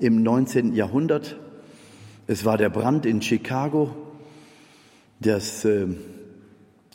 im 0.02 0.22
19. 0.22 0.74
Jahrhundert. 0.74 1.36
Es 2.26 2.44
war 2.44 2.58
der 2.58 2.70
Brand 2.70 3.06
in 3.06 3.22
Chicago. 3.22 3.94
Das, 5.20 5.64
äh, 5.64 5.86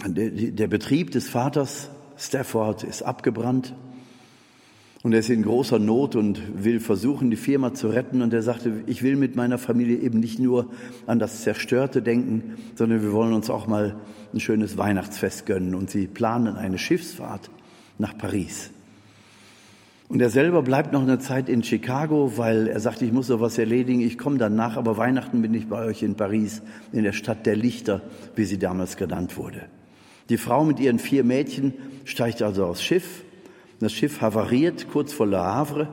der, 0.06 0.30
der 0.30 0.68
Betrieb 0.68 1.12
des 1.12 1.30
Vaters 1.30 1.90
Stafford 2.18 2.84
ist 2.84 3.04
abgebrannt. 3.04 3.74
Und 5.04 5.14
er 5.14 5.20
ist 5.20 5.30
in 5.30 5.44
großer 5.44 5.80
Not 5.80 6.18
und 6.18 6.66
will 6.66 6.82
versuchen, 6.82 7.32
die 7.32 7.38
Firma 7.38 7.74
zu 7.74 7.88
retten. 7.88 8.22
Und 8.22 8.34
er 8.34 8.42
sagte, 8.42 8.84
ich 8.88 9.04
will 9.04 9.16
mit 9.16 9.38
meiner 9.38 9.58
Familie 9.58 10.00
eben 10.00 10.20
nicht 10.20 10.40
nur 10.40 10.70
an 11.06 11.18
das 11.18 11.44
Zerstörte 11.44 12.02
denken, 12.02 12.58
sondern 12.76 13.02
wir 13.02 13.14
wollen 13.14 13.32
uns 13.32 13.50
auch 13.50 13.68
mal 13.68 13.96
ein 14.34 14.42
schönes 14.42 14.78
Weihnachtsfest 14.78 15.46
gönnen. 15.46 15.76
Und 15.76 15.90
sie 15.90 16.08
planen 16.08 16.58
eine 16.58 16.78
Schiffsfahrt 16.78 17.50
nach 18.00 18.18
Paris. 18.18 18.72
Und 20.10 20.22
er 20.22 20.30
selber 20.30 20.62
bleibt 20.62 20.94
noch 20.94 21.02
eine 21.02 21.20
Zeit 21.20 21.50
in 21.50 21.64
Chicago, 21.64 22.38
weil 22.38 22.68
er 22.68 22.80
sagt, 22.80 23.02
ich 23.02 23.12
muss 23.12 23.28
noch 23.28 23.42
was 23.42 23.58
erledigen, 23.58 24.00
ich 24.00 24.18
komme 24.18 24.38
dann 24.38 24.56
nach, 24.56 24.78
aber 24.78 24.96
Weihnachten 24.96 25.42
bin 25.42 25.54
ich 25.54 25.68
bei 25.68 25.84
euch 25.84 26.02
in 26.02 26.16
Paris, 26.16 26.62
in 26.94 27.04
der 27.04 27.12
Stadt 27.12 27.46
der 27.46 27.58
Lichter, 27.58 28.02
wie 28.36 28.46
sie 28.46 28.58
damals 28.58 28.96
genannt 28.96 29.36
wurde. 29.36 29.66
Die 30.30 30.38
Frau 30.38 30.64
mit 30.64 30.80
ihren 30.80 31.00
vier 31.00 31.26
Mädchen 31.26 31.74
steigt 32.06 32.42
also 32.42 32.66
aufs 32.66 32.84
Schiff. 32.84 33.24
Das 33.80 33.92
Schiff 33.92 34.22
havariert 34.22 34.88
kurz 34.90 35.12
vor 35.12 35.28
Le 35.28 35.40
Havre 35.40 35.90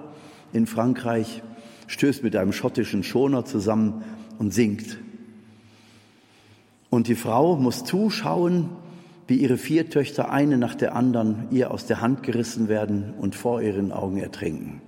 in 0.52 0.66
Frankreich, 0.66 1.42
stößt 1.88 2.22
mit 2.22 2.36
einem 2.36 2.52
schottischen 2.52 3.02
Schoner 3.02 3.44
zusammen 3.44 4.04
und 4.38 4.54
sinkt. 4.54 4.98
Und 6.88 7.08
die 7.08 7.16
Frau 7.16 7.56
muss 7.56 7.82
zuschauen, 7.82 8.70
wie 9.26 9.36
ihre 9.36 9.56
vier 9.56 9.88
Töchter 9.88 10.30
eine 10.30 10.58
nach 10.58 10.74
der 10.74 10.94
anderen 10.94 11.48
ihr 11.50 11.70
aus 11.70 11.86
der 11.86 12.00
Hand 12.00 12.22
gerissen 12.22 12.68
werden 12.68 13.14
und 13.18 13.34
vor 13.34 13.62
ihren 13.62 13.92
Augen 13.92 14.18
ertrinken. 14.18 14.82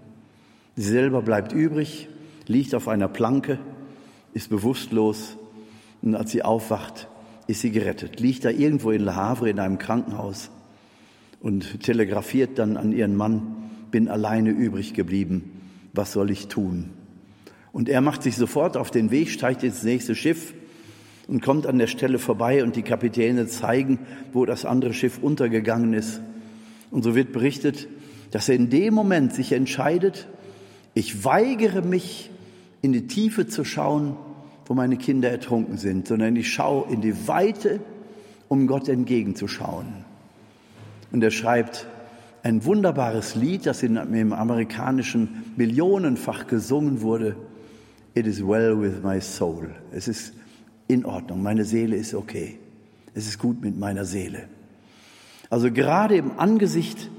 Sie 0.76 0.90
selber 0.90 1.22
bleibt 1.22 1.52
übrig, 1.52 2.08
liegt 2.46 2.74
auf 2.74 2.88
einer 2.88 3.08
Planke, 3.08 3.58
ist 4.34 4.50
bewusstlos 4.50 5.36
und 6.02 6.14
als 6.14 6.30
sie 6.30 6.42
aufwacht, 6.42 7.08
ist 7.46 7.62
sie 7.62 7.70
gerettet. 7.70 8.20
Liegt 8.20 8.44
da 8.44 8.50
irgendwo 8.50 8.90
in 8.90 9.02
Le 9.02 9.16
Havre 9.16 9.48
in 9.48 9.58
einem 9.58 9.78
Krankenhaus 9.78 10.50
und 11.40 11.82
telegrafiert 11.82 12.58
dann 12.58 12.76
an 12.76 12.92
ihren 12.92 13.16
Mann, 13.16 13.56
bin 13.90 14.08
alleine 14.08 14.50
übrig 14.50 14.92
geblieben, 14.92 15.62
was 15.94 16.12
soll 16.12 16.30
ich 16.30 16.48
tun? 16.48 16.90
Und 17.72 17.88
er 17.88 18.00
macht 18.00 18.22
sich 18.22 18.36
sofort 18.36 18.76
auf 18.76 18.90
den 18.90 19.10
Weg, 19.10 19.30
steigt 19.30 19.62
ins 19.62 19.82
nächste 19.82 20.14
Schiff 20.14 20.54
und 21.28 21.42
kommt 21.42 21.66
an 21.66 21.78
der 21.78 21.86
Stelle 21.86 22.18
vorbei 22.18 22.62
und 22.62 22.76
die 22.76 22.82
Kapitäne 22.82 23.46
zeigen, 23.46 23.98
wo 24.32 24.46
das 24.46 24.64
andere 24.64 24.94
Schiff 24.94 25.18
untergegangen 25.20 25.92
ist. 25.92 26.20
Und 26.90 27.02
so 27.02 27.14
wird 27.14 27.32
berichtet, 27.32 27.88
dass 28.30 28.48
er 28.48 28.54
in 28.54 28.70
dem 28.70 28.94
Moment 28.94 29.34
sich 29.34 29.52
entscheidet, 29.52 30.28
ich 30.94 31.24
weigere 31.24 31.82
mich, 31.82 32.30
in 32.82 32.92
die 32.92 33.06
Tiefe 33.06 33.46
zu 33.46 33.64
schauen, 33.64 34.16
wo 34.66 34.74
meine 34.74 34.96
Kinder 34.96 35.30
ertrunken 35.30 35.76
sind, 35.78 36.08
sondern 36.08 36.36
ich 36.36 36.52
schaue 36.52 36.90
in 36.92 37.00
die 37.00 37.26
Weite, 37.26 37.80
um 38.48 38.66
Gott 38.66 38.88
entgegenzuschauen. 38.88 40.04
Und 41.12 41.22
er 41.22 41.30
schreibt 41.30 41.86
ein 42.42 42.64
wunderbares 42.64 43.34
Lied, 43.34 43.66
das 43.66 43.82
in, 43.82 43.96
im 43.96 44.32
amerikanischen 44.32 45.44
millionenfach 45.56 46.46
gesungen 46.46 47.00
wurde. 47.00 47.36
It 48.14 48.26
is 48.26 48.40
well 48.40 48.80
with 48.80 49.02
my 49.02 49.20
soul. 49.20 49.70
Es 49.90 50.06
ist 50.08 50.32
in 50.88 51.04
Ordnung, 51.04 51.42
meine 51.42 51.64
Seele 51.64 51.96
ist 51.96 52.14
okay. 52.14 52.58
Es 53.14 53.26
ist 53.26 53.38
gut 53.38 53.62
mit 53.62 53.78
meiner 53.78 54.04
Seele. 54.04 54.48
Also 55.50 55.70
gerade 55.70 56.16
im 56.16 56.38
Angesicht 56.38 57.10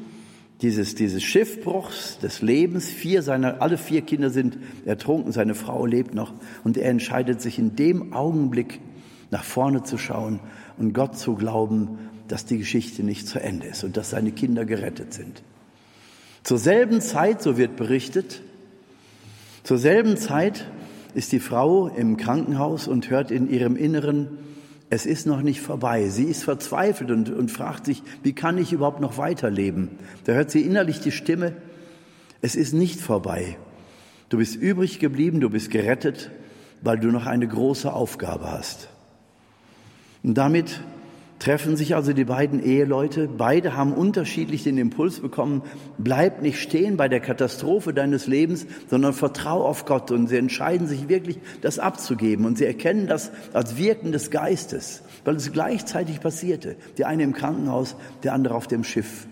dieses, 0.61 0.95
dieses 0.95 1.23
Schiffbruchs 1.23 2.19
des 2.19 2.41
Lebens, 2.41 2.89
vier 2.89 3.21
seiner, 3.21 3.61
alle 3.61 3.77
vier 3.77 4.01
Kinder 4.01 4.29
sind 4.29 4.57
ertrunken, 4.85 5.31
seine 5.31 5.55
Frau 5.55 5.85
lebt 5.85 6.15
noch 6.15 6.33
und 6.63 6.77
er 6.77 6.89
entscheidet 6.89 7.41
sich 7.41 7.59
in 7.59 7.75
dem 7.75 8.13
Augenblick 8.13 8.79
nach 9.29 9.43
vorne 9.43 9.83
zu 9.83 9.97
schauen 9.97 10.39
und 10.77 10.93
Gott 10.93 11.17
zu 11.17 11.35
glauben, 11.35 11.99
dass 12.27 12.45
die 12.45 12.57
Geschichte 12.57 13.03
nicht 13.03 13.27
zu 13.27 13.39
Ende 13.39 13.67
ist 13.67 13.83
und 13.83 13.97
dass 13.97 14.09
seine 14.09 14.31
Kinder 14.31 14.65
gerettet 14.65 15.13
sind. 15.13 15.43
Zur 16.43 16.57
selben 16.57 17.01
Zeit, 17.01 17.41
so 17.41 17.57
wird 17.57 17.75
berichtet, 17.75 18.41
zur 19.63 19.77
selben 19.77 20.17
Zeit 20.17 20.65
ist 21.17 21.31
die 21.31 21.39
Frau 21.39 21.87
im 21.87 22.15
Krankenhaus 22.15 22.87
und 22.87 23.09
hört 23.09 23.31
in 23.31 23.49
ihrem 23.49 23.75
Inneren, 23.75 24.37
es 24.91 25.07
ist 25.07 25.25
noch 25.25 25.41
nicht 25.41 25.61
vorbei. 25.61 26.09
Sie 26.09 26.25
ist 26.25 26.43
verzweifelt 26.43 27.09
und, 27.09 27.31
und 27.31 27.49
fragt 27.49 27.87
sich, 27.87 28.03
wie 28.21 28.33
kann 28.33 28.59
ich 28.59 28.71
überhaupt 28.71 29.01
noch 29.01 29.17
weiterleben? 29.17 29.89
Da 30.25 30.33
hört 30.33 30.51
sie 30.51 30.61
innerlich 30.61 30.99
die 30.99 31.11
Stimme, 31.11 31.53
es 32.41 32.55
ist 32.55 32.73
nicht 32.73 33.01
vorbei. 33.01 33.57
Du 34.29 34.37
bist 34.37 34.55
übrig 34.57 34.99
geblieben, 34.99 35.39
du 35.39 35.49
bist 35.49 35.71
gerettet, 35.71 36.29
weil 36.83 36.99
du 36.99 37.07
noch 37.07 37.25
eine 37.25 37.47
große 37.47 37.91
Aufgabe 37.91 38.51
hast. 38.51 38.87
Und 40.21 40.35
damit 40.35 40.81
treffen 41.39 41.75
sich 41.75 41.95
also 41.95 42.13
die 42.13 42.25
beiden 42.25 42.63
Eheleute. 42.63 43.27
Beide 43.27 43.75
haben 43.75 43.93
unterschiedlich 43.93 44.63
den 44.63 44.77
Impuls 44.77 45.19
bekommen, 45.19 45.61
bleib 45.97 46.41
nicht 46.41 46.59
stehen 46.61 46.97
bei 46.97 47.07
der 47.07 47.19
Katastrophe 47.19 47.93
deines 47.93 48.27
Lebens, 48.27 48.65
sondern 48.89 49.13
vertrau 49.13 49.63
auf 49.65 49.85
Gott. 49.85 50.11
Und 50.11 50.27
sie 50.27 50.37
entscheiden 50.37 50.87
sich 50.87 51.09
wirklich, 51.09 51.39
das 51.61 51.79
abzugeben. 51.79 52.45
Und 52.45 52.57
sie 52.57 52.65
erkennen 52.65 53.07
das 53.07 53.31
als 53.53 53.77
Wirken 53.77 54.11
des 54.11 54.31
Geistes, 54.31 55.03
weil 55.25 55.35
es 55.35 55.51
gleichzeitig 55.51 56.21
passierte. 56.21 56.75
Der 56.97 57.07
eine 57.07 57.23
im 57.23 57.33
Krankenhaus, 57.33 57.95
der 58.23 58.33
andere 58.33 58.55
auf 58.55 58.67
dem 58.67 58.83
Schiff. 58.83 59.27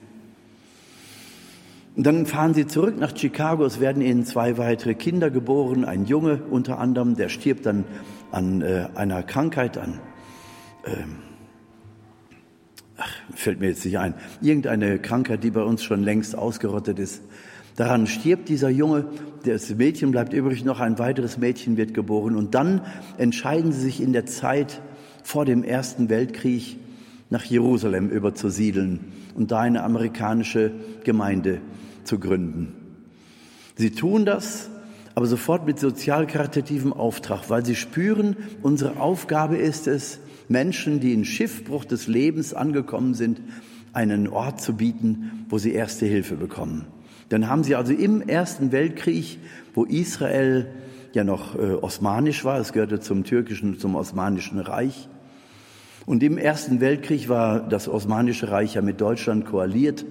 Und 1.96 2.06
dann 2.06 2.26
fahren 2.26 2.54
sie 2.54 2.68
zurück 2.68 3.00
nach 3.00 3.16
Chicago. 3.16 3.64
Es 3.66 3.80
werden 3.80 4.02
ihnen 4.02 4.26
zwei 4.26 4.58
weitere 4.58 4.96
Kinder 4.96 5.30
geboren. 5.30 5.86
Ein 5.86 6.06
Junge 6.06 6.42
unter 6.50 6.78
anderem, 6.78 7.16
der 7.16 7.30
stirbt 7.30 7.66
dann 7.66 7.86
an 8.32 8.62
äh, 8.62 8.88
einer 8.96 9.24
Krankheit, 9.24 9.78
an 9.78 10.02
ähm, 10.86 11.20
ach, 12.98 13.12
fällt 13.34 13.60
mir 13.60 13.70
jetzt 13.70 13.86
nicht 13.86 13.98
ein, 13.98 14.14
irgendeine 14.42 15.00
Krankheit, 15.00 15.44
die 15.44 15.52
bei 15.52 15.64
uns 15.64 15.84
schon 15.84 16.04
längst 16.04 16.38
ausgerottet 16.38 17.00
ist. 17.00 17.22
Daran 17.76 18.08
stirbt 18.08 18.48
dieser 18.48 18.70
Junge, 18.70 19.06
das 19.44 19.70
Mädchen 19.76 20.12
bleibt 20.12 20.34
übrig, 20.34 20.64
noch 20.64 20.80
ein 20.80 20.98
weiteres 20.98 21.38
Mädchen 21.38 21.76
wird 21.76 21.94
geboren. 21.94 22.36
Und 22.36 22.56
dann 22.56 22.82
entscheiden 23.18 23.74
sie 23.74 23.82
sich 23.82 24.02
in 24.02 24.14
der 24.14 24.26
Zeit 24.26 24.82
vor 25.24 25.44
dem 25.44 25.64
Ersten 25.64 26.10
Weltkrieg 26.10 26.78
nach 27.30 27.44
Jerusalem 27.44 28.10
überzusiedeln 28.10 29.12
und 29.36 29.52
da 29.52 29.60
eine 29.60 29.84
amerikanische 29.84 30.72
Gemeinde 31.04 31.60
zu 32.06 32.18
gründen. 32.18 32.74
Sie 33.76 33.92
tun 33.92 34.24
das, 34.24 34.70
aber 35.16 35.26
sofort 35.26 35.66
mit 35.66 35.80
sozial-karitativem 35.80 36.94
Auftrag, 36.94 37.50
weil 37.50 37.66
sie 37.66 37.76
spüren, 37.76 38.38
unsere 38.62 39.02
Aufgabe 39.02 39.58
ist 39.58 39.88
es, 39.88 40.20
Menschen, 40.48 41.00
die 41.00 41.14
in 41.14 41.26
Schiffbruch 41.26 41.86
des 41.86 42.08
Lebens 42.08 42.54
angekommen 42.54 43.14
sind, 43.14 43.42
einen 43.94 44.28
Ort 44.28 44.62
zu 44.62 44.76
bieten, 44.76 45.46
wo 45.50 45.58
sie 45.58 45.72
erste 45.72 46.06
Hilfe 46.06 46.36
bekommen. 46.36 46.86
Dann 47.30 47.50
haben 47.50 47.64
sie 47.64 47.76
also 47.76 47.94
im 47.94 48.22
Ersten 48.22 48.72
Weltkrieg, 48.72 49.40
wo 49.74 49.84
Israel 49.86 50.68
ja 51.14 51.24
noch 51.24 51.56
äh, 51.56 51.74
osmanisch 51.74 52.44
war. 52.44 52.60
Es 52.60 52.74
gehörte 52.74 53.00
zum 53.00 53.24
türkischen, 53.24 53.80
zum 53.80 53.96
osmanischen 53.96 54.60
Reich. 54.60 55.08
Und 56.06 56.22
im 56.22 56.38
Ersten 56.38 56.82
Weltkrieg 56.82 57.30
war 57.30 57.68
das 57.68 57.88
Osmanische 57.88 58.52
Reich 58.52 58.76
ja 58.76 58.82
mit 58.82 59.02
Deutschland 59.02 59.46
koaliert. 59.46 60.06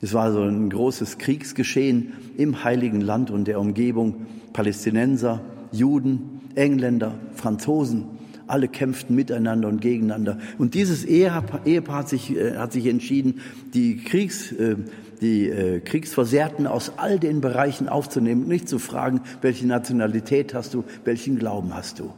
Es 0.00 0.14
war 0.14 0.32
so 0.32 0.42
ein 0.42 0.70
großes 0.70 1.18
Kriegsgeschehen 1.18 2.12
im 2.36 2.62
Heiligen 2.62 3.00
Land 3.00 3.32
und 3.32 3.48
der 3.48 3.58
Umgebung. 3.58 4.26
Palästinenser, 4.52 5.40
Juden, 5.72 6.40
Engländer, 6.54 7.14
Franzosen, 7.34 8.17
alle 8.48 8.68
kämpften 8.68 9.14
miteinander 9.14 9.68
und 9.68 9.80
gegeneinander. 9.80 10.38
Und 10.58 10.74
dieses 10.74 11.04
Ehepaar, 11.04 11.98
hat, 11.98 12.08
sich, 12.08 12.34
äh, 12.36 12.56
hat 12.56 12.72
sich 12.72 12.86
entschieden, 12.86 13.40
die, 13.74 13.98
Kriegs, 13.98 14.52
äh, 14.52 14.76
die 15.20 15.48
äh, 15.48 15.80
Kriegsversehrten 15.80 16.66
aus 16.66 16.92
all 16.96 17.18
den 17.18 17.40
Bereichen 17.40 17.88
aufzunehmen 17.88 18.42
und 18.42 18.48
nicht 18.48 18.68
zu 18.68 18.78
fragen, 18.78 19.20
welche 19.42 19.66
Nationalität 19.66 20.54
hast 20.54 20.74
du, 20.74 20.84
welchen 21.04 21.38
Glauben 21.38 21.74
hast 21.74 21.98
du. 21.98 22.12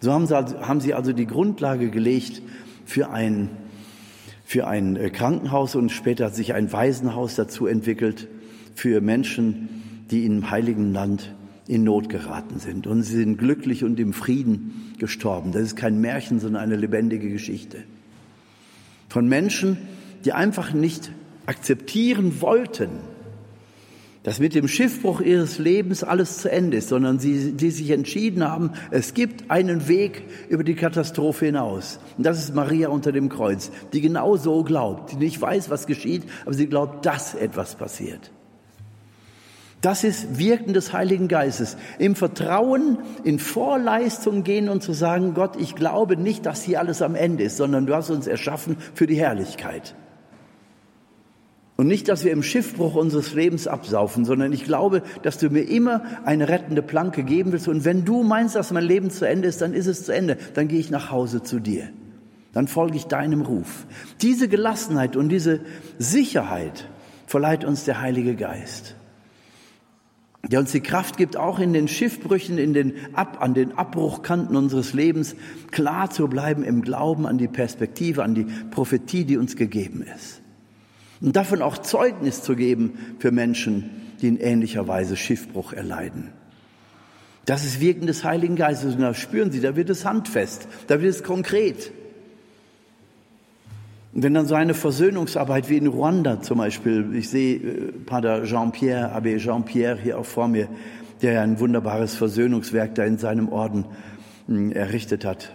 So 0.00 0.12
haben 0.12 0.26
sie, 0.26 0.36
also, 0.36 0.60
haben 0.60 0.80
sie 0.80 0.94
also 0.94 1.12
die 1.12 1.26
Grundlage 1.26 1.90
gelegt 1.90 2.42
für 2.86 3.10
ein, 3.10 3.50
für 4.44 4.66
ein 4.66 4.96
äh, 4.96 5.10
Krankenhaus 5.10 5.74
und 5.74 5.90
später 5.90 6.26
hat 6.26 6.34
sich 6.34 6.54
ein 6.54 6.72
Waisenhaus 6.72 7.34
dazu 7.34 7.66
entwickelt 7.66 8.28
für 8.74 9.00
Menschen, 9.00 9.68
die 10.10 10.24
im 10.24 10.50
Heiligen 10.50 10.92
Land 10.92 11.34
in 11.70 11.84
Not 11.84 12.08
geraten 12.08 12.58
sind. 12.58 12.88
Und 12.88 13.04
sie 13.04 13.16
sind 13.16 13.38
glücklich 13.38 13.84
und 13.84 14.00
im 14.00 14.12
Frieden 14.12 14.92
gestorben. 14.98 15.52
Das 15.52 15.62
ist 15.62 15.76
kein 15.76 16.00
Märchen, 16.00 16.40
sondern 16.40 16.62
eine 16.62 16.74
lebendige 16.74 17.30
Geschichte. 17.30 17.84
Von 19.08 19.28
Menschen, 19.28 19.78
die 20.24 20.32
einfach 20.32 20.72
nicht 20.72 21.12
akzeptieren 21.46 22.40
wollten, 22.40 22.90
dass 24.24 24.40
mit 24.40 24.54
dem 24.56 24.66
Schiffbruch 24.66 25.20
ihres 25.20 25.58
Lebens 25.58 26.02
alles 26.02 26.38
zu 26.38 26.50
Ende 26.50 26.78
ist, 26.78 26.88
sondern 26.88 27.20
sie, 27.20 27.52
die 27.52 27.70
sich 27.70 27.90
entschieden 27.90 28.42
haben, 28.42 28.72
es 28.90 29.14
gibt 29.14 29.50
einen 29.50 29.86
Weg 29.86 30.24
über 30.48 30.64
die 30.64 30.74
Katastrophe 30.74 31.46
hinaus. 31.46 32.00
Und 32.18 32.26
das 32.26 32.40
ist 32.40 32.54
Maria 32.54 32.88
unter 32.88 33.12
dem 33.12 33.28
Kreuz, 33.28 33.70
die 33.92 34.00
genau 34.00 34.36
so 34.36 34.64
glaubt, 34.64 35.12
die 35.12 35.16
nicht 35.16 35.40
weiß, 35.40 35.70
was 35.70 35.86
geschieht, 35.86 36.24
aber 36.44 36.54
sie 36.54 36.66
glaubt, 36.66 37.06
dass 37.06 37.34
etwas 37.34 37.76
passiert. 37.76 38.32
Das 39.80 40.04
ist 40.04 40.38
Wirken 40.38 40.74
des 40.74 40.92
Heiligen 40.92 41.26
Geistes. 41.26 41.76
Im 41.98 42.14
Vertrauen, 42.14 42.98
in 43.24 43.38
Vorleistung 43.38 44.44
gehen 44.44 44.68
und 44.68 44.82
zu 44.82 44.92
sagen, 44.92 45.32
Gott, 45.32 45.56
ich 45.58 45.74
glaube 45.74 46.16
nicht, 46.16 46.44
dass 46.44 46.62
hier 46.62 46.80
alles 46.80 47.00
am 47.00 47.14
Ende 47.14 47.44
ist, 47.44 47.56
sondern 47.56 47.86
du 47.86 47.94
hast 47.94 48.10
uns 48.10 48.26
erschaffen 48.26 48.76
für 48.94 49.06
die 49.06 49.16
Herrlichkeit. 49.16 49.94
Und 51.76 51.86
nicht, 51.86 52.08
dass 52.08 52.24
wir 52.24 52.32
im 52.32 52.42
Schiffbruch 52.42 52.94
unseres 52.94 53.32
Lebens 53.32 53.66
absaufen, 53.66 54.26
sondern 54.26 54.52
ich 54.52 54.64
glaube, 54.64 55.02
dass 55.22 55.38
du 55.38 55.48
mir 55.48 55.62
immer 55.62 56.02
eine 56.26 56.50
rettende 56.50 56.82
Planke 56.82 57.22
geben 57.22 57.52
willst. 57.52 57.68
Und 57.68 57.86
wenn 57.86 58.04
du 58.04 58.22
meinst, 58.22 58.56
dass 58.56 58.70
mein 58.72 58.84
Leben 58.84 59.08
zu 59.08 59.26
Ende 59.26 59.48
ist, 59.48 59.62
dann 59.62 59.72
ist 59.72 59.86
es 59.86 60.04
zu 60.04 60.12
Ende. 60.12 60.36
Dann 60.52 60.68
gehe 60.68 60.78
ich 60.78 60.90
nach 60.90 61.10
Hause 61.10 61.42
zu 61.42 61.58
dir. 61.58 61.88
Dann 62.52 62.68
folge 62.68 62.98
ich 62.98 63.06
deinem 63.06 63.40
Ruf. 63.40 63.86
Diese 64.20 64.46
Gelassenheit 64.48 65.16
und 65.16 65.30
diese 65.30 65.60
Sicherheit 65.98 66.86
verleiht 67.26 67.64
uns 67.64 67.86
der 67.86 68.02
Heilige 68.02 68.34
Geist 68.34 68.96
der 70.48 70.60
uns 70.60 70.72
die 70.72 70.80
Kraft 70.80 71.16
gibt, 71.16 71.36
auch 71.36 71.58
in 71.58 71.72
den 71.72 71.86
Schiffbrüchen, 71.86 72.58
in 72.58 72.72
den 72.72 72.94
Ab, 73.12 73.38
an 73.40 73.54
den 73.54 73.76
Abbruchkanten 73.76 74.56
unseres 74.56 74.94
Lebens 74.94 75.36
klar 75.70 76.10
zu 76.10 76.28
bleiben 76.28 76.64
im 76.64 76.82
Glauben 76.82 77.26
an 77.26 77.38
die 77.38 77.48
Perspektive, 77.48 78.22
an 78.22 78.34
die 78.34 78.46
Prophetie, 78.70 79.24
die 79.24 79.36
uns 79.36 79.56
gegeben 79.56 80.02
ist. 80.16 80.40
Und 81.20 81.36
davon 81.36 81.60
auch 81.60 81.78
Zeugnis 81.78 82.42
zu 82.42 82.56
geben 82.56 83.16
für 83.18 83.30
Menschen, 83.30 83.90
die 84.22 84.28
in 84.28 84.38
ähnlicher 84.38 84.88
Weise 84.88 85.16
Schiffbruch 85.16 85.74
erleiden. 85.74 86.32
Das 87.44 87.64
ist 87.64 87.80
Wirken 87.80 88.06
des 88.06 88.24
Heiligen 88.24 88.56
Geistes. 88.56 88.94
Und 88.94 89.00
da 89.00 89.12
spüren 89.12 89.50
Sie, 89.50 89.60
da 89.60 89.76
wird 89.76 89.90
es 89.90 90.04
handfest, 90.04 90.68
da 90.86 91.02
wird 91.02 91.14
es 91.14 91.22
konkret. 91.22 91.92
Und 94.12 94.22
wenn 94.24 94.34
dann 94.34 94.46
so 94.46 94.54
eine 94.54 94.74
Versöhnungsarbeit 94.74 95.68
wie 95.68 95.76
in 95.76 95.86
Ruanda 95.86 96.42
zum 96.42 96.58
Beispiel, 96.58 97.14
ich 97.14 97.28
sehe 97.28 97.56
äh, 97.56 97.92
Pater 98.06 98.44
Jean-Pierre, 98.44 99.14
Abbé 99.14 99.38
Jean-Pierre 99.38 99.98
hier 100.00 100.18
auch 100.18 100.24
vor 100.24 100.48
mir, 100.48 100.68
der 101.22 101.42
ein 101.42 101.60
wunderbares 101.60 102.14
Versöhnungswerk 102.14 102.94
da 102.94 103.04
in 103.04 103.18
seinem 103.18 103.50
Orden 103.50 103.84
hm, 104.46 104.72
errichtet 104.72 105.24
hat 105.24 105.52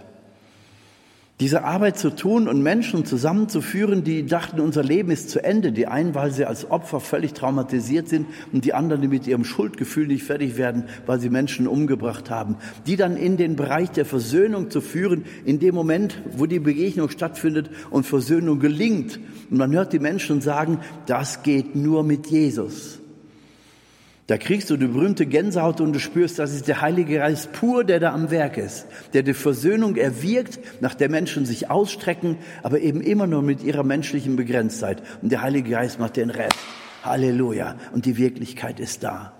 diese 1.41 1.65
Arbeit 1.65 1.97
zu 1.97 2.15
tun 2.15 2.47
und 2.47 2.63
Menschen 2.63 3.03
zusammenzuführen, 3.03 4.05
die 4.05 4.25
dachten, 4.25 4.61
unser 4.61 4.83
Leben 4.83 5.11
ist 5.11 5.29
zu 5.29 5.43
Ende. 5.43 5.73
Die 5.73 5.85
einen, 5.85 6.15
weil 6.15 6.31
sie 6.31 6.45
als 6.45 6.71
Opfer 6.71 7.01
völlig 7.01 7.33
traumatisiert 7.33 8.07
sind 8.07 8.27
und 8.53 8.63
die 8.63 8.73
anderen, 8.73 9.01
die 9.01 9.09
mit 9.09 9.27
ihrem 9.27 9.43
Schuldgefühl 9.43 10.07
nicht 10.07 10.23
fertig 10.23 10.55
werden, 10.55 10.85
weil 11.05 11.19
sie 11.19 11.29
Menschen 11.29 11.67
umgebracht 11.67 12.29
haben. 12.29 12.55
Die 12.87 12.95
dann 12.95 13.17
in 13.17 13.35
den 13.35 13.57
Bereich 13.57 13.91
der 13.91 14.05
Versöhnung 14.05 14.69
zu 14.71 14.79
führen, 14.79 15.25
in 15.43 15.59
dem 15.59 15.75
Moment, 15.75 16.21
wo 16.31 16.45
die 16.45 16.59
Begegnung 16.59 17.09
stattfindet 17.09 17.69
und 17.89 18.05
Versöhnung 18.05 18.59
gelingt. 18.59 19.19
Und 19.49 19.57
man 19.57 19.73
hört 19.73 19.91
die 19.91 19.99
Menschen 19.99 20.39
sagen, 20.39 20.79
das 21.05 21.43
geht 21.43 21.75
nur 21.75 22.03
mit 22.03 22.27
Jesus. 22.27 23.01
Da 24.27 24.37
kriegst 24.39 24.71
du 24.71 24.77
die 24.77 24.87
berühmte 24.87 25.27
Gänsehaut 25.27 25.81
und 25.81 25.93
du 25.93 25.99
spürst, 25.99 26.39
das 26.39 26.51
ist 26.51 26.67
der 26.67 26.81
Heilige 26.81 27.17
Geist 27.17 27.51
pur, 27.51 27.83
der 27.83 27.99
da 27.99 28.11
am 28.11 28.31
Werk 28.31 28.57
ist, 28.57 28.87
der 29.13 29.21
die 29.21 29.35
Versöhnung 29.35 29.97
erwirkt, 29.97 30.59
nach 30.81 30.95
der 30.95 31.09
Menschen 31.09 31.45
sich 31.45 31.69
ausstrecken, 31.69 32.37
aber 32.63 32.79
eben 32.79 33.01
immer 33.01 33.27
nur 33.27 33.43
mit 33.43 33.63
ihrer 33.63 33.83
menschlichen 33.83 34.35
Begrenztheit. 34.35 35.03
Und 35.21 35.31
der 35.31 35.43
Heilige 35.43 35.69
Geist 35.69 35.99
macht 35.99 36.17
den 36.17 36.31
Rest. 36.31 36.57
Halleluja. 37.03 37.75
Und 37.93 38.07
die 38.07 38.17
Wirklichkeit 38.17 38.79
ist 38.79 39.03
da. 39.03 39.31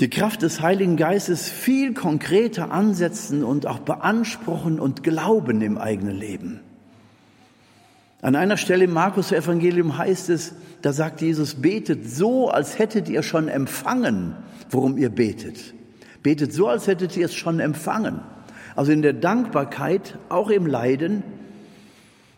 Die 0.00 0.08
Kraft 0.08 0.40
des 0.40 0.62
Heiligen 0.62 0.96
Geistes 0.96 1.48
viel 1.48 1.92
konkreter 1.92 2.70
ansetzen 2.70 3.44
und 3.44 3.66
auch 3.66 3.80
beanspruchen 3.80 4.80
und 4.80 5.02
glauben 5.02 5.60
im 5.60 5.76
eigenen 5.76 6.16
Leben. 6.16 6.60
An 8.20 8.34
einer 8.34 8.56
Stelle 8.56 8.84
im 8.84 8.92
Markus 8.92 9.30
Evangelium 9.30 9.96
heißt 9.96 10.30
es, 10.30 10.54
da 10.82 10.92
sagt 10.92 11.20
Jesus, 11.20 11.54
betet 11.54 12.08
so, 12.08 12.48
als 12.48 12.78
hättet 12.78 13.08
ihr 13.08 13.22
schon 13.22 13.48
empfangen, 13.48 14.34
worum 14.70 14.98
ihr 14.98 15.10
betet. 15.10 15.74
Betet 16.22 16.52
so, 16.52 16.66
als 16.66 16.88
hättet 16.88 17.16
ihr 17.16 17.26
es 17.26 17.34
schon 17.34 17.60
empfangen. 17.60 18.20
Also 18.74 18.90
in 18.92 19.02
der 19.02 19.12
Dankbarkeit, 19.12 20.18
auch 20.28 20.50
im 20.50 20.66
Leiden, 20.66 21.22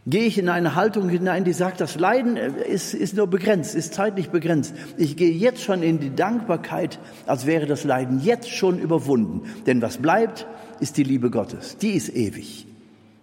gehe 0.06 0.24
ich 0.24 0.38
in 0.38 0.48
eine 0.50 0.74
Haltung 0.74 1.08
hinein, 1.08 1.44
die 1.44 1.52
sagt, 1.52 1.80
das 1.80 1.98
Leiden 1.98 2.36
ist, 2.36 2.94
ist 2.94 3.16
nur 3.16 3.26
begrenzt, 3.26 3.74
ist 3.74 3.94
zeitlich 3.94 4.28
begrenzt. 4.30 4.74
Ich 4.98 5.16
gehe 5.16 5.32
jetzt 5.32 5.62
schon 5.62 5.82
in 5.82 5.98
die 5.98 6.14
Dankbarkeit, 6.14 6.98
als 7.26 7.46
wäre 7.46 7.66
das 7.66 7.84
Leiden 7.84 8.20
jetzt 8.22 8.50
schon 8.50 8.78
überwunden. 8.78 9.42
Denn 9.66 9.80
was 9.80 9.96
bleibt, 9.98 10.46
ist 10.78 10.98
die 10.98 11.04
Liebe 11.04 11.30
Gottes. 11.30 11.78
Die 11.78 11.92
ist 11.92 12.14
ewig. 12.14 12.66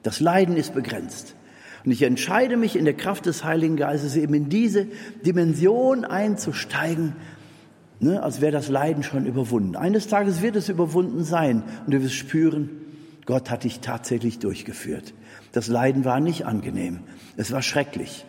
Das 0.01 0.20
Leiden 0.20 0.58
ist 0.58 0.74
begrenzt. 0.74 1.37
Und 1.86 1.92
ich 1.92 2.02
entscheide 2.02 2.58
mich 2.58 2.76
in 2.76 2.86
der 2.86 2.94
Kraft 2.94 3.26
des 3.26 3.44
Heiligen 3.44 3.78
Geistes 3.78 4.16
eben 4.16 4.34
in 4.34 4.50
diese 4.50 4.88
Dimension 5.26 6.06
einzusteigen, 6.06 7.14
ne, 8.00 8.22
als 8.22 8.42
wäre 8.42 8.52
das 8.52 8.70
Leiden 8.70 9.04
schon 9.04 9.26
überwunden. 9.26 9.76
Eines 9.76 10.08
Tages 10.08 10.42
wird 10.42 10.56
es 10.56 10.70
überwunden 10.70 11.24
sein 11.24 11.64
und 11.86 11.94
du 11.94 12.02
wirst 12.02 12.16
spüren, 12.16 12.70
Gott 13.26 13.50
hat 13.50 13.64
dich 13.66 13.82
tatsächlich 13.82 14.40
durchgeführt. 14.40 15.14
Das 15.52 15.68
Leiden 15.68 16.06
war 16.06 16.20
nicht 16.20 16.46
angenehm, 16.46 17.00
es 17.36 17.52
war 17.52 17.62
schrecklich. 17.62 18.26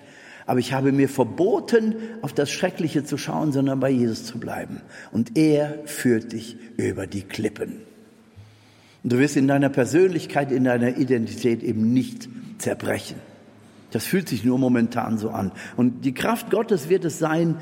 Aber 0.47 0.61
ich 0.61 0.73
habe 0.73 0.93
mir 0.93 1.11
verboten, 1.11 1.95
auf 2.23 2.33
das 2.33 2.51
Schreckliche 2.51 3.05
zu 3.05 3.19
schauen, 3.19 3.53
sondern 3.53 3.81
bei 3.81 3.91
Jesus 3.91 4.25
zu 4.25 4.39
bleiben. 4.41 4.81
Und 5.13 5.37
er 5.37 5.79
führt 5.85 6.33
dich 6.33 6.57
über 6.79 7.07
die 7.07 7.21
Klippen. 7.21 7.83
Und 9.03 9.13
du 9.13 9.19
wirst 9.19 9.37
in 9.37 9.47
deiner 9.47 9.69
Persönlichkeit, 9.69 10.51
in 10.51 10.65
deiner 10.65 10.97
Identität 10.97 11.63
eben 11.63 11.93
nicht 11.93 12.31
zerbrechen. 12.57 13.17
Das 13.91 14.05
fühlt 14.05 14.29
sich 14.29 14.45
nur 14.45 14.59
momentan 14.59 15.19
so 15.19 15.31
an. 15.31 15.53
Und 15.77 16.05
die 16.05 16.15
Kraft 16.15 16.51
Gottes 16.51 16.89
wird 16.89 17.05
es 17.05 17.19
sein, 17.19 17.57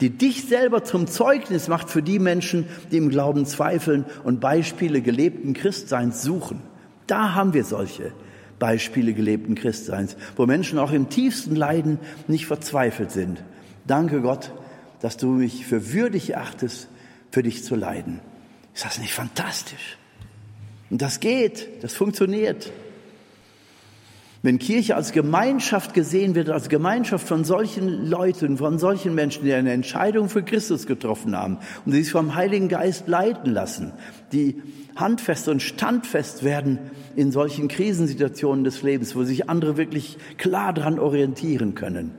die 0.00 0.10
dich 0.10 0.44
selber 0.44 0.84
zum 0.84 1.06
Zeugnis 1.06 1.68
macht 1.68 1.90
für 1.90 2.02
die 2.02 2.18
Menschen, 2.18 2.66
die 2.90 2.96
im 2.96 3.10
Glauben 3.10 3.46
zweifeln 3.46 4.04
und 4.24 4.40
Beispiele 4.40 5.02
gelebten 5.02 5.52
Christseins 5.52 6.22
suchen. 6.22 6.60
Da 7.06 7.34
haben 7.34 7.54
wir 7.54 7.64
solche 7.64 8.12
Beispiele 8.58 9.14
gelebten 9.14 9.54
Christseins, 9.54 10.16
wo 10.36 10.46
Menschen 10.46 10.78
auch 10.78 10.92
im 10.92 11.08
tiefsten 11.08 11.56
Leiden 11.56 11.98
nicht 12.28 12.46
verzweifelt 12.46 13.10
sind. 13.10 13.42
Danke 13.86 14.20
Gott, 14.20 14.52
dass 15.00 15.16
du 15.16 15.28
mich 15.28 15.66
für 15.66 15.92
würdig 15.92 16.30
erachtest, 16.30 16.88
für 17.30 17.42
dich 17.42 17.64
zu 17.64 17.74
leiden. 17.74 18.20
Ist 18.74 18.84
das 18.84 18.98
nicht 18.98 19.14
fantastisch? 19.14 19.98
Und 20.90 21.02
das 21.02 21.20
geht, 21.20 21.82
das 21.82 21.94
funktioniert. 21.94 22.70
Wenn 24.42 24.58
Kirche 24.58 24.96
als 24.96 25.12
Gemeinschaft 25.12 25.92
gesehen 25.92 26.34
wird, 26.34 26.48
als 26.48 26.70
Gemeinschaft 26.70 27.28
von 27.28 27.44
solchen 27.44 28.06
Leuten, 28.08 28.56
von 28.56 28.78
solchen 28.78 29.14
Menschen, 29.14 29.44
die 29.44 29.52
eine 29.52 29.72
Entscheidung 29.72 30.30
für 30.30 30.42
Christus 30.42 30.86
getroffen 30.86 31.36
haben 31.36 31.58
und 31.84 31.92
sich 31.92 32.10
vom 32.10 32.34
Heiligen 32.34 32.68
Geist 32.68 33.06
leiten 33.06 33.52
lassen, 33.52 33.92
die 34.32 34.62
handfest 34.96 35.48
und 35.48 35.60
standfest 35.60 36.42
werden 36.42 36.78
in 37.16 37.32
solchen 37.32 37.68
Krisensituationen 37.68 38.64
des 38.64 38.82
Lebens, 38.82 39.14
wo 39.14 39.24
sich 39.24 39.50
andere 39.50 39.76
wirklich 39.76 40.16
klar 40.38 40.72
daran 40.72 40.98
orientieren 40.98 41.74
können, 41.74 42.12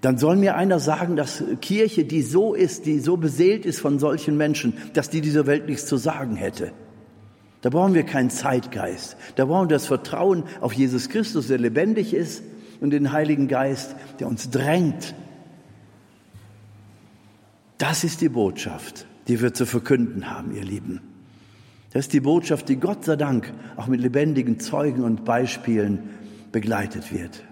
dann 0.00 0.16
soll 0.16 0.36
mir 0.36 0.56
einer 0.56 0.78
sagen, 0.78 1.16
dass 1.16 1.42
Kirche, 1.60 2.04
die 2.04 2.22
so 2.22 2.54
ist, 2.54 2.86
die 2.86 3.00
so 3.00 3.18
beseelt 3.18 3.66
ist 3.66 3.80
von 3.80 3.98
solchen 3.98 4.38
Menschen, 4.38 4.74
dass 4.94 5.10
die 5.10 5.20
dieser 5.20 5.46
Welt 5.46 5.66
nichts 5.66 5.86
zu 5.86 5.98
sagen 5.98 6.36
hätte. 6.36 6.72
Da 7.60 7.70
brauchen 7.70 7.94
wir 7.94 8.04
keinen 8.04 8.30
Zeitgeist. 8.30 9.16
Da 9.36 9.46
brauchen 9.46 9.68
wir 9.68 9.76
das 9.76 9.86
Vertrauen 9.86 10.44
auf 10.60 10.72
Jesus 10.72 11.08
Christus, 11.08 11.48
der 11.48 11.58
lebendig 11.58 12.14
ist, 12.14 12.42
und 12.80 12.90
den 12.90 13.10
Heiligen 13.12 13.48
Geist, 13.48 13.96
der 14.20 14.28
uns 14.28 14.50
drängt. 14.50 15.14
Das 17.76 18.04
ist 18.04 18.20
die 18.20 18.28
Botschaft, 18.28 19.06
die 19.26 19.40
wir 19.40 19.52
zu 19.52 19.66
verkünden 19.66 20.30
haben, 20.30 20.54
ihr 20.54 20.62
Lieben. 20.62 21.00
Das 21.92 22.06
ist 22.06 22.12
die 22.12 22.20
Botschaft, 22.20 22.68
die 22.68 22.76
Gott 22.76 23.04
sei 23.04 23.16
Dank 23.16 23.52
auch 23.76 23.86
mit 23.86 24.00
lebendigen 24.00 24.60
Zeugen 24.60 25.02
und 25.02 25.24
Beispielen 25.24 26.10
begleitet 26.52 27.12
wird. 27.12 27.44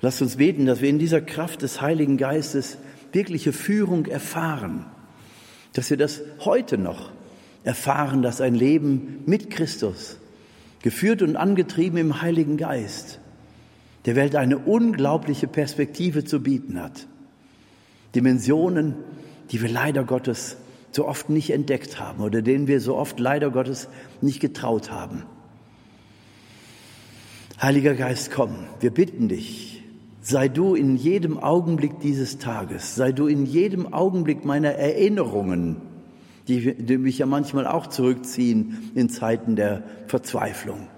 Lasst 0.00 0.20
uns 0.20 0.36
beten, 0.36 0.66
dass 0.66 0.82
wir 0.82 0.90
in 0.90 0.98
dieser 0.98 1.22
Kraft 1.22 1.62
des 1.62 1.80
Heiligen 1.80 2.18
Geistes 2.18 2.76
wirkliche 3.12 3.52
Führung 3.52 4.06
erfahren, 4.06 4.84
dass 5.72 5.88
wir 5.88 5.96
das 5.96 6.20
heute 6.40 6.76
noch 6.76 7.10
erfahren, 7.64 8.22
dass 8.22 8.40
ein 8.40 8.54
Leben 8.54 9.22
mit 9.26 9.50
Christus, 9.50 10.18
geführt 10.82 11.22
und 11.22 11.36
angetrieben 11.36 11.98
im 11.98 12.20
Heiligen 12.20 12.56
Geist, 12.58 13.18
der 14.04 14.16
Welt 14.16 14.36
eine 14.36 14.58
unglaubliche 14.58 15.46
Perspektive 15.46 16.24
zu 16.24 16.42
bieten 16.42 16.80
hat. 16.80 17.06
Dimensionen, 18.14 18.94
die 19.50 19.62
wir 19.62 19.70
leider 19.70 20.04
Gottes 20.04 20.58
so 20.92 21.08
oft 21.08 21.30
nicht 21.30 21.50
entdeckt 21.50 21.98
haben 21.98 22.22
oder 22.22 22.42
denen 22.42 22.68
wir 22.68 22.80
so 22.80 22.96
oft 22.96 23.18
leider 23.18 23.50
Gottes 23.50 23.88
nicht 24.20 24.40
getraut 24.40 24.90
haben. 24.90 25.24
Heiliger 27.60 27.94
Geist, 27.94 28.30
komm, 28.30 28.66
wir 28.80 28.90
bitten 28.90 29.28
dich, 29.28 29.82
sei 30.20 30.48
du 30.48 30.74
in 30.74 30.96
jedem 30.96 31.38
Augenblick 31.38 32.00
dieses 32.00 32.38
Tages, 32.38 32.94
sei 32.94 33.12
du 33.12 33.26
in 33.26 33.46
jedem 33.46 33.92
Augenblick 33.92 34.44
meiner 34.44 34.72
Erinnerungen, 34.72 35.80
die, 36.48 36.74
die 36.74 36.98
mich 36.98 37.18
ja 37.18 37.26
manchmal 37.26 37.66
auch 37.66 37.86
zurückziehen 37.86 38.90
in 38.94 39.08
Zeiten 39.08 39.56
der 39.56 39.82
Verzweiflung. 40.06 40.88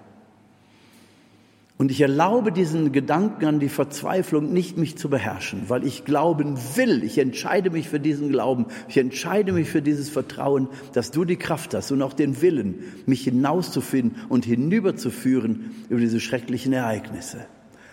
Und 1.78 1.90
ich 1.90 2.01
erlaube 2.01 2.53
diesen 2.53 2.90
Gedanken 2.90 3.44
an 3.44 3.61
die 3.61 3.68
Verzweiflung 3.68 4.51
nicht, 4.51 4.78
mich 4.78 4.97
zu 4.97 5.11
beherrschen, 5.11 5.64
weil 5.68 5.86
ich 5.86 6.07
glauben 6.07 6.57
will. 6.74 7.05
Ich 7.05 7.18
entscheide 7.18 7.68
mich 7.68 7.90
für 7.90 8.01
diesen 8.01 8.30
Glauben. 8.30 8.66
Ich 8.88 8.97
entscheide 8.97 9.53
mich 9.53 9.68
für 9.68 9.82
dieses 9.82 10.09
Vertrauen, 10.09 10.68
dass 10.94 11.11
du 11.11 11.26
die 11.26 11.36
Kraft 11.36 11.74
hast 11.74 11.92
und 11.92 12.01
auch 12.01 12.14
den 12.14 12.40
Willen, 12.40 12.76
mich 13.05 13.24
hinauszufinden 13.24 14.22
und 14.30 14.47
hinüberzuführen 14.47 15.72
über 15.90 16.01
diese 16.01 16.18
schrecklichen 16.18 16.72
Ereignisse. 16.72 17.44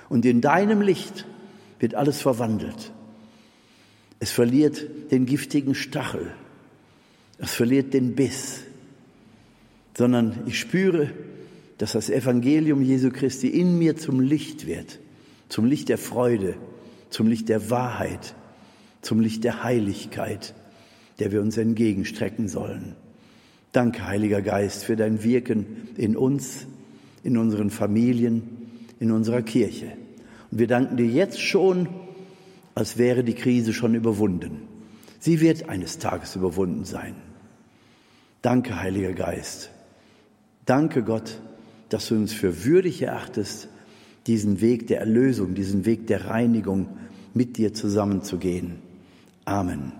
Und 0.07 0.25
in 0.25 0.39
deinem 0.39 0.79
Licht 0.79 1.25
wird 1.79 1.93
alles 1.93 2.21
verwandelt. 2.21 2.93
Es 4.19 4.31
verliert 4.31 5.11
den 5.11 5.25
giftigen 5.25 5.75
Stachel. 5.75 6.31
Es 7.37 7.53
verliert 7.53 7.93
den 7.93 8.15
Biss. 8.15 8.61
Sondern 9.95 10.43
ich 10.47 10.59
spüre, 10.59 11.11
dass 11.77 11.93
das 11.93 12.09
Evangelium 12.09 12.81
Jesu 12.81 13.11
Christi 13.11 13.47
in 13.47 13.77
mir 13.77 13.95
zum 13.97 14.19
Licht 14.19 14.65
wird, 14.67 14.99
zum 15.49 15.65
Licht 15.65 15.89
der 15.89 15.97
Freude, 15.97 16.55
zum 17.09 17.27
Licht 17.27 17.49
der 17.49 17.69
Wahrheit, 17.69 18.35
zum 19.01 19.19
Licht 19.19 19.43
der 19.43 19.63
Heiligkeit, 19.63 20.53
der 21.19 21.31
wir 21.31 21.41
uns 21.41 21.57
entgegenstrecken 21.57 22.47
sollen. 22.47 22.95
Danke, 23.71 24.07
Heiliger 24.07 24.41
Geist, 24.41 24.83
für 24.83 24.95
dein 24.95 25.23
Wirken 25.23 25.89
in 25.97 26.15
uns, 26.15 26.65
in 27.23 27.37
unseren 27.37 27.69
Familien, 27.69 28.43
in 28.99 29.11
unserer 29.11 29.41
Kirche. 29.41 29.93
Und 30.51 30.59
wir 30.59 30.67
danken 30.67 30.97
dir 30.97 31.07
jetzt 31.07 31.41
schon, 31.41 31.87
als 32.75 32.97
wäre 32.97 33.23
die 33.23 33.33
Krise 33.33 33.73
schon 33.73 33.95
überwunden. 33.95 34.72
Sie 35.23 35.39
wird 35.39 35.69
eines 35.69 35.99
Tages 35.99 36.35
überwunden 36.35 36.83
sein. 36.83 37.15
Danke, 38.41 38.81
Heiliger 38.81 39.13
Geist. 39.13 39.69
Danke, 40.65 41.01
Gott, 41.01 41.39
dass 41.87 42.09
du 42.09 42.15
uns 42.15 42.33
für 42.33 42.65
würdig 42.65 43.01
erachtest, 43.01 43.69
diesen 44.27 44.59
Weg 44.59 44.87
der 44.87 44.99
Erlösung, 44.99 45.55
diesen 45.55 45.85
Weg 45.85 46.07
der 46.07 46.25
Reinigung 46.25 46.89
mit 47.33 47.55
dir 47.55 47.73
zusammenzugehen. 47.73 48.79
Amen. 49.45 49.93